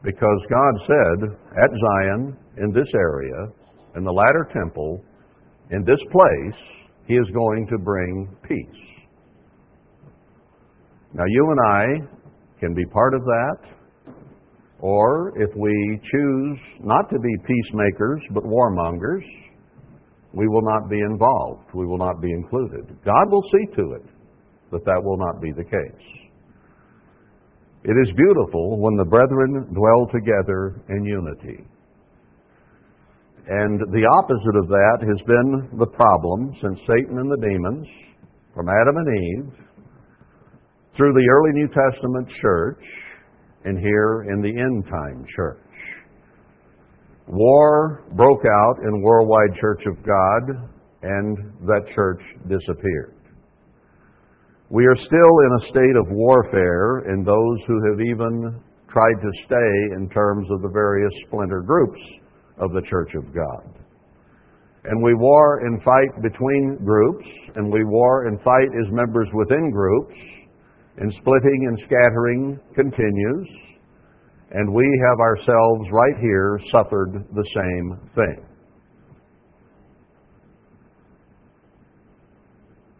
Because 0.03 0.41
God 0.51 0.75
said 0.87 1.37
at 1.63 1.71
Zion, 1.71 2.37
in 2.59 2.73
this 2.73 2.89
area, 2.95 3.53
in 3.97 4.05
the 4.05 4.13
latter 4.13 4.49
temple, 4.53 5.03
in 5.71 5.85
this 5.85 6.01
place, 6.11 6.61
He 7.07 7.15
is 7.15 7.27
going 7.33 7.67
to 7.71 7.79
bring 7.79 8.37
peace. 8.47 8.83
Now, 11.15 11.25
you 11.27 11.51
and 11.51 11.61
I 11.61 12.61
can 12.61 12.75
be 12.75 12.85
part 12.87 13.15
of 13.15 13.23
that, 13.23 13.57
or 14.81 15.33
if 15.41 15.51
we 15.57 16.01
choose 16.13 16.59
not 16.81 17.09
to 17.11 17.19
be 17.19 17.37
peacemakers 17.47 18.21
but 18.33 18.45
warmongers, 18.45 19.25
we 20.35 20.47
will 20.49 20.63
not 20.63 20.91
be 20.91 21.01
involved. 21.01 21.71
We 21.75 21.87
will 21.87 21.99
not 21.99 22.21
be 22.21 22.31
included. 22.31 22.87
God 23.05 23.31
will 23.31 23.43
see 23.51 23.77
to 23.77 23.93
it 23.93 24.16
that 24.73 24.85
that 24.85 25.03
will 25.03 25.17
not 25.17 25.41
be 25.41 25.53
the 25.53 25.65
case. 25.65 26.07
It 27.85 27.95
is 28.03 28.17
beautiful 28.17 28.81
when 28.81 28.97
the 28.97 29.05
brethren 29.05 29.67
dwell 29.73 30.09
together 30.13 30.83
in 30.89 31.05
unity. 31.05 31.65
And 33.49 33.79
the 33.93 34.05
opposite 34.19 34.59
of 34.59 34.67
that 34.67 34.99
has 35.07 35.27
been 35.27 35.79
the 35.79 35.87
problem 35.87 36.53
since 36.61 36.81
Satan 36.81 37.19
and 37.19 37.31
the 37.31 37.47
demons, 37.47 37.87
from 38.55 38.69
Adam 38.69 38.97
and 38.97 39.09
Eve, 39.09 39.67
through 40.97 41.13
the 41.13 41.29
early 41.31 41.53
New 41.53 41.69
Testament 41.69 42.29
church, 42.41 42.83
and 43.65 43.79
here 43.79 44.27
in 44.33 44.41
the 44.41 44.49
end 44.49 44.85
time 44.85 45.25
church. 45.37 45.61
War 47.29 48.05
broke 48.17 48.45
out 48.45 48.77
in 48.83 49.03
Worldwide 49.03 49.61
Church 49.61 49.83
of 49.87 49.97
God, 50.05 50.71
and 51.03 51.37
that 51.67 51.83
church 51.95 52.21
disappeared. 52.49 53.16
We 54.69 54.85
are 54.85 54.97
still 54.97 55.09
in 55.47 55.53
a 55.61 55.71
state 55.71 55.97
of 55.97 56.11
warfare 56.11 57.13
in 57.13 57.23
those 57.23 57.59
who 57.69 57.79
have 57.91 58.01
even 58.01 58.61
tried 58.91 59.19
to 59.23 59.31
stay 59.47 59.95
in 59.95 60.09
terms 60.13 60.49
of 60.51 60.61
the 60.63 60.71
various 60.73 61.13
splinter 61.29 61.63
groups 61.63 62.01
of 62.59 62.73
the 62.73 62.83
Church 62.91 63.15
of 63.15 63.33
God. 63.33 63.63
And 64.85 65.03
we 65.05 65.15
war 65.15 65.67
and 65.67 65.81
fight 65.85 66.21
between 66.21 66.79
groups, 66.85 67.27
and 67.55 67.73
we 67.73 67.85
war 67.85 68.27
and 68.27 68.41
fight 68.43 68.69
as 68.81 68.93
members 68.93 69.29
within 69.35 69.71
groups, 69.71 70.15
and 70.99 71.13
splitting 71.21 71.67
and 71.69 71.79
scattering 71.87 72.59
continues, 72.75 73.49
and 74.51 74.73
we 74.73 74.87
have 75.11 75.21
ourselves 75.21 75.89
right 75.93 76.17
here 76.21 76.59
suffered 76.73 77.25
the 77.35 77.45
same 77.55 78.01
thing. 78.15 78.47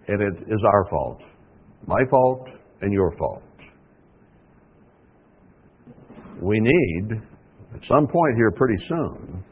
And 0.09 0.23
it 0.23 0.35
is 0.47 0.61
our 0.65 0.89
fault. 0.91 1.26
My 1.87 2.01
fault 2.11 2.49
and 2.81 2.93
your 2.93 3.17
fault. 3.17 3.43
We 6.43 6.59
need, 6.61 7.13
at 7.75 7.81
some 7.89 8.07
point 8.07 8.37
here 8.37 8.51
pretty 8.51 8.83
soon, 8.89 9.45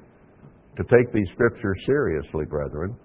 to 0.76 0.82
take 0.84 1.12
these 1.12 1.28
scriptures 1.32 1.76
seriously, 1.86 2.44
brethren. 2.46 2.96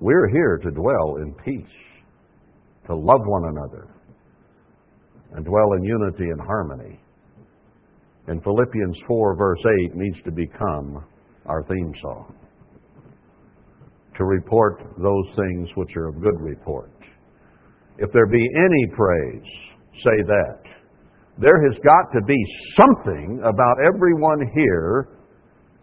We're 0.00 0.28
here 0.28 0.58
to 0.64 0.70
dwell 0.70 1.16
in 1.22 1.34
peace, 1.44 1.76
to 2.86 2.94
love 2.94 3.20
one 3.24 3.44
another, 3.56 3.88
and 5.32 5.44
dwell 5.44 5.72
in 5.78 5.84
unity 5.84 6.24
and 6.24 6.40
harmony. 6.40 7.00
And 8.26 8.42
Philippians 8.42 8.96
4, 9.06 9.36
verse 9.36 9.58
8, 9.84 9.94
needs 9.94 10.16
to 10.24 10.32
become 10.32 11.04
our 11.46 11.62
theme 11.64 11.92
song. 12.02 12.34
To 14.18 14.24
report 14.24 14.80
those 14.98 15.24
things 15.36 15.68
which 15.76 15.96
are 15.96 16.08
of 16.08 16.20
good 16.20 16.38
report. 16.40 16.90
If 18.00 18.10
there 18.12 18.26
be 18.26 18.48
any 18.56 18.86
praise, 18.96 19.44
say 20.02 20.24
that. 20.26 20.60
There 21.38 21.62
has 21.68 21.78
got 21.84 22.10
to 22.18 22.24
be 22.24 22.36
something 22.80 23.42
about 23.44 23.76
everyone 23.86 24.40
here 24.54 25.18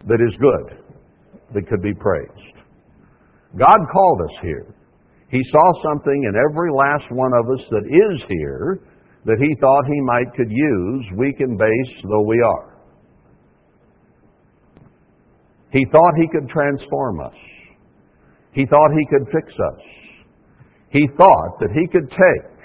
that 0.06 0.20
is 0.20 0.34
good, 0.40 0.82
that 1.54 1.68
could 1.68 1.80
be 1.80 1.94
praised. 1.94 2.56
God 3.56 3.78
called 3.92 4.20
us 4.22 4.36
here. 4.42 4.74
He 5.30 5.42
saw 5.52 5.72
something 5.90 6.24
in 6.28 6.34
every 6.34 6.72
last 6.72 7.04
one 7.12 7.32
of 7.34 7.46
us 7.46 7.64
that 7.70 7.86
is 7.86 8.22
here 8.28 8.80
that 9.24 9.38
He 9.38 9.54
thought 9.60 9.84
He 9.86 10.00
might 10.00 10.34
could 10.36 10.50
use, 10.50 11.04
weak 11.16 11.36
and 11.38 11.56
base 11.56 12.02
though 12.10 12.26
we 12.26 12.40
are. 12.40 12.78
He 15.70 15.86
thought 15.92 16.14
He 16.16 16.28
could 16.28 16.48
transform 16.48 17.20
us. 17.20 17.34
He 18.52 18.66
thought 18.66 18.90
He 18.98 19.06
could 19.06 19.26
fix 19.32 19.52
us. 19.52 19.82
He 20.90 21.06
thought 21.16 21.58
that 21.60 21.70
he 21.74 21.86
could 21.88 22.10
take 22.10 22.58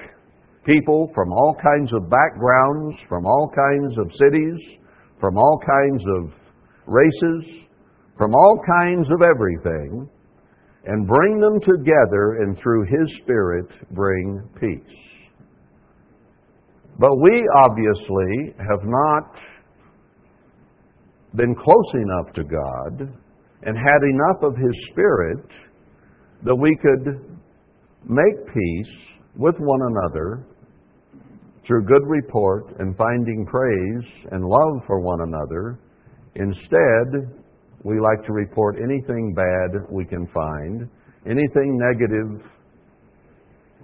people 0.65 1.11
from 1.13 1.31
all 1.31 1.55
kinds 1.61 1.91
of 1.93 2.09
backgrounds, 2.09 2.95
from 3.09 3.25
all 3.25 3.51
kinds 3.53 3.97
of 3.97 4.11
cities, 4.17 4.59
from 5.19 5.37
all 5.37 5.59
kinds 5.59 6.01
of 6.17 6.31
races, 6.87 7.67
from 8.17 8.33
all 8.33 8.59
kinds 8.65 9.07
of 9.11 9.21
everything, 9.21 10.09
and 10.85 11.07
bring 11.07 11.39
them 11.39 11.59
together 11.61 12.41
and 12.41 12.57
through 12.61 12.83
His 12.83 13.09
Spirit 13.23 13.67
bring 13.91 14.41
peace. 14.59 14.97
But 16.99 17.15
we 17.17 17.43
obviously 17.63 18.53
have 18.59 18.83
not 18.83 19.31
been 21.35 21.55
close 21.55 21.93
enough 21.93 22.33
to 22.35 22.43
God 22.43 23.13
and 23.63 23.77
had 23.77 24.03
enough 24.03 24.43
of 24.43 24.55
His 24.55 24.75
Spirit 24.91 25.45
that 26.43 26.55
we 26.55 26.77
could 26.81 27.39
make 28.09 28.45
peace 28.53 28.93
with 29.35 29.55
one 29.59 29.79
another 29.81 30.45
through 31.65 31.85
good 31.85 32.05
report 32.05 32.65
and 32.79 32.95
finding 32.97 33.45
praise 33.45 34.29
and 34.31 34.43
love 34.43 34.83
for 34.85 34.99
one 34.99 35.21
another. 35.21 35.79
Instead, 36.35 37.31
we 37.83 37.99
like 37.99 38.25
to 38.25 38.33
report 38.33 38.75
anything 38.77 39.33
bad 39.33 39.87
we 39.89 40.05
can 40.05 40.27
find, 40.33 40.89
anything 41.25 41.77
negative 41.77 42.51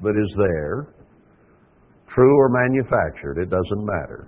that 0.03 0.15
is 0.17 0.31
there, 0.37 0.93
true 2.13 2.37
or 2.37 2.49
manufactured, 2.49 3.37
it 3.41 3.49
doesn't 3.49 3.85
matter. 3.85 4.27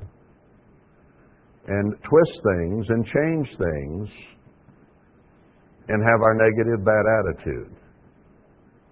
And 1.67 1.93
twist 2.09 2.41
things 2.43 2.85
and 2.89 3.05
change 3.05 3.47
things 3.57 4.09
and 5.87 6.03
have 6.03 6.21
our 6.21 6.33
negative 6.35 6.85
bad 6.85 7.05
attitude. 7.19 7.80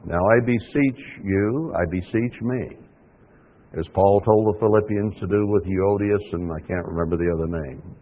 Now 0.06 0.20
I 0.20 0.46
beseech 0.46 1.02
you, 1.24 1.74
I 1.76 1.86
beseech 1.90 2.42
me, 2.42 2.78
as 3.78 3.86
Paul 3.94 4.22
told 4.22 4.56
the 4.56 4.60
Philippians 4.60 5.14
to 5.20 5.28
do 5.28 5.48
with 5.48 5.64
Euodias, 5.66 6.34
and 6.34 6.52
I 6.52 6.60
can't 6.68 6.86
remember 6.86 7.18
the 7.18 7.30
other 7.32 7.48
name. 7.48 7.96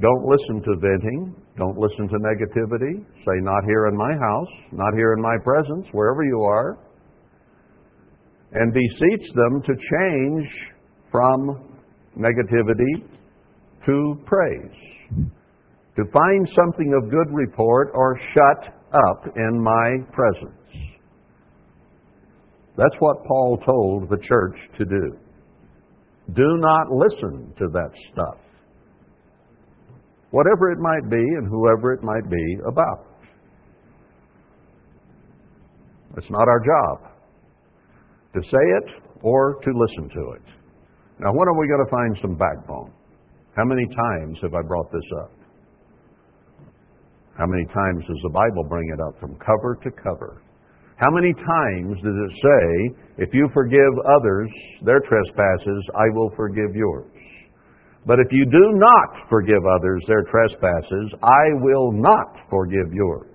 Don't 0.00 0.24
listen 0.26 0.62
to 0.62 0.76
venting. 0.76 1.34
Don't 1.56 1.78
listen 1.78 2.06
to 2.08 2.18
negativity. 2.18 3.00
Say, 3.24 3.40
not 3.40 3.64
here 3.64 3.86
in 3.86 3.96
my 3.96 4.12
house, 4.12 4.52
not 4.72 4.92
here 4.94 5.14
in 5.14 5.22
my 5.22 5.36
presence, 5.42 5.86
wherever 5.92 6.22
you 6.22 6.42
are. 6.42 6.78
And 8.52 8.74
beseech 8.74 9.32
them 9.34 9.62
to 9.62 9.72
change 9.72 10.48
from 11.10 11.80
negativity 12.18 13.08
to 13.86 14.20
praise. 14.26 15.30
To 15.96 16.04
find 16.12 16.48
something 16.54 16.92
of 17.02 17.10
good 17.10 17.32
report 17.32 17.90
or 17.94 18.20
shut 18.34 18.75
up 18.92 19.36
in 19.36 19.62
my 19.62 19.96
presence. 20.12 20.52
That's 22.76 22.94
what 22.98 23.24
Paul 23.26 23.58
told 23.64 24.10
the 24.10 24.18
church 24.28 24.56
to 24.78 24.84
do. 24.84 25.16
Do 26.34 26.56
not 26.58 26.90
listen 26.90 27.54
to 27.58 27.68
that 27.72 27.90
stuff 28.12 28.38
whatever 30.36 30.70
it 30.70 30.78
might 30.78 31.08
be 31.08 31.24
and 31.38 31.48
whoever 31.48 31.94
it 31.94 32.02
might 32.02 32.28
be 32.28 32.58
about. 32.68 33.06
It's 36.16 36.30
not 36.30 36.46
our 36.48 36.60
job 36.60 37.12
to 38.34 38.40
say 38.42 38.64
it 38.78 39.02
or 39.22 39.54
to 39.62 39.70
listen 39.70 40.10
to 40.10 40.32
it. 40.32 40.42
Now, 41.20 41.32
when 41.32 41.48
are 41.48 41.58
we 41.58 41.66
going 41.68 41.84
to 41.84 41.90
find 41.90 42.18
some 42.20 42.36
backbone? 42.36 42.92
How 43.56 43.64
many 43.64 43.86
times 43.86 44.38
have 44.42 44.52
I 44.52 44.60
brought 44.60 44.92
this 44.92 45.08
up? 45.22 45.32
How 47.38 47.46
many 47.46 47.66
times 47.66 48.04
does 48.08 48.20
the 48.22 48.32
Bible 48.32 48.64
bring 48.64 48.88
it 48.88 49.00
up 49.00 49.20
from 49.20 49.36
cover 49.36 49.76
to 49.84 49.90
cover? 49.90 50.40
How 50.96 51.10
many 51.10 51.34
times 51.34 52.00
does 52.00 52.16
it 52.16 52.32
say, 52.40 53.24
if 53.28 53.34
you 53.34 53.50
forgive 53.52 53.92
others 54.08 54.48
their 54.82 55.00
trespasses, 55.00 55.84
I 55.94 56.08
will 56.14 56.32
forgive 56.34 56.74
yours? 56.74 57.12
But 58.06 58.20
if 58.20 58.32
you 58.32 58.46
do 58.46 58.72
not 58.78 59.28
forgive 59.28 59.60
others 59.66 60.02
their 60.08 60.24
trespasses, 60.24 61.12
I 61.22 61.60
will 61.60 61.92
not 61.92 62.48
forgive 62.48 62.92
yours. 62.92 63.28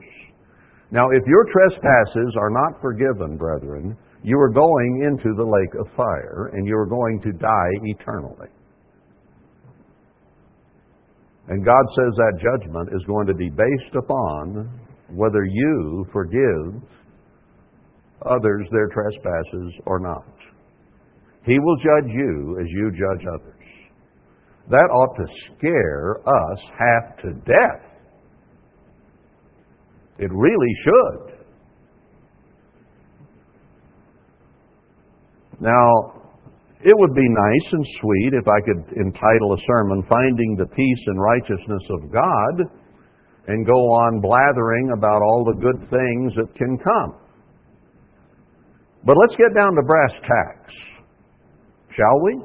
Now, 0.90 1.12
if 1.12 1.22
your 1.28 1.46
trespasses 1.52 2.36
are 2.40 2.50
not 2.50 2.82
forgiven, 2.82 3.38
brethren, 3.38 3.96
you 4.24 4.40
are 4.40 4.50
going 4.50 5.04
into 5.06 5.36
the 5.36 5.46
lake 5.46 5.74
of 5.80 5.96
fire 5.96 6.52
and 6.54 6.66
you 6.66 6.76
are 6.76 6.88
going 6.88 7.22
to 7.22 7.32
die 7.34 7.74
eternally. 7.84 8.50
And 11.48 11.66
God 11.66 11.86
says 11.96 12.14
that 12.16 12.40
judgment 12.42 12.90
is 12.96 13.04
going 13.08 13.28
to 13.28 13.34
be 13.34 13.50
based 13.50 13.96
upon 13.98 14.80
whether 15.10 15.44
you 15.44 16.06
forgive 16.14 16.82
others 18.26 18.68
their 18.72 18.88
trespasses 18.88 19.74
or 19.86 20.00
not. 20.00 20.26
He 21.46 21.58
will 21.60 21.78
judge 21.78 22.12
you 22.12 22.58
as 22.62 22.68
you 22.70 22.92
judge 22.92 23.26
others. 23.28 23.56
That 24.70 24.90
ought 24.94 25.16
to 25.18 25.26
scare 25.58 26.18
us 26.20 26.60
half 26.78 27.18
to 27.24 27.34
death. 27.46 27.92
It 30.20 30.32
really 30.32 30.76
should. 30.86 31.32
Now, 35.60 36.21
it 36.84 36.96
would 36.98 37.14
be 37.14 37.28
nice 37.28 37.68
and 37.74 37.86
sweet 38.02 38.34
if 38.34 38.48
I 38.48 38.60
could 38.66 38.82
entitle 38.98 39.54
a 39.54 39.62
sermon, 39.68 40.04
Finding 40.10 40.56
the 40.58 40.66
Peace 40.66 41.04
and 41.08 41.22
Righteousness 41.22 41.84
of 41.92 42.12
God, 42.12 42.56
and 43.48 43.66
go 43.66 43.74
on 43.74 44.22
blathering 44.22 44.92
about 44.98 45.22
all 45.22 45.46
the 45.46 45.62
good 45.62 45.80
things 45.90 46.34
that 46.38 46.56
can 46.58 46.78
come. 46.78 47.16
But 49.06 49.18
let's 49.18 49.36
get 49.36 49.54
down 49.56 49.76
to 49.76 49.82
brass 49.82 50.12
tacks, 50.22 50.74
shall 51.96 52.22
we? 52.24 52.42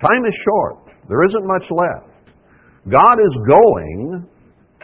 Time 0.00 0.24
is 0.26 0.34
short. 0.44 0.78
There 1.08 1.24
isn't 1.24 1.46
much 1.46 1.64
left. 1.70 2.12
God 2.90 3.16
is 3.20 3.36
going 3.46 4.26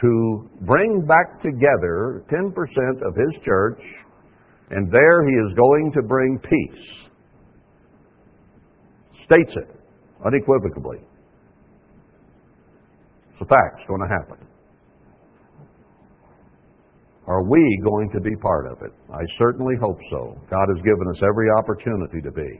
to 0.01 0.49
bring 0.61 1.05
back 1.05 1.41
together 1.41 2.23
10% 2.31 2.53
of 3.05 3.15
His 3.15 3.43
church, 3.43 3.81
and 4.71 4.91
there 4.91 5.27
He 5.27 5.33
is 5.33 5.53
going 5.57 5.91
to 5.95 6.01
bring 6.03 6.39
peace. 6.39 6.98
States 9.29 9.51
it 9.55 9.69
unequivocally. 10.25 10.97
It's 13.31 13.41
a 13.41 13.45
fact, 13.45 13.79
it's 13.79 13.87
going 13.87 14.01
to 14.01 14.07
happen. 14.07 14.47
Are 17.27 17.43
we 17.43 17.79
going 17.83 18.09
to 18.15 18.19
be 18.21 18.35
part 18.41 18.65
of 18.65 18.79
it? 18.81 18.91
I 19.13 19.21
certainly 19.37 19.75
hope 19.79 19.99
so. 20.09 20.35
God 20.49 20.65
has 20.75 20.83
given 20.83 21.07
us 21.11 21.21
every 21.21 21.47
opportunity 21.59 22.21
to 22.23 22.31
be. 22.31 22.59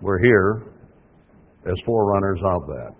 We're 0.00 0.20
here 0.20 0.62
as 1.66 1.74
forerunners 1.84 2.38
of 2.44 2.62
that. 2.68 2.90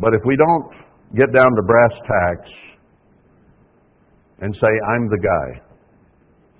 But 0.00 0.14
if 0.14 0.20
we 0.24 0.36
don't 0.36 0.70
get 1.16 1.32
down 1.32 1.50
to 1.56 1.62
brass 1.62 1.92
tacks 2.06 2.50
and 4.40 4.54
say, 4.54 4.68
I'm 4.94 5.08
the 5.08 5.18
guy, 5.18 5.60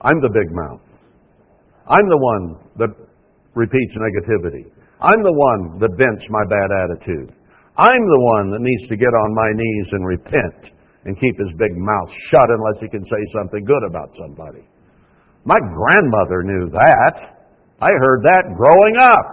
I'm 0.00 0.20
the 0.20 0.28
big 0.28 0.52
mouth, 0.52 0.80
I'm 1.88 2.04
the 2.04 2.20
one 2.20 2.44
that 2.76 2.92
repeats 3.56 3.94
negativity, 3.96 4.68
I'm 5.00 5.22
the 5.24 5.32
one 5.32 5.80
that 5.80 5.96
vents 5.96 6.24
my 6.28 6.44
bad 6.44 6.68
attitude, 6.84 7.32
I'm 7.76 8.04
the 8.04 8.22
one 8.36 8.52
that 8.52 8.60
needs 8.60 8.84
to 8.92 8.96
get 8.96 9.10
on 9.16 9.34
my 9.34 9.50
knees 9.56 9.88
and 9.92 10.04
repent 10.04 10.74
and 11.08 11.16
keep 11.16 11.38
his 11.40 11.48
big 11.56 11.72
mouth 11.72 12.10
shut 12.28 12.44
unless 12.52 12.76
he 12.84 12.88
can 12.92 13.00
say 13.08 13.22
something 13.32 13.64
good 13.64 13.84
about 13.88 14.12
somebody. 14.20 14.66
My 15.48 15.56
grandmother 15.56 16.44
knew 16.44 16.68
that. 16.76 17.14
I 17.80 17.88
heard 17.88 18.20
that 18.26 18.52
growing 18.52 18.96
up. 19.00 19.26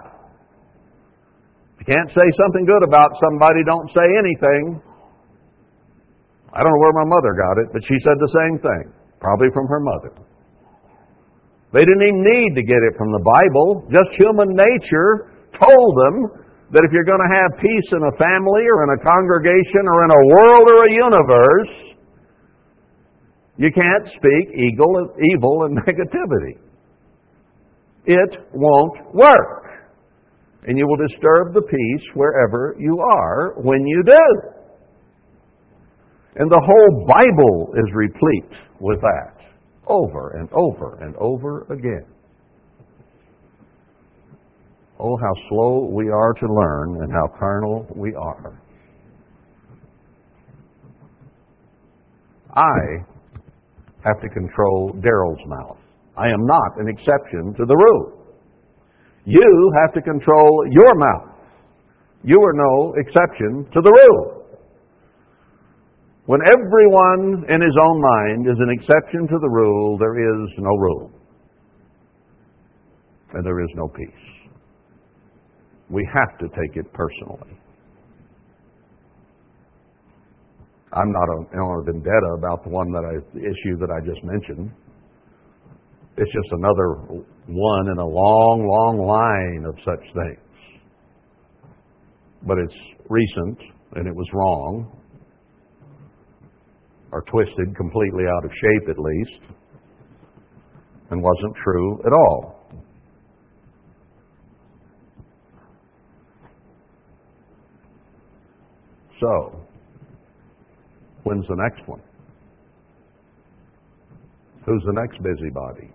If 1.76 1.84
you 1.84 1.92
can't 1.92 2.08
say 2.14 2.24
something 2.40 2.64
good 2.64 2.86
about 2.86 3.12
somebody, 3.20 3.60
don't 3.66 3.90
say 3.92 4.06
anything. 4.16 4.80
I 6.54 6.64
don't 6.64 6.72
know 6.72 6.80
where 6.80 7.04
my 7.04 7.08
mother 7.12 7.36
got 7.36 7.60
it, 7.60 7.68
but 7.74 7.82
she 7.84 8.00
said 8.00 8.16
the 8.16 8.32
same 8.32 8.56
thing, 8.64 8.84
probably 9.20 9.52
from 9.52 9.66
her 9.68 9.80
mother. 9.82 10.12
They 11.74 11.82
didn't 11.82 12.02
even 12.02 12.22
need 12.22 12.50
to 12.54 12.64
get 12.64 12.80
it 12.86 12.94
from 12.94 13.10
the 13.10 13.22
Bible. 13.24 13.86
Just 13.90 14.10
human 14.14 14.54
nature 14.54 15.34
told 15.58 15.90
them 16.06 16.46
that 16.70 16.82
if 16.86 16.90
you're 16.90 17.06
going 17.06 17.22
to 17.22 17.32
have 17.32 17.62
peace 17.62 17.88
in 17.94 18.02
a 18.02 18.14
family 18.18 18.64
or 18.66 18.86
in 18.86 18.90
a 18.94 19.00
congregation 19.02 19.86
or 19.86 19.98
in 20.06 20.10
a 20.10 20.22
world 20.30 20.66
or 20.70 20.78
a 20.86 20.92
universe, 20.92 21.74
you 23.58 23.70
can't 23.72 24.06
speak 24.14 24.52
evil, 24.54 25.64
and 25.64 25.78
negativity 25.86 26.60
it 28.06 28.30
won't 28.54 29.14
work. 29.14 29.64
And 30.66 30.78
you 30.78 30.86
will 30.86 30.96
disturb 30.96 31.54
the 31.54 31.62
peace 31.62 32.06
wherever 32.14 32.74
you 32.78 33.00
are 33.00 33.54
when 33.56 33.86
you 33.86 34.02
do. 34.04 34.50
And 36.36 36.50
the 36.50 36.60
whole 36.60 37.06
Bible 37.06 37.72
is 37.76 37.94
replete 37.94 38.58
with 38.80 39.00
that 39.00 39.35
over 39.86 40.30
and 40.38 40.48
over 40.52 40.98
and 41.00 41.14
over 41.16 41.62
again. 41.72 42.06
Oh, 44.98 45.16
how 45.16 45.32
slow 45.48 45.90
we 45.92 46.08
are 46.08 46.32
to 46.32 46.46
learn 46.46 47.02
and 47.02 47.12
how 47.12 47.38
carnal 47.38 47.86
we 47.94 48.14
are. 48.14 48.60
I 52.54 53.04
have 54.04 54.20
to 54.22 54.28
control 54.30 54.92
Darryl's 55.00 55.46
mouth. 55.46 55.76
I 56.16 56.28
am 56.28 56.46
not 56.46 56.78
an 56.78 56.88
exception 56.88 57.52
to 57.58 57.66
the 57.66 57.76
rule. 57.76 58.24
You 59.26 59.72
have 59.82 59.92
to 59.94 60.00
control 60.00 60.64
your 60.70 60.94
mouth. 60.94 61.36
You 62.22 62.40
are 62.40 62.54
no 62.54 62.94
exception 62.96 63.66
to 63.74 63.80
the 63.82 63.90
rule. 63.90 64.35
When 66.26 66.40
everyone 66.42 67.44
in 67.48 67.60
his 67.62 67.76
own 67.80 68.02
mind 68.02 68.46
is 68.48 68.58
an 68.58 68.70
exception 68.70 69.28
to 69.28 69.38
the 69.40 69.48
rule, 69.48 69.96
there 69.96 70.18
is 70.18 70.50
no 70.58 70.70
rule. 70.76 71.10
And 73.32 73.46
there 73.46 73.60
is 73.60 73.70
no 73.74 73.86
peace. 73.88 74.52
We 75.88 76.08
have 76.12 76.36
to 76.38 76.48
take 76.48 76.76
it 76.76 76.92
personally. 76.92 77.56
I'm 80.92 81.12
not 81.12 81.28
on 81.28 81.80
a 81.80 81.84
vendetta 81.84 82.34
about 82.36 82.64
the 82.64 82.70
one 82.70 82.90
that 82.90 83.04
I, 83.04 83.20
the 83.34 83.40
issue 83.40 83.76
that 83.78 83.90
I 83.90 84.00
just 84.04 84.24
mentioned. 84.24 84.72
It's 86.16 86.32
just 86.32 86.48
another 86.52 87.22
one 87.46 87.88
in 87.92 87.98
a 87.98 88.06
long, 88.06 88.66
long 88.66 89.06
line 89.06 89.66
of 89.68 89.76
such 89.84 90.02
things. 90.14 90.40
But 92.42 92.56
it's 92.58 92.74
recent, 93.10 93.58
and 93.94 94.08
it 94.08 94.14
was 94.14 94.26
wrong, 94.32 94.90
or 97.16 97.22
twisted 97.30 97.74
completely 97.74 98.24
out 98.36 98.44
of 98.44 98.50
shape 98.50 98.90
at 98.90 98.98
least, 98.98 99.54
and 101.10 101.22
wasn't 101.22 101.54
true 101.64 101.98
at 102.04 102.12
all. 102.12 102.68
So, 109.18 109.60
when's 111.22 111.46
the 111.48 111.56
next 111.56 111.88
one? 111.88 112.02
Who's 114.66 114.82
the 114.84 114.92
next 114.92 115.16
busybody? 115.22 115.90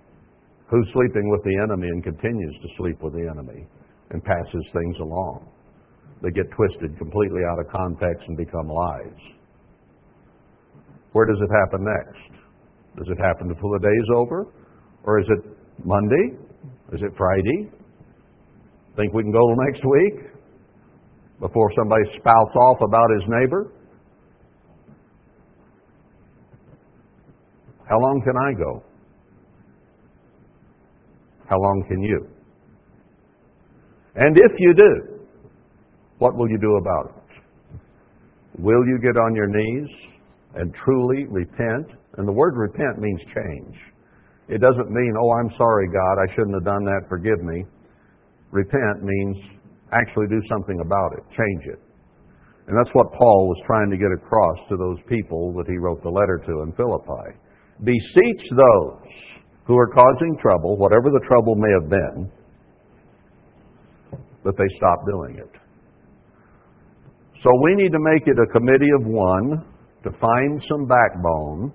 who's 0.72 0.88
sleeping 0.94 1.30
with 1.30 1.44
the 1.44 1.60
enemy 1.62 1.88
and 1.90 2.02
continues 2.02 2.56
to 2.64 2.68
sleep 2.78 3.04
with 3.04 3.14
the 3.14 3.28
enemy 3.30 3.68
and 4.10 4.24
passes 4.24 4.66
things 4.72 4.96
along. 5.02 5.46
They 6.24 6.32
get 6.32 6.50
twisted 6.56 6.98
completely 6.98 7.42
out 7.52 7.60
of 7.60 7.68
context 7.68 8.24
and 8.28 8.38
become 8.38 8.68
lies. 8.70 9.20
Where 11.14 11.26
does 11.26 11.40
it 11.42 11.50
happen 11.52 11.86
next? 11.86 12.42
Does 12.98 13.08
it 13.10 13.22
happen 13.22 13.48
before 13.48 13.80
the 13.80 13.86
day's 13.86 14.10
over? 14.16 14.48
Or 15.04 15.20
is 15.20 15.26
it 15.30 15.86
Monday? 15.86 16.38
Is 16.94 17.02
it 17.02 17.12
Friday? 17.18 17.72
Think 18.96 19.14
we 19.14 19.24
can 19.24 19.32
go 19.32 19.56
next 19.68 19.82
week 19.86 20.32
before 21.40 21.72
somebody 21.78 22.04
spouts 22.20 22.56
off 22.56 22.78
about 22.82 23.10
his 23.16 23.24
neighbor? 23.28 23.72
How 27.90 28.00
long 28.00 28.22
can 28.24 28.38
I 28.38 28.54
go? 28.54 28.84
How 31.50 31.58
long 31.58 31.84
can 31.90 32.02
you? 32.02 32.28
And 34.16 34.38
if 34.38 34.52
you 34.60 34.74
do, 34.74 35.20
what 36.20 36.36
will 36.38 36.50
you 36.50 36.58
do 36.60 36.76
about 36.76 37.16
it? 37.16 37.22
Will 38.62 38.86
you 38.86 39.00
get 39.02 39.18
on 39.18 39.36
your 39.36 39.48
knees 39.48 39.90
and 40.56 40.74
truly 40.84 41.26
repent? 41.30 41.88
And 42.18 42.28
the 42.28 42.32
word 42.32 42.56
repent 42.56 43.00
means 43.00 43.20
change. 43.34 43.76
It 44.50 44.60
doesn't 44.60 44.92
mean, 44.92 45.14
oh, 45.18 45.32
I'm 45.40 45.52
sorry, 45.58 45.88
God, 45.88 46.16
I 46.20 46.28
shouldn't 46.36 46.56
have 46.56 46.66
done 46.66 46.84
that, 46.84 47.08
forgive 47.08 47.42
me. 47.42 47.64
Repent 48.52 49.04
means 49.04 49.38
actually 49.94 50.28
do 50.28 50.42
something 50.50 50.80
about 50.84 51.14
it, 51.18 51.24
change 51.32 51.64
it. 51.72 51.80
And 52.68 52.78
that's 52.78 52.94
what 52.94 53.12
Paul 53.14 53.48
was 53.48 53.58
trying 53.66 53.90
to 53.90 53.98
get 53.98 54.12
across 54.12 54.58
to 54.70 54.78
those 54.78 54.98
people 55.08 55.54
that 55.58 55.68
he 55.68 55.78
wrote 55.78 56.04
the 56.04 56.10
letter 56.10 56.42
to 56.46 56.62
in 56.64 56.74
Philippi. 56.74 57.36
Beseech 57.84 58.44
those 58.52 59.08
who 59.66 59.78
are 59.78 59.88
causing 59.88 60.38
trouble, 60.42 60.78
whatever 60.78 61.10
the 61.10 61.22
trouble 61.28 61.56
may 61.56 61.72
have 61.80 61.90
been, 61.90 62.32
that 64.44 64.58
they 64.58 64.68
stop 64.78 65.06
doing 65.06 65.38
it. 65.38 65.52
So 67.44 67.50
we 67.64 67.76
need 67.76 67.92
to 67.92 68.00
make 68.00 68.28
it 68.28 68.38
a 68.38 68.52
committee 68.52 68.92
of 69.00 69.06
one 69.06 69.66
to 70.04 70.12
find 70.20 70.62
some 70.70 70.88
backbone 70.88 71.72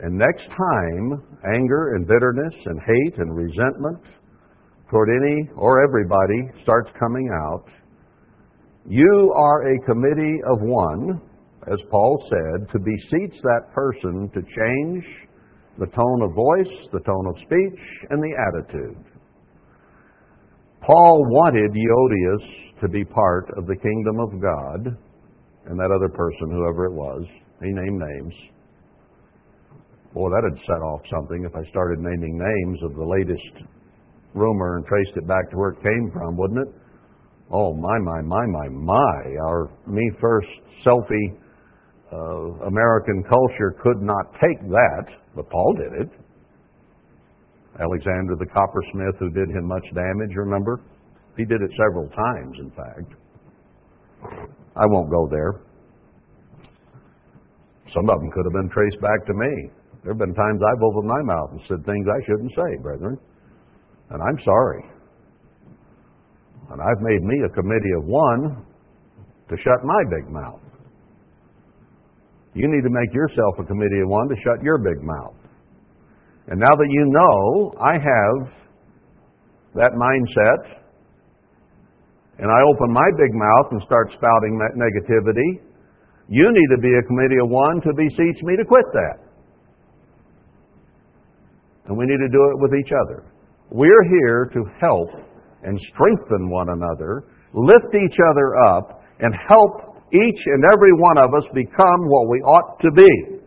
and 0.00 0.18
next 0.18 0.46
time 0.48 1.22
anger 1.54 1.94
and 1.94 2.06
bitterness 2.06 2.54
and 2.66 2.80
hate 2.80 3.18
and 3.18 3.34
resentment 3.34 4.02
toward 4.90 5.08
any 5.08 5.48
or 5.56 5.82
everybody 5.82 6.62
starts 6.62 6.90
coming 6.98 7.30
out, 7.32 7.64
you 8.86 9.32
are 9.36 9.72
a 9.72 9.86
committee 9.86 10.38
of 10.46 10.58
one, 10.60 11.20
as 11.72 11.78
Paul 11.90 12.22
said, 12.28 12.68
to 12.72 12.78
beseech 12.78 13.40
that 13.42 13.72
person 13.72 14.30
to 14.34 14.40
change 14.42 15.04
the 15.78 15.86
tone 15.86 16.22
of 16.22 16.34
voice, 16.34 16.88
the 16.92 17.00
tone 17.00 17.26
of 17.26 17.34
speech, 17.46 17.80
and 18.10 18.22
the 18.22 18.34
attitude. 18.48 19.04
Paul 20.86 21.24
wanted 21.30 21.72
Euodias 21.72 22.80
to 22.82 22.88
be 22.88 23.04
part 23.04 23.48
of 23.56 23.66
the 23.66 23.76
kingdom 23.76 24.20
of 24.20 24.40
God, 24.40 24.98
and 25.66 25.78
that 25.78 25.90
other 25.90 26.10
person, 26.10 26.50
whoever 26.50 26.84
it 26.86 26.92
was, 26.92 27.24
he 27.62 27.70
named 27.70 28.00
names. 28.00 28.34
Boy, 30.12 30.30
that'd 30.30 30.58
set 30.66 30.82
off 30.82 31.00
something 31.10 31.44
if 31.44 31.54
I 31.56 31.68
started 31.70 31.98
naming 31.98 32.38
names 32.38 32.78
of 32.82 32.94
the 32.94 33.04
latest 33.04 33.66
rumor 34.32 34.76
and 34.76 34.86
traced 34.86 35.16
it 35.16 35.26
back 35.26 35.50
to 35.50 35.56
where 35.56 35.70
it 35.70 35.82
came 35.82 36.10
from, 36.12 36.36
wouldn't 36.36 36.68
it? 36.68 36.74
Oh, 37.50 37.74
my, 37.74 37.98
my, 37.98 38.22
my, 38.22 38.46
my, 38.46 38.68
my. 38.68 39.36
Our 39.46 39.70
me 39.86 40.10
first 40.20 40.48
selfie 40.86 41.36
uh, 42.12 42.66
American 42.66 43.24
culture 43.28 43.76
could 43.82 44.02
not 44.02 44.32
take 44.34 44.60
that, 44.68 45.06
but 45.34 45.50
Paul 45.50 45.74
did 45.74 46.00
it. 46.02 46.10
Alexander 47.80 48.36
the 48.38 48.46
coppersmith, 48.46 49.18
who 49.18 49.30
did 49.30 49.48
him 49.50 49.66
much 49.66 49.84
damage, 49.94 50.30
remember? 50.36 50.80
He 51.36 51.44
did 51.44 51.60
it 51.60 51.70
several 51.76 52.08
times, 52.10 52.56
in 52.60 52.70
fact. 52.70 53.12
I 54.76 54.86
won't 54.86 55.10
go 55.10 55.28
there. 55.28 55.60
Some 57.92 58.08
of 58.08 58.20
them 58.20 58.30
could 58.30 58.46
have 58.46 58.54
been 58.54 58.70
traced 58.70 59.00
back 59.00 59.26
to 59.26 59.34
me. 59.34 59.70
There 60.02 60.12
have 60.12 60.18
been 60.20 60.34
times 60.34 60.60
I've 60.60 60.82
opened 60.82 61.08
my 61.08 61.22
mouth 61.22 61.50
and 61.52 61.60
said 61.68 61.84
things 61.84 62.06
I 62.08 62.20
shouldn't 62.24 62.52
say, 62.56 62.80
brethren. 62.80 63.18
And 64.10 64.20
I'm 64.22 64.38
sorry. 64.44 64.84
And 66.70 66.80
I've 66.80 67.00
made 67.00 67.22
me 67.22 67.36
a 67.44 67.48
committee 67.52 67.94
of 67.96 68.04
one 68.04 68.64
to 69.48 69.56
shut 69.62 69.84
my 69.84 70.02
big 70.10 70.30
mouth. 70.32 70.60
You 72.54 72.68
need 72.68 72.82
to 72.82 72.90
make 72.90 73.12
yourself 73.12 73.58
a 73.58 73.64
committee 73.64 74.00
of 74.00 74.08
one 74.08 74.28
to 74.28 74.36
shut 74.44 74.62
your 74.62 74.78
big 74.78 75.02
mouth. 75.02 75.36
And 76.48 76.60
now 76.60 76.74
that 76.76 76.88
you 76.88 77.04
know 77.08 77.72
I 77.80 77.94
have 77.94 78.52
that 79.74 79.92
mindset, 79.96 80.84
and 82.38 82.50
I 82.50 82.60
open 82.68 82.92
my 82.92 83.08
big 83.16 83.32
mouth 83.32 83.72
and 83.72 83.82
start 83.86 84.08
spouting 84.16 84.58
that 84.58 84.76
negativity, 84.76 85.73
you 86.28 86.46
need 86.50 86.68
to 86.74 86.80
be 86.80 86.92
a 86.94 87.02
committee 87.06 87.40
of 87.42 87.48
one 87.48 87.80
to 87.82 87.92
beseech 87.94 88.42
me 88.42 88.56
to 88.56 88.64
quit 88.64 88.86
that. 88.92 89.18
And 91.86 91.98
we 91.98 92.06
need 92.06 92.18
to 92.18 92.32
do 92.32 92.42
it 92.52 92.60
with 92.60 92.72
each 92.74 92.92
other. 92.92 93.24
We're 93.70 94.04
here 94.08 94.50
to 94.54 94.64
help 94.80 95.10
and 95.62 95.78
strengthen 95.92 96.50
one 96.50 96.68
another, 96.70 97.24
lift 97.52 97.94
each 97.94 98.16
other 98.30 98.56
up, 98.56 99.02
and 99.20 99.34
help 99.48 99.94
each 100.12 100.40
and 100.46 100.64
every 100.72 100.92
one 100.92 101.18
of 101.18 101.34
us 101.34 101.44
become 101.54 102.00
what 102.08 102.28
we 102.28 102.38
ought 102.40 102.80
to 102.80 102.90
be. 102.90 103.40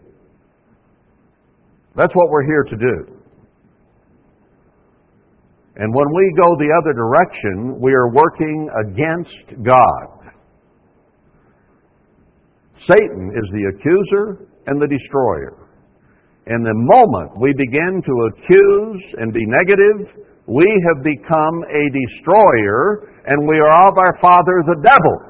That's 1.95 2.13
what 2.13 2.29
we're 2.29 2.45
here 2.45 2.63
to 2.63 2.75
do. 2.75 3.17
And 5.77 5.93
when 5.93 6.07
we 6.13 6.33
go 6.35 6.55
the 6.57 6.73
other 6.81 6.93
direction, 6.93 7.79
we 7.79 7.93
are 7.93 8.09
working 8.11 8.69
against 8.85 9.63
God. 9.63 10.16
Satan 12.85 13.31
is 13.33 13.47
the 13.51 13.73
accuser 13.73 14.47
and 14.67 14.81
the 14.81 14.87
destroyer. 14.87 15.67
And 16.45 16.65
the 16.65 16.75
moment 16.75 17.39
we 17.39 17.53
begin 17.57 18.01
to 18.05 18.13
accuse 18.31 19.03
and 19.19 19.33
be 19.33 19.43
negative, 19.45 20.27
we 20.47 20.67
have 20.87 21.03
become 21.03 21.63
a 21.67 21.83
destroyer 21.91 23.11
and 23.25 23.47
we 23.47 23.59
are 23.59 23.87
of 23.87 23.97
our 23.97 24.17
father 24.21 24.63
the 24.65 24.79
devil. 24.81 25.27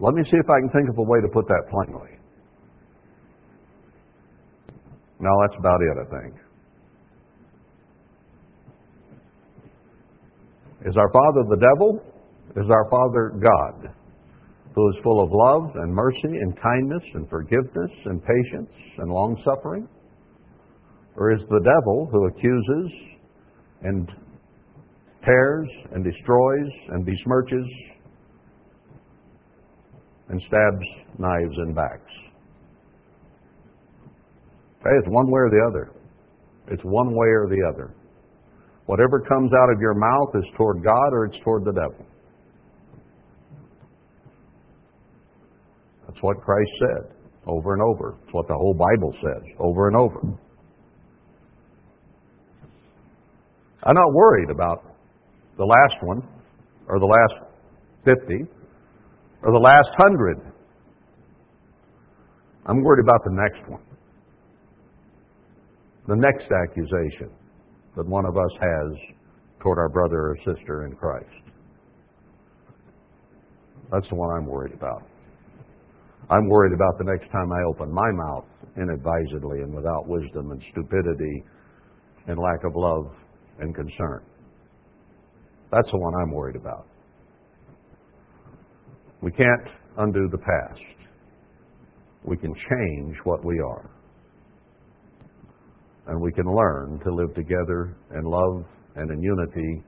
Let 0.00 0.14
me 0.14 0.22
see 0.24 0.36
if 0.36 0.50
I 0.50 0.60
can 0.60 0.70
think 0.70 0.90
of 0.90 0.98
a 0.98 1.02
way 1.02 1.20
to 1.20 1.28
put 1.32 1.46
that 1.46 1.62
plainly. 1.70 2.18
No, 5.20 5.30
that's 5.42 5.58
about 5.58 5.80
it, 5.80 5.96
I 5.96 6.20
think. 6.20 6.34
Is 10.84 10.96
our 10.96 11.10
father 11.10 11.42
the 11.48 11.56
devil? 11.56 12.02
Is 12.56 12.70
our 12.70 12.90
father 12.90 13.32
God? 13.40 13.94
Who 14.76 14.90
is 14.90 14.94
full 15.02 15.24
of 15.24 15.30
love 15.32 15.74
and 15.76 15.92
mercy 15.92 16.20
and 16.22 16.54
kindness 16.60 17.02
and 17.14 17.28
forgiveness 17.30 17.90
and 18.04 18.20
patience 18.22 18.70
and 18.98 19.10
long 19.10 19.40
suffering? 19.42 19.88
Or 21.16 21.32
is 21.32 21.40
the 21.48 21.60
devil 21.60 22.08
who 22.12 22.26
accuses 22.26 22.92
and 23.82 24.06
tears 25.24 25.68
and 25.92 26.04
destroys 26.04 26.70
and 26.90 27.06
besmirches 27.06 27.66
and 30.28 30.42
stabs 30.46 30.86
knives 31.18 31.56
in 31.66 31.72
backs? 31.72 32.12
Okay, 34.80 34.94
it's 34.98 35.08
one 35.08 35.30
way 35.30 35.40
or 35.40 35.50
the 35.50 35.64
other. 35.70 35.92
It's 36.68 36.82
one 36.84 37.14
way 37.14 37.28
or 37.28 37.48
the 37.48 37.62
other. 37.72 37.94
Whatever 38.84 39.20
comes 39.20 39.50
out 39.54 39.72
of 39.72 39.80
your 39.80 39.94
mouth 39.94 40.34
is 40.34 40.44
toward 40.58 40.84
God 40.84 41.08
or 41.12 41.24
it's 41.24 41.42
toward 41.42 41.64
the 41.64 41.72
devil. 41.72 42.04
That's 46.16 46.24
what 46.24 46.40
Christ 46.40 46.70
said 46.80 47.14
over 47.46 47.74
and 47.74 47.82
over. 47.82 48.16
It's 48.24 48.32
what 48.32 48.48
the 48.48 48.54
whole 48.54 48.72
Bible 48.72 49.12
says 49.20 49.42
over 49.58 49.88
and 49.88 49.96
over. 49.96 50.20
I'm 53.82 53.94
not 53.94 54.12
worried 54.14 54.48
about 54.50 54.96
the 55.58 55.64
last 55.64 56.02
one, 56.02 56.22
or 56.88 56.98
the 56.98 57.04
last 57.04 57.34
50, 58.04 58.50
or 59.42 59.52
the 59.52 59.58
last 59.58 59.88
100. 59.98 60.38
I'm 62.64 62.82
worried 62.82 63.04
about 63.04 63.20
the 63.24 63.32
next 63.32 63.70
one. 63.70 63.82
The 66.08 66.16
next 66.16 66.50
accusation 66.50 67.30
that 67.94 68.06
one 68.06 68.24
of 68.24 68.38
us 68.38 68.50
has 68.60 69.16
toward 69.60 69.78
our 69.78 69.90
brother 69.90 70.30
or 70.30 70.36
sister 70.38 70.86
in 70.86 70.96
Christ. 70.96 71.26
That's 73.92 74.08
the 74.08 74.14
one 74.14 74.34
I'm 74.34 74.46
worried 74.46 74.72
about. 74.72 75.05
I'm 76.28 76.48
worried 76.48 76.72
about 76.72 76.98
the 76.98 77.04
next 77.04 77.30
time 77.30 77.52
I 77.52 77.62
open 77.68 77.92
my 77.92 78.10
mouth 78.10 78.44
inadvisedly 78.76 79.60
and 79.60 79.72
without 79.72 80.08
wisdom 80.08 80.50
and 80.50 80.60
stupidity 80.72 81.44
and 82.26 82.36
lack 82.38 82.64
of 82.64 82.72
love 82.74 83.12
and 83.60 83.74
concern. 83.74 84.22
That's 85.70 85.88
the 85.90 85.98
one 85.98 86.14
I'm 86.20 86.32
worried 86.32 86.56
about. 86.56 86.86
We 89.22 89.30
can't 89.30 89.68
undo 89.98 90.28
the 90.30 90.38
past. 90.38 90.80
We 92.24 92.36
can 92.36 92.52
change 92.54 93.16
what 93.22 93.44
we 93.44 93.60
are. 93.60 93.90
And 96.08 96.20
we 96.20 96.32
can 96.32 96.46
learn 96.46 97.00
to 97.04 97.14
live 97.14 97.34
together 97.34 97.96
in 98.16 98.24
love 98.24 98.64
and 98.96 99.10
in 99.10 99.22
unity 99.22 99.82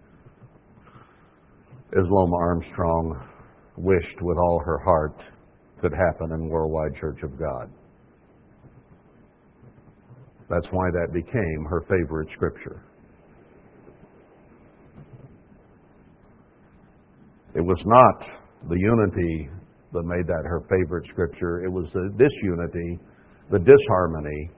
as 1.96 2.04
Loma 2.08 2.36
Armstrong 2.36 3.28
wished 3.76 4.22
with 4.22 4.38
all 4.38 4.62
her 4.64 4.78
heart 4.78 5.16
could 5.80 5.92
happen 5.92 6.32
in 6.32 6.48
Worldwide 6.48 6.94
Church 7.00 7.22
of 7.22 7.38
God. 7.38 7.70
That's 10.48 10.66
why 10.70 10.88
that 10.92 11.12
became 11.12 11.66
her 11.68 11.82
favorite 11.82 12.28
scripture. 12.34 12.82
It 17.54 17.60
was 17.60 17.78
not 17.84 18.68
the 18.68 18.78
unity 18.78 19.50
that 19.92 20.02
made 20.04 20.26
that 20.26 20.42
her 20.44 20.62
favorite 20.70 21.06
scripture. 21.10 21.64
It 21.64 21.70
was 21.70 21.86
the 21.92 22.10
disunity, 22.16 22.98
the 23.50 23.58
disharmony, 23.58 24.50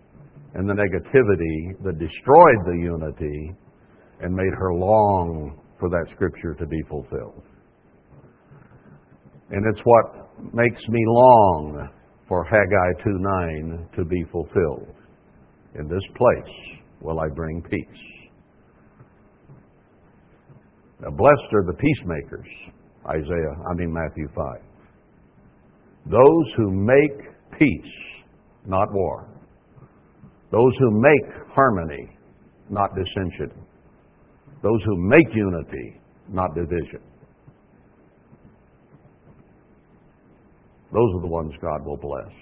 and 0.54 0.68
the 0.68 0.74
negativity 0.74 1.82
that 1.84 1.98
destroyed 1.98 2.60
the 2.66 2.78
unity 2.78 3.52
and 4.20 4.34
made 4.34 4.52
her 4.58 4.74
long 4.74 5.58
for 5.78 5.88
that 5.88 6.06
scripture 6.14 6.54
to 6.54 6.66
be 6.66 6.82
fulfilled. 6.88 7.42
And 9.50 9.64
it's 9.72 9.80
what 9.84 10.29
makes 10.52 10.80
me 10.88 11.04
long 11.06 11.88
for 12.28 12.44
Haggai 12.44 13.02
2:9 13.02 13.88
to 13.96 14.04
be 14.04 14.24
fulfilled. 14.30 14.94
In 15.74 15.88
this 15.88 16.02
place 16.16 16.80
will 17.00 17.20
I 17.20 17.28
bring 17.28 17.62
peace. 17.62 18.02
Now, 21.00 21.10
blessed 21.10 21.54
are 21.54 21.64
the 21.64 21.74
peacemakers, 21.74 22.46
Isaiah, 23.06 23.56
I 23.70 23.74
mean 23.74 23.92
Matthew 23.92 24.28
5. 24.34 24.60
Those 26.06 26.54
who 26.56 26.70
make 26.70 27.58
peace, 27.58 27.92
not 28.66 28.92
war. 28.92 29.26
Those 30.50 30.72
who 30.78 30.90
make 30.90 31.32
harmony, 31.54 32.16
not 32.68 32.90
dissension. 32.94 33.50
Those 34.62 34.82
who 34.84 34.96
make 34.96 35.34
unity, 35.34 36.00
not 36.28 36.54
division. 36.54 37.00
Those 40.92 41.14
are 41.14 41.20
the 41.20 41.28
ones 41.28 41.52
God 41.62 41.84
will 41.84 41.96
bless. 41.96 42.32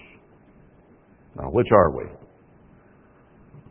Now, 1.37 1.49
which 1.51 1.67
are 1.71 1.95
we? 1.95 2.03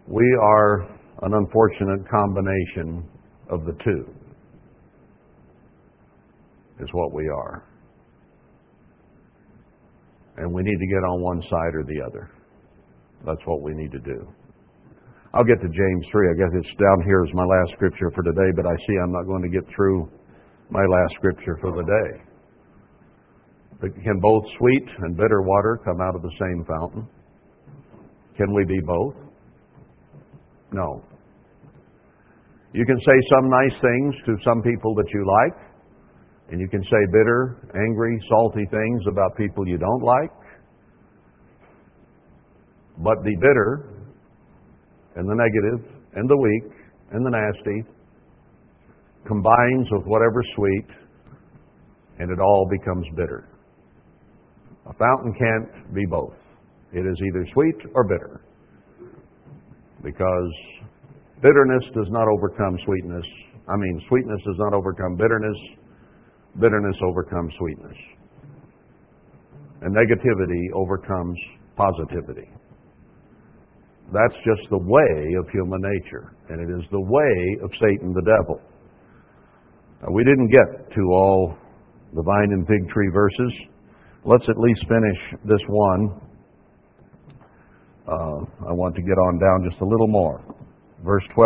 We 0.07 0.39
are 0.43 0.83
an 1.23 1.35
unfortunate 1.35 2.09
combination 2.09 3.09
of 3.51 3.65
the 3.65 3.73
two, 3.85 4.07
is 6.81 6.89
what 6.93 7.13
we 7.13 7.29
are. 7.29 7.65
And 10.37 10.55
we 10.55 10.63
need 10.63 10.79
to 10.79 10.87
get 10.87 11.03
on 11.11 11.21
one 11.21 11.43
side 11.43 11.75
or 11.75 11.83
the 11.83 12.01
other. 12.07 12.31
That's 13.27 13.45
what 13.47 13.63
we 13.63 13.75
need 13.75 13.91
to 13.91 13.99
do. 13.99 14.29
I'll 15.35 15.45
get 15.45 15.61
to 15.61 15.69
James 15.69 16.07
3. 16.13 16.31
I 16.31 16.35
guess 16.39 16.53
it's 16.55 16.77
down 16.79 17.03
here 17.05 17.23
as 17.27 17.35
my 17.35 17.45
last 17.45 17.73
scripture 17.75 18.11
for 18.15 18.23
today, 18.23 18.51
but 18.55 18.65
I 18.65 18.75
see 18.87 18.97
I'm 19.03 19.13
not 19.13 19.27
going 19.27 19.43
to 19.43 19.49
get 19.49 19.65
through 19.75 20.09
my 20.71 20.85
last 20.87 21.15
scripture 21.17 21.59
for 21.61 21.73
the 21.73 21.83
day. 21.83 22.28
Can 23.81 24.19
both 24.21 24.43
sweet 24.59 24.87
and 24.99 25.17
bitter 25.17 25.43
water 25.43 25.81
come 25.85 26.01
out 26.01 26.17
of 26.17 26.23
the 26.23 26.33
same 26.41 26.65
fountain? 26.65 27.09
Can 28.37 28.53
we 28.53 28.65
be 28.65 28.81
both? 28.85 29.15
No. 30.73 31.03
You 32.73 32.85
can 32.85 32.99
say 32.99 33.13
some 33.33 33.49
nice 33.49 33.81
things 33.81 34.15
to 34.27 34.37
some 34.45 34.63
people 34.63 34.95
that 34.97 35.07
you 35.15 35.25
like, 35.43 35.69
and 36.51 36.61
you 36.61 36.69
can 36.69 36.83
say 36.83 37.07
bitter, 37.13 37.57
angry, 37.75 38.19
salty 38.29 38.67
things 38.71 39.03
about 39.09 39.37
people 39.37 39.67
you 39.67 39.79
don't 39.79 40.03
like. 40.03 40.31
But 42.99 43.23
the 43.23 43.37
bitter 43.37 43.91
and 45.15 45.29
the 45.29 45.35
negative 45.35 46.03
and 46.15 46.29
the 46.29 46.37
weak 46.37 46.73
and 47.13 47.25
the 47.25 47.31
nasty 47.31 47.83
combines 49.27 49.87
with 49.93 50.03
whatever 50.07 50.43
sweet, 50.57 50.87
and 52.19 52.31
it 52.31 52.41
all 52.41 52.69
becomes 52.71 53.07
bitter. 53.15 53.49
A 54.89 54.95
fountain 54.95 55.35
can't 55.35 55.95
be 55.95 56.07
both. 56.07 56.35
It 56.93 57.01
is 57.01 57.17
either 57.27 57.47
sweet 57.53 57.77
or 57.95 58.05
bitter 58.05 58.41
because 60.03 60.53
bitterness 61.43 61.85
does 61.95 62.09
not 62.11 62.27
overcome 62.29 62.79
sweetness. 62.85 63.25
I 63.69 63.77
mean, 63.77 64.01
sweetness 64.09 64.41
does 64.47 64.57
not 64.59 64.73
overcome 64.73 65.17
bitterness, 65.17 65.57
bitterness 66.61 66.97
overcomes 67.05 67.53
sweetness. 67.59 67.97
And 69.83 69.95
negativity 69.95 70.73
overcomes 70.75 71.39
positivity. 71.77 72.49
That's 74.13 74.35
just 74.45 74.71
the 74.71 74.79
way 74.79 75.35
of 75.39 75.49
human 75.51 75.83
nature, 75.83 76.33
and 76.49 76.61
it 76.61 76.73
is 76.73 76.85
the 76.91 77.01
way 77.01 77.59
of 77.63 77.71
Satan 77.79 78.15
the 78.15 78.25
devil. 78.25 78.61
Now, 80.03 80.09
we 80.13 80.25
didn't 80.25 80.49
get 80.49 80.95
to 80.95 81.03
all 81.13 81.55
the 82.15 82.23
vine 82.23 82.53
and 82.53 82.67
fig 82.67 82.89
tree 82.89 83.11
verses. 83.13 83.53
Let's 84.25 84.45
at 84.49 84.59
least 84.59 84.81
finish 84.89 85.19
this 85.45 85.63
one 85.69 86.21
uh, 88.09 88.41
I 88.65 88.73
want 88.73 88.97
to 88.97 89.05
get 89.05 89.21
on 89.21 89.37
down 89.37 89.69
just 89.69 89.81
a 89.85 89.85
little 89.85 90.09
more. 90.09 90.41
Verse 91.05 91.23
12, 91.37 91.45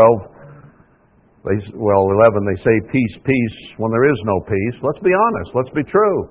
they, 1.43 1.59
well, 1.75 2.07
11, 2.07 2.47
they 2.47 2.59
say 2.63 2.77
peace, 2.87 3.15
peace 3.27 3.59
when 3.83 3.91
there 3.91 4.07
is 4.07 4.19
no 4.23 4.39
peace. 4.47 4.77
Let's 4.79 5.03
be 5.03 5.11
honest. 5.11 5.51
Let's 5.59 5.75
be 5.75 5.83
true. 5.91 6.31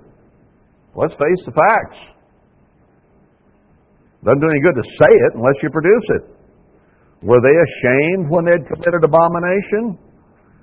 Let's 0.96 1.12
face 1.20 1.42
the 1.44 1.52
facts. 1.52 2.00
Doesn't 4.24 4.40
do 4.40 4.48
any 4.48 4.64
good 4.64 4.80
to 4.80 4.88
say 4.88 5.12
it 5.12 5.32
unless 5.36 5.60
you 5.60 5.70
produce 5.70 6.08
it. 6.16 6.24
Were 7.28 7.44
they 7.44 7.52
ashamed 7.52 8.32
when 8.32 8.48
they 8.48 8.56
had 8.56 8.66
committed 8.72 9.04
abomination? 9.04 10.00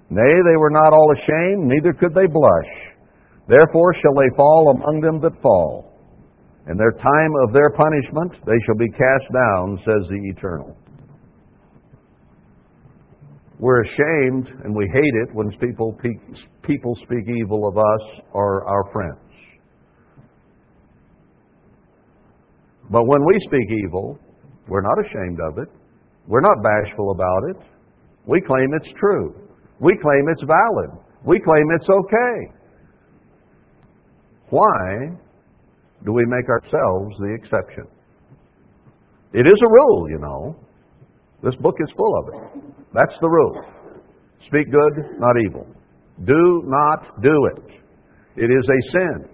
Nay, 0.08 0.32
they 0.32 0.56
were 0.56 0.72
not 0.72 0.96
all 0.96 1.12
ashamed, 1.12 1.68
neither 1.68 1.92
could 1.92 2.16
they 2.16 2.24
blush. 2.24 2.72
Therefore 3.48 3.94
shall 3.94 4.14
they 4.14 4.36
fall 4.36 4.76
among 4.76 5.00
them 5.00 5.20
that 5.22 5.40
fall. 5.40 5.88
In 6.68 6.76
their 6.76 6.92
time 6.92 7.32
of 7.46 7.54
their 7.54 7.70
punishment, 7.70 8.32
they 8.44 8.60
shall 8.66 8.76
be 8.76 8.90
cast 8.90 9.24
down, 9.32 9.78
says 9.86 10.08
the 10.10 10.20
Eternal. 10.36 10.76
We're 13.58 13.82
ashamed 13.82 14.48
and 14.64 14.76
we 14.76 14.88
hate 14.92 15.14
it 15.22 15.34
when 15.34 15.50
people, 15.58 15.98
people 16.62 16.94
speak 17.02 17.24
evil 17.26 17.66
of 17.66 17.78
us 17.78 18.22
or 18.32 18.68
our 18.68 18.92
friends. 18.92 19.18
But 22.90 23.06
when 23.06 23.24
we 23.24 23.40
speak 23.46 23.66
evil, 23.84 24.18
we're 24.68 24.82
not 24.82 24.98
ashamed 25.04 25.38
of 25.50 25.58
it. 25.58 25.68
We're 26.26 26.42
not 26.42 26.62
bashful 26.62 27.10
about 27.12 27.42
it. 27.50 27.56
We 28.26 28.42
claim 28.42 28.68
it's 28.74 28.92
true. 29.00 29.34
We 29.80 29.96
claim 30.02 30.26
it's 30.28 30.42
valid. 30.42 30.90
We 31.24 31.40
claim 31.40 31.64
it's 31.80 31.88
okay. 31.88 32.57
Why 34.50 35.16
do 36.04 36.12
we 36.12 36.24
make 36.26 36.48
ourselves 36.48 37.16
the 37.18 37.34
exception? 37.34 37.84
It 39.32 39.46
is 39.46 39.60
a 39.62 39.68
rule, 39.68 40.10
you 40.10 40.18
know. 40.18 40.56
This 41.42 41.54
book 41.56 41.74
is 41.80 41.88
full 41.96 42.18
of 42.18 42.28
it. 42.34 42.62
That's 42.94 43.14
the 43.20 43.28
rule. 43.28 43.62
Speak 44.46 44.70
good, 44.70 45.18
not 45.20 45.34
evil. 45.46 45.66
Do 46.24 46.62
not 46.66 47.22
do 47.22 47.50
it. 47.56 47.64
It 48.36 48.50
is 48.50 48.64
a 48.64 48.80
sin. 48.92 49.28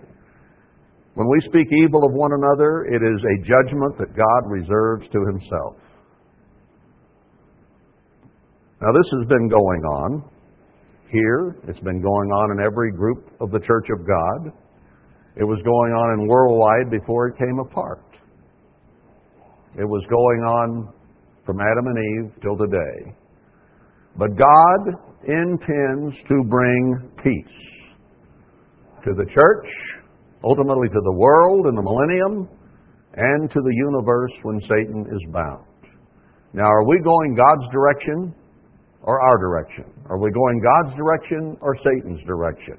When 1.15 1.29
we 1.29 1.41
speak 1.49 1.69
evil 1.85 2.05
of 2.05 2.12
one 2.12 2.33
another, 2.33 2.85
it 2.87 3.01
is 3.01 3.21
a 3.23 3.47
judgment 3.47 3.97
that 3.99 4.17
God 4.17 4.51
reserves 4.51 5.07
to 5.12 5.21
himself. 5.27 5.77
Now, 8.83 8.91
this 8.93 9.09
has 9.19 9.29
been 9.29 9.49
going 9.49 9.83
on 9.85 10.25
here. 11.11 11.57
It's 11.69 11.79
been 11.81 12.03
going 12.03 12.31
on 12.31 12.59
in 12.59 12.65
every 12.67 12.91
group 12.91 13.31
of 13.41 13.53
the 13.53 13.61
Church 13.61 13.87
of 13.97 14.05
God. 14.07 14.64
It 15.37 15.45
was 15.45 15.59
going 15.64 15.93
on 15.93 16.20
in 16.20 16.28
worldwide 16.28 16.91
before 16.91 17.28
it 17.28 17.39
came 17.39 17.59
apart. 17.59 18.05
It 19.76 19.85
was 19.85 20.05
going 20.09 20.41
on 20.47 20.93
from 21.45 21.59
Adam 21.61 21.87
and 21.87 21.99
Eve 21.99 22.43
till 22.43 22.57
today. 22.57 23.14
But 24.16 24.37
God 24.39 24.95
intends 25.26 26.14
to 26.28 26.45
bring 26.49 27.11
peace 27.22 27.57
to 29.05 29.11
the 29.14 29.26
church, 29.26 29.66
ultimately 30.45 30.89
to 30.89 31.01
the 31.03 31.16
world 31.18 31.66
in 31.66 31.74
the 31.74 31.82
millennium, 31.82 32.49
and 33.16 33.51
to 33.51 33.61
the 33.61 33.74
universe 33.74 34.32
when 34.43 34.61
Satan 34.62 35.07
is 35.11 35.32
bound. 35.32 35.66
Now, 36.53 36.70
are 36.70 36.87
we 36.87 37.01
going 37.03 37.35
God's 37.35 37.66
direction 37.72 38.35
or 39.03 39.20
our 39.20 39.39
direction? 39.39 39.85
Are 40.09 40.18
we 40.18 40.30
going 40.30 40.62
God's 40.62 40.97
direction 40.97 41.57
or 41.61 41.76
Satan's 41.82 42.22
direction? 42.26 42.78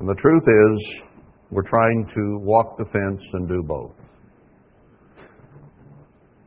And 0.00 0.08
the 0.08 0.14
truth 0.14 0.42
is, 0.42 1.04
we're 1.50 1.68
trying 1.68 2.06
to 2.14 2.38
walk 2.42 2.76
the 2.78 2.84
fence 2.86 3.20
and 3.32 3.48
do 3.48 3.62
both. 3.62 3.92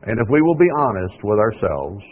And 0.02 0.18
if 0.20 0.28
we 0.30 0.42
will 0.42 0.56
be 0.56 0.68
honest 0.78 1.14
with 1.24 1.38
ourselves, 1.38 2.04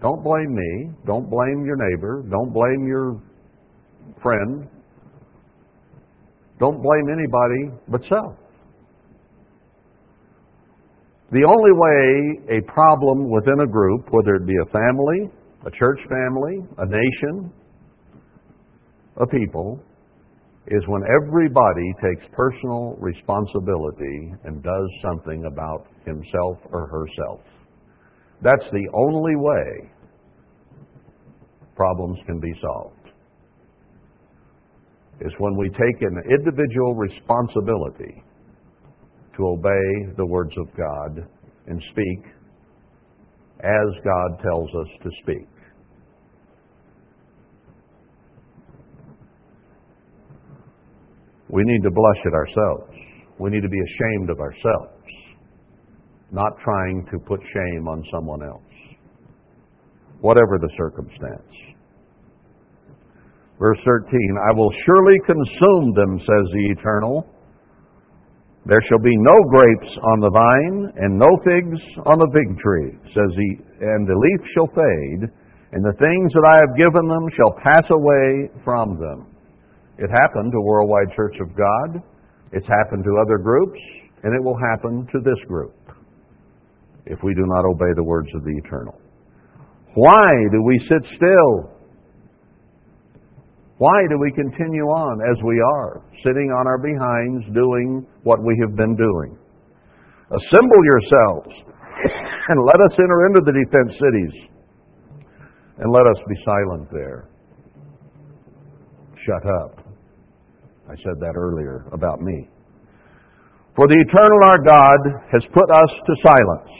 don't 0.00 0.22
blame 0.22 0.54
me, 0.54 0.90
don't 1.06 1.28
blame 1.28 1.64
your 1.64 1.76
neighbor, 1.76 2.24
don't 2.30 2.52
blame 2.52 2.86
your 2.86 3.20
friend, 4.22 4.68
don't 6.60 6.80
blame 6.82 7.08
anybody 7.12 7.80
but 7.88 8.00
self. 8.08 8.34
The 11.30 11.44
only 11.44 11.72
way 11.74 12.58
a 12.58 12.72
problem 12.72 13.28
within 13.30 13.60
a 13.60 13.66
group, 13.66 14.06
whether 14.10 14.36
it 14.36 14.46
be 14.46 14.54
a 14.62 14.70
family, 14.70 15.30
a 15.66 15.70
church 15.70 15.98
family, 16.08 16.58
a 16.78 16.86
nation, 16.86 17.52
a 19.20 19.26
people 19.26 19.82
is 20.70 20.82
when 20.86 21.02
everybody 21.02 21.94
takes 22.02 22.26
personal 22.32 22.96
responsibility 22.98 24.32
and 24.44 24.62
does 24.62 24.88
something 25.02 25.44
about 25.50 25.86
himself 26.04 26.58
or 26.70 26.86
herself. 26.88 27.40
That's 28.42 28.64
the 28.72 28.88
only 28.92 29.36
way 29.36 29.90
problems 31.74 32.18
can 32.26 32.38
be 32.38 32.52
solved. 32.60 32.94
Is 35.20 35.32
when 35.38 35.56
we 35.56 35.68
take 35.70 36.02
an 36.02 36.22
individual 36.30 36.94
responsibility 36.94 38.22
to 39.36 39.46
obey 39.46 40.14
the 40.16 40.26
words 40.26 40.52
of 40.58 40.66
God 40.76 41.26
and 41.66 41.82
speak 41.90 42.32
as 43.60 44.04
God 44.04 44.42
tells 44.42 44.68
us 44.74 44.88
to 45.02 45.10
speak. 45.22 45.48
We 51.50 51.62
need 51.64 51.82
to 51.82 51.90
blush 51.90 52.20
at 52.26 52.34
ourselves. 52.34 52.92
We 53.38 53.50
need 53.50 53.62
to 53.62 53.68
be 53.68 53.80
ashamed 53.80 54.30
of 54.30 54.40
ourselves, 54.40 55.08
not 56.32 56.52
trying 56.62 57.06
to 57.12 57.18
put 57.20 57.40
shame 57.40 57.88
on 57.88 58.04
someone 58.12 58.42
else, 58.42 58.60
whatever 60.20 60.58
the 60.58 60.68
circumstance. 60.76 61.54
Verse 63.58 63.78
13 63.84 64.10
I 64.50 64.54
will 64.54 64.70
surely 64.86 65.18
consume 65.26 65.94
them, 65.94 66.18
says 66.18 66.46
the 66.52 66.74
Eternal. 66.78 67.26
There 68.66 68.82
shall 68.88 68.98
be 68.98 69.16
no 69.16 69.34
grapes 69.48 69.92
on 70.02 70.20
the 70.20 70.30
vine, 70.30 70.92
and 70.96 71.18
no 71.18 71.30
figs 71.42 71.80
on 72.04 72.18
the 72.18 72.28
fig 72.34 72.58
tree, 72.58 72.92
says 73.14 73.32
he, 73.34 73.48
and 73.80 74.06
the 74.06 74.14
leaf 74.14 74.40
shall 74.52 74.68
fade, 74.68 75.30
and 75.72 75.82
the 75.82 75.96
things 75.96 76.32
that 76.34 76.46
I 76.52 76.56
have 76.60 76.76
given 76.76 77.08
them 77.08 77.24
shall 77.34 77.56
pass 77.64 77.86
away 77.88 78.50
from 78.64 79.00
them. 79.00 79.27
It 79.98 80.10
happened 80.10 80.52
to 80.52 80.60
Worldwide 80.60 81.14
Church 81.16 81.34
of 81.40 81.48
God. 81.56 82.02
It's 82.52 82.66
happened 82.66 83.04
to 83.04 83.18
other 83.20 83.38
groups, 83.38 83.78
and 84.22 84.32
it 84.34 84.42
will 84.42 84.56
happen 84.70 85.06
to 85.12 85.18
this 85.20 85.38
group 85.48 85.74
if 87.06 87.18
we 87.24 87.34
do 87.34 87.44
not 87.46 87.64
obey 87.64 87.92
the 87.96 88.04
words 88.04 88.28
of 88.34 88.44
the 88.44 88.54
Eternal. 88.64 88.94
Why 89.94 90.30
do 90.52 90.62
we 90.62 90.78
sit 90.88 91.02
still? 91.16 91.74
Why 93.78 94.06
do 94.10 94.18
we 94.18 94.30
continue 94.32 94.86
on 94.86 95.18
as 95.30 95.42
we 95.42 95.60
are, 95.60 96.02
sitting 96.22 96.50
on 96.50 96.66
our 96.66 96.78
behinds 96.78 97.54
doing 97.54 98.06
what 98.22 98.42
we 98.42 98.56
have 98.60 98.76
been 98.76 98.94
doing? 98.94 99.38
Assemble 100.30 100.82
yourselves 100.84 101.50
and 102.48 102.60
let 102.62 102.78
us 102.86 102.92
enter 102.98 103.26
into 103.26 103.40
the 103.40 103.52
defense 103.52 103.92
cities 103.98 104.48
and 105.78 105.92
let 105.92 106.06
us 106.06 106.18
be 106.28 106.34
silent 106.44 106.88
there. 106.92 107.28
Shut 109.24 109.46
up. 109.62 109.77
I 110.88 110.96
said 111.04 111.20
that 111.20 111.36
earlier 111.36 111.86
about 111.92 112.20
me. 112.20 112.48
For 113.76 113.86
the 113.86 114.04
eternal 114.08 114.40
our 114.44 114.58
God 114.64 114.98
has 115.30 115.42
put 115.52 115.70
us 115.70 115.90
to 116.06 116.14
silence 116.22 116.72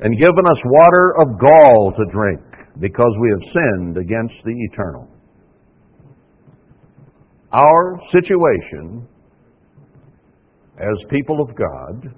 and 0.00 0.18
given 0.20 0.46
us 0.46 0.60
water 0.64 1.14
of 1.20 1.40
gall 1.40 1.92
to 1.96 2.04
drink 2.12 2.40
because 2.78 3.12
we 3.20 3.30
have 3.30 3.52
sinned 3.52 3.96
against 3.96 4.34
the 4.44 4.54
eternal. 4.70 5.08
Our 7.52 7.98
situation 8.12 9.08
as 10.78 10.96
people 11.08 11.40
of 11.40 11.56
God, 11.56 12.14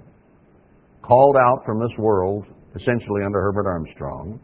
called 1.01 1.37
out 1.37 1.63
from 1.65 1.79
this 1.79 1.97
world, 1.97 2.45
essentially 2.75 3.23
under 3.25 3.39
Herbert 3.39 3.67
Armstrong, 3.67 4.39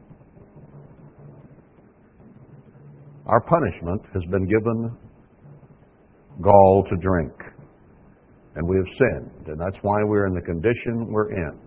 our 3.25 3.41
punishment 3.41 4.01
has 4.13 4.23
been 4.31 4.47
given 4.47 4.95
gall 6.41 6.83
to 6.89 6.95
drink. 6.97 7.33
And 8.55 8.67
we 8.67 8.77
have 8.77 8.85
sinned, 8.97 9.47
and 9.47 9.59
that's 9.59 9.77
why 9.81 10.03
we're 10.03 10.27
in 10.27 10.33
the 10.33 10.41
condition 10.41 11.11
we're 11.11 11.31
in. 11.31 11.59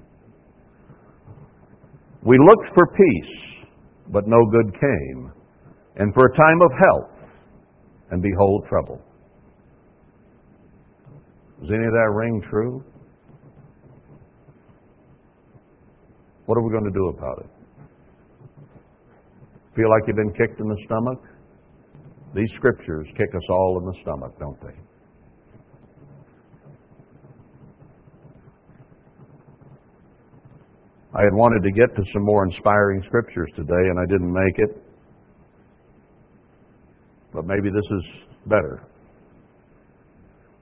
We 2.22 2.38
looked 2.38 2.74
for 2.74 2.86
peace, 2.86 3.66
but 4.10 4.26
no 4.26 4.38
good 4.50 4.72
came, 4.80 5.32
and 5.96 6.14
for 6.14 6.26
a 6.26 6.36
time 6.36 6.62
of 6.62 6.70
health, 6.86 7.30
and 8.10 8.22
behold 8.22 8.64
trouble. 8.68 9.00
Does 11.60 11.70
any 11.70 11.84
of 11.84 11.92
that 11.92 12.10
ring 12.14 12.42
true? 12.48 12.82
What 16.46 16.56
are 16.56 16.62
we 16.62 16.70
going 16.70 16.84
to 16.84 16.90
do 16.90 17.08
about 17.08 17.40
it? 17.40 17.50
Feel 19.76 19.90
like 19.90 20.02
you've 20.06 20.16
been 20.16 20.32
kicked 20.32 20.60
in 20.60 20.68
the 20.68 20.76
stomach? 20.86 21.20
These 22.34 22.48
scriptures 22.56 23.06
kick 23.16 23.34
us 23.34 23.42
all 23.50 23.78
in 23.80 23.86
the 23.86 23.94
stomach, 24.02 24.38
don't 24.38 24.60
they? 24.60 24.74
I 31.14 31.22
had 31.22 31.32
wanted 31.32 31.62
to 31.64 31.72
get 31.72 31.96
to 31.96 32.02
some 32.12 32.22
more 32.22 32.44
inspiring 32.44 33.02
scriptures 33.06 33.50
today, 33.56 33.72
and 33.72 33.98
I 33.98 34.04
didn't 34.06 34.32
make 34.32 34.58
it. 34.58 34.82
But 37.32 37.46
maybe 37.46 37.70
this 37.70 37.84
is 37.90 38.04
better. 38.46 38.82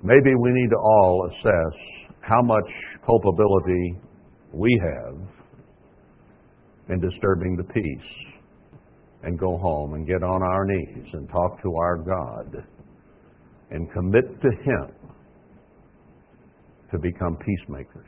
Maybe 0.02 0.34
we 0.34 0.50
need 0.52 0.70
to 0.70 0.76
all 0.76 1.28
assess 1.30 2.06
how 2.20 2.42
much 2.42 2.64
culpability 3.04 3.96
we 4.52 4.80
have 4.82 5.16
in 6.90 7.00
disturbing 7.00 7.56
the 7.56 7.64
peace 7.64 8.35
and 9.26 9.36
go 9.36 9.58
home 9.58 9.94
and 9.94 10.06
get 10.06 10.22
on 10.22 10.40
our 10.40 10.64
knees 10.64 11.04
and 11.12 11.28
talk 11.28 11.60
to 11.60 11.74
our 11.74 11.96
God 11.96 12.64
and 13.72 13.92
commit 13.92 14.40
to 14.40 14.48
Him 14.62 14.94
to 16.92 16.98
become 17.00 17.36
peacemakers. 17.36 18.06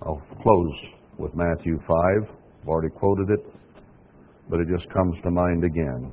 I'll 0.00 0.22
close 0.40 0.74
with 1.18 1.34
Matthew 1.34 1.76
5. 1.88 1.88
I've 2.62 2.68
already 2.68 2.94
quoted 2.94 3.30
it, 3.30 3.44
but 4.48 4.60
it 4.60 4.68
just 4.68 4.88
comes 4.94 5.16
to 5.24 5.30
mind 5.32 5.64
again. 5.64 6.12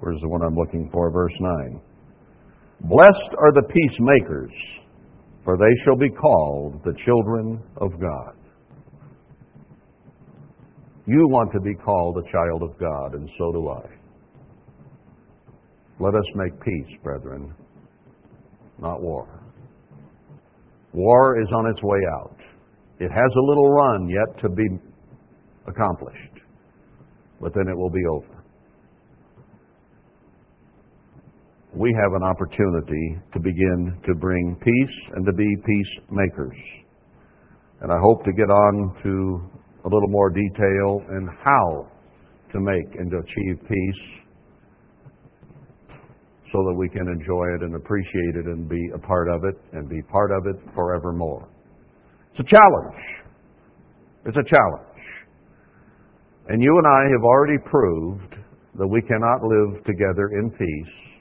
Where's 0.00 0.20
the 0.22 0.28
one 0.28 0.40
I'm 0.40 0.56
looking 0.56 0.88
for? 0.90 1.10
Verse 1.10 1.34
9. 1.38 1.80
Blessed 2.84 3.34
are 3.38 3.52
the 3.52 3.62
peacemakers, 3.62 4.50
for 5.44 5.56
they 5.56 5.72
shall 5.84 5.96
be 5.96 6.10
called 6.10 6.82
the 6.84 6.94
children 7.04 7.62
of 7.76 7.92
God. 8.00 8.34
You 11.06 11.28
want 11.28 11.52
to 11.52 11.60
be 11.60 11.74
called 11.74 12.18
a 12.18 12.32
child 12.32 12.62
of 12.62 12.78
God, 12.78 13.14
and 13.14 13.28
so 13.38 13.52
do 13.52 13.68
I. 13.68 13.82
Let 16.00 16.14
us 16.14 16.24
make 16.34 16.60
peace, 16.60 16.98
brethren, 17.04 17.54
not 18.80 19.00
war. 19.00 19.28
War 20.92 21.40
is 21.40 21.48
on 21.54 21.70
its 21.70 21.82
way 21.82 21.98
out. 22.20 22.36
It 22.98 23.10
has 23.10 23.32
a 23.36 23.40
little 23.40 23.70
run 23.70 24.08
yet 24.08 24.40
to 24.42 24.48
be 24.48 24.66
accomplished, 25.66 26.40
but 27.40 27.52
then 27.54 27.68
it 27.68 27.76
will 27.76 27.90
be 27.90 28.04
over. 28.10 28.31
We 31.74 31.94
have 32.02 32.12
an 32.12 32.22
opportunity 32.22 33.16
to 33.32 33.40
begin 33.40 33.96
to 34.04 34.14
bring 34.14 34.56
peace 34.62 34.96
and 35.14 35.24
to 35.24 35.32
be 35.32 35.56
peacemakers. 35.64 36.56
And 37.80 37.90
I 37.90 37.96
hope 37.98 38.24
to 38.24 38.32
get 38.32 38.50
on 38.50 38.94
to 39.02 39.40
a 39.84 39.88
little 39.88 40.08
more 40.08 40.28
detail 40.28 41.00
in 41.16 41.28
how 41.42 41.88
to 42.52 42.60
make 42.60 42.94
and 42.98 43.10
to 43.10 43.16
achieve 43.16 43.56
peace 43.66 44.02
so 46.52 46.58
that 46.68 46.74
we 46.76 46.90
can 46.90 47.08
enjoy 47.08 47.46
it 47.56 47.62
and 47.62 47.74
appreciate 47.74 48.36
it 48.36 48.44
and 48.44 48.68
be 48.68 48.90
a 48.94 48.98
part 48.98 49.28
of 49.30 49.44
it 49.44 49.56
and 49.72 49.88
be 49.88 50.02
part 50.02 50.30
of 50.30 50.46
it 50.46 50.56
forevermore. 50.74 51.48
It's 52.32 52.40
a 52.40 52.54
challenge. 52.54 53.02
It's 54.26 54.36
a 54.36 54.48
challenge. 54.48 54.88
And 56.48 56.62
you 56.62 56.76
and 56.76 56.86
I 56.86 57.10
have 57.12 57.24
already 57.24 57.56
proved 57.64 58.34
that 58.78 58.86
we 58.86 59.00
cannot 59.00 59.42
live 59.42 59.82
together 59.84 60.28
in 60.38 60.50
peace 60.50 61.11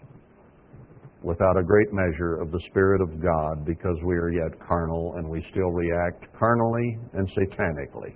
without 1.23 1.57
a 1.57 1.63
great 1.63 1.93
measure 1.93 2.41
of 2.41 2.51
the 2.51 2.59
Spirit 2.69 3.01
of 3.01 3.21
God 3.21 3.65
because 3.65 3.97
we 4.05 4.15
are 4.15 4.29
yet 4.31 4.59
carnal 4.67 5.13
and 5.17 5.29
we 5.29 5.45
still 5.51 5.69
react 5.69 6.25
carnally 6.37 6.97
and 7.13 7.29
satanically. 7.29 8.13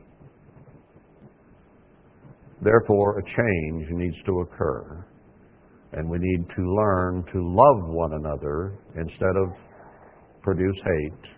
Therefore, 2.61 3.19
a 3.19 3.23
change 3.23 3.91
needs 3.91 4.15
to 4.25 4.39
occur, 4.39 5.05
and 5.93 6.09
we 6.09 6.17
need 6.19 6.45
to 6.55 6.61
learn 6.61 7.23
to 7.31 7.39
love 7.43 7.89
one 7.89 8.13
another 8.13 8.79
instead 8.95 9.35
of 9.35 9.49
produce 10.41 10.77
hate, 10.83 11.31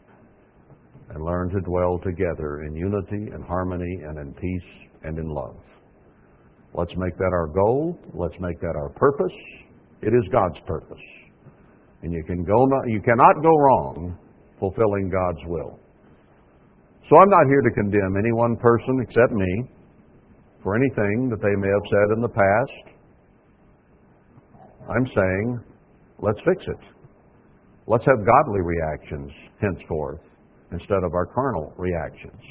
and 1.09 1.23
learn 1.23 1.49
to 1.49 1.61
dwell 1.61 1.99
together 2.03 2.63
in 2.63 2.75
unity 2.75 3.31
and 3.33 3.43
harmony 3.43 4.01
and 4.05 4.19
in 4.19 4.33
peace 4.33 4.89
and 5.03 5.17
in 5.17 5.29
love. 5.29 5.55
Let's 6.73 6.91
make 6.97 7.17
that 7.17 7.31
our 7.33 7.47
goal. 7.47 7.97
Let's 8.13 8.35
make 8.39 8.59
that 8.59 8.75
our 8.75 8.89
purpose. 8.89 9.31
It 10.01 10.13
is 10.13 10.23
God's 10.31 10.59
purpose. 10.67 11.01
And 12.03 12.13
you 12.13 12.23
can 12.23 12.43
go 12.43 12.67
you 12.87 13.01
cannot 13.01 13.41
go 13.41 13.49
wrong 13.49 14.17
fulfilling 14.59 15.09
God's 15.09 15.43
will. 15.47 15.79
So 17.09 17.15
I'm 17.17 17.29
not 17.29 17.47
here 17.47 17.61
to 17.61 17.71
condemn 17.71 18.17
any 18.17 18.33
one 18.33 18.57
person 18.57 18.99
except 19.01 19.31
me 19.31 19.63
for 20.61 20.75
anything 20.75 21.29
that 21.29 21.41
they 21.41 21.55
may 21.55 21.69
have 21.69 21.87
said 21.89 22.15
in 22.15 22.21
the 22.21 22.29
past. 22.29 22.97
I'm 24.89 25.07
saying, 25.15 25.59
let's 26.19 26.39
fix 26.45 26.63
it. 26.67 26.97
Let's 27.87 28.03
have 28.05 28.25
godly 28.25 28.61
reactions 28.61 29.31
henceforth 29.61 30.19
instead 30.71 31.03
of 31.05 31.13
our 31.13 31.25
carnal 31.25 31.73
reactions. 31.77 32.41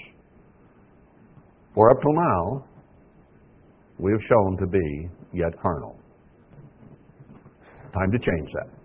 For 1.74 1.90
up 1.90 2.00
till 2.00 2.14
now, 2.14 2.64
we 3.98 4.12
have 4.12 4.20
shown 4.28 4.56
to 4.58 4.66
be 4.66 5.08
yet 5.34 5.52
carnal. 5.60 5.98
Time 7.92 8.10
to 8.12 8.18
change 8.18 8.50
that. 8.54 8.75